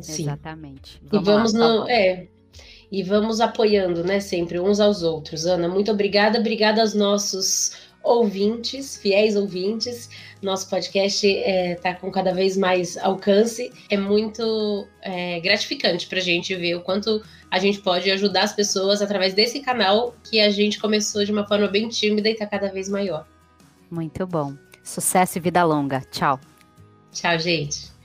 Sim. 0.02 0.24
Exatamente. 0.24 1.02
Vamos 1.10 1.28
e 1.28 1.32
vamos 1.32 1.54
lá, 1.54 1.68
no. 1.68 1.90
É, 1.90 2.28
e 2.92 3.04
vamos 3.04 3.40
apoiando, 3.40 4.04
né, 4.04 4.20
sempre 4.20 4.60
uns 4.60 4.80
aos 4.80 5.04
outros. 5.04 5.46
Ana, 5.46 5.68
muito 5.68 5.92
obrigada, 5.92 6.40
obrigada 6.40 6.82
aos 6.82 6.94
nossos 6.94 7.72
ouvintes, 8.04 8.98
fiéis 8.98 9.36
ouvintes. 9.36 10.10
Nosso 10.42 10.70
podcast 10.70 11.28
está 11.28 11.50
é, 11.50 11.76
tá 11.76 11.94
com 11.94 12.12
cada 12.12 12.34
vez 12.34 12.58
mais 12.58 12.98
alcance. 12.98 13.72
É 13.90 13.98
muito 13.98 14.88
é, 15.02 15.40
gratificante 15.40 16.08
para 16.08 16.20
a 16.20 16.22
gente 16.22 16.56
ver 16.56 16.76
o 16.76 16.82
quanto 16.82 17.22
a 17.52 17.60
gente 17.60 17.80
pode 17.80 18.10
ajudar 18.12 18.44
as 18.44 18.54
pessoas 18.54 19.02
através 19.02 19.34
desse 19.34 19.60
canal 19.60 20.16
que 20.24 20.40
a 20.40 20.50
gente 20.50 20.80
começou 20.80 21.26
de 21.26 21.32
uma 21.32 21.48
forma 21.48 21.68
bem 21.68 21.90
tímida 21.90 22.30
e 22.30 22.34
está 22.34 22.46
cada 22.46 22.72
vez 22.72 22.88
maior. 22.88 23.28
Muito 23.92 24.26
bom. 24.26 24.54
Sucesso 24.84 25.38
e 25.38 25.42
vida 25.42 25.64
longa. 25.64 26.02
Tchau. 26.12 26.40
Tchau, 27.12 27.38
gente. 27.40 27.99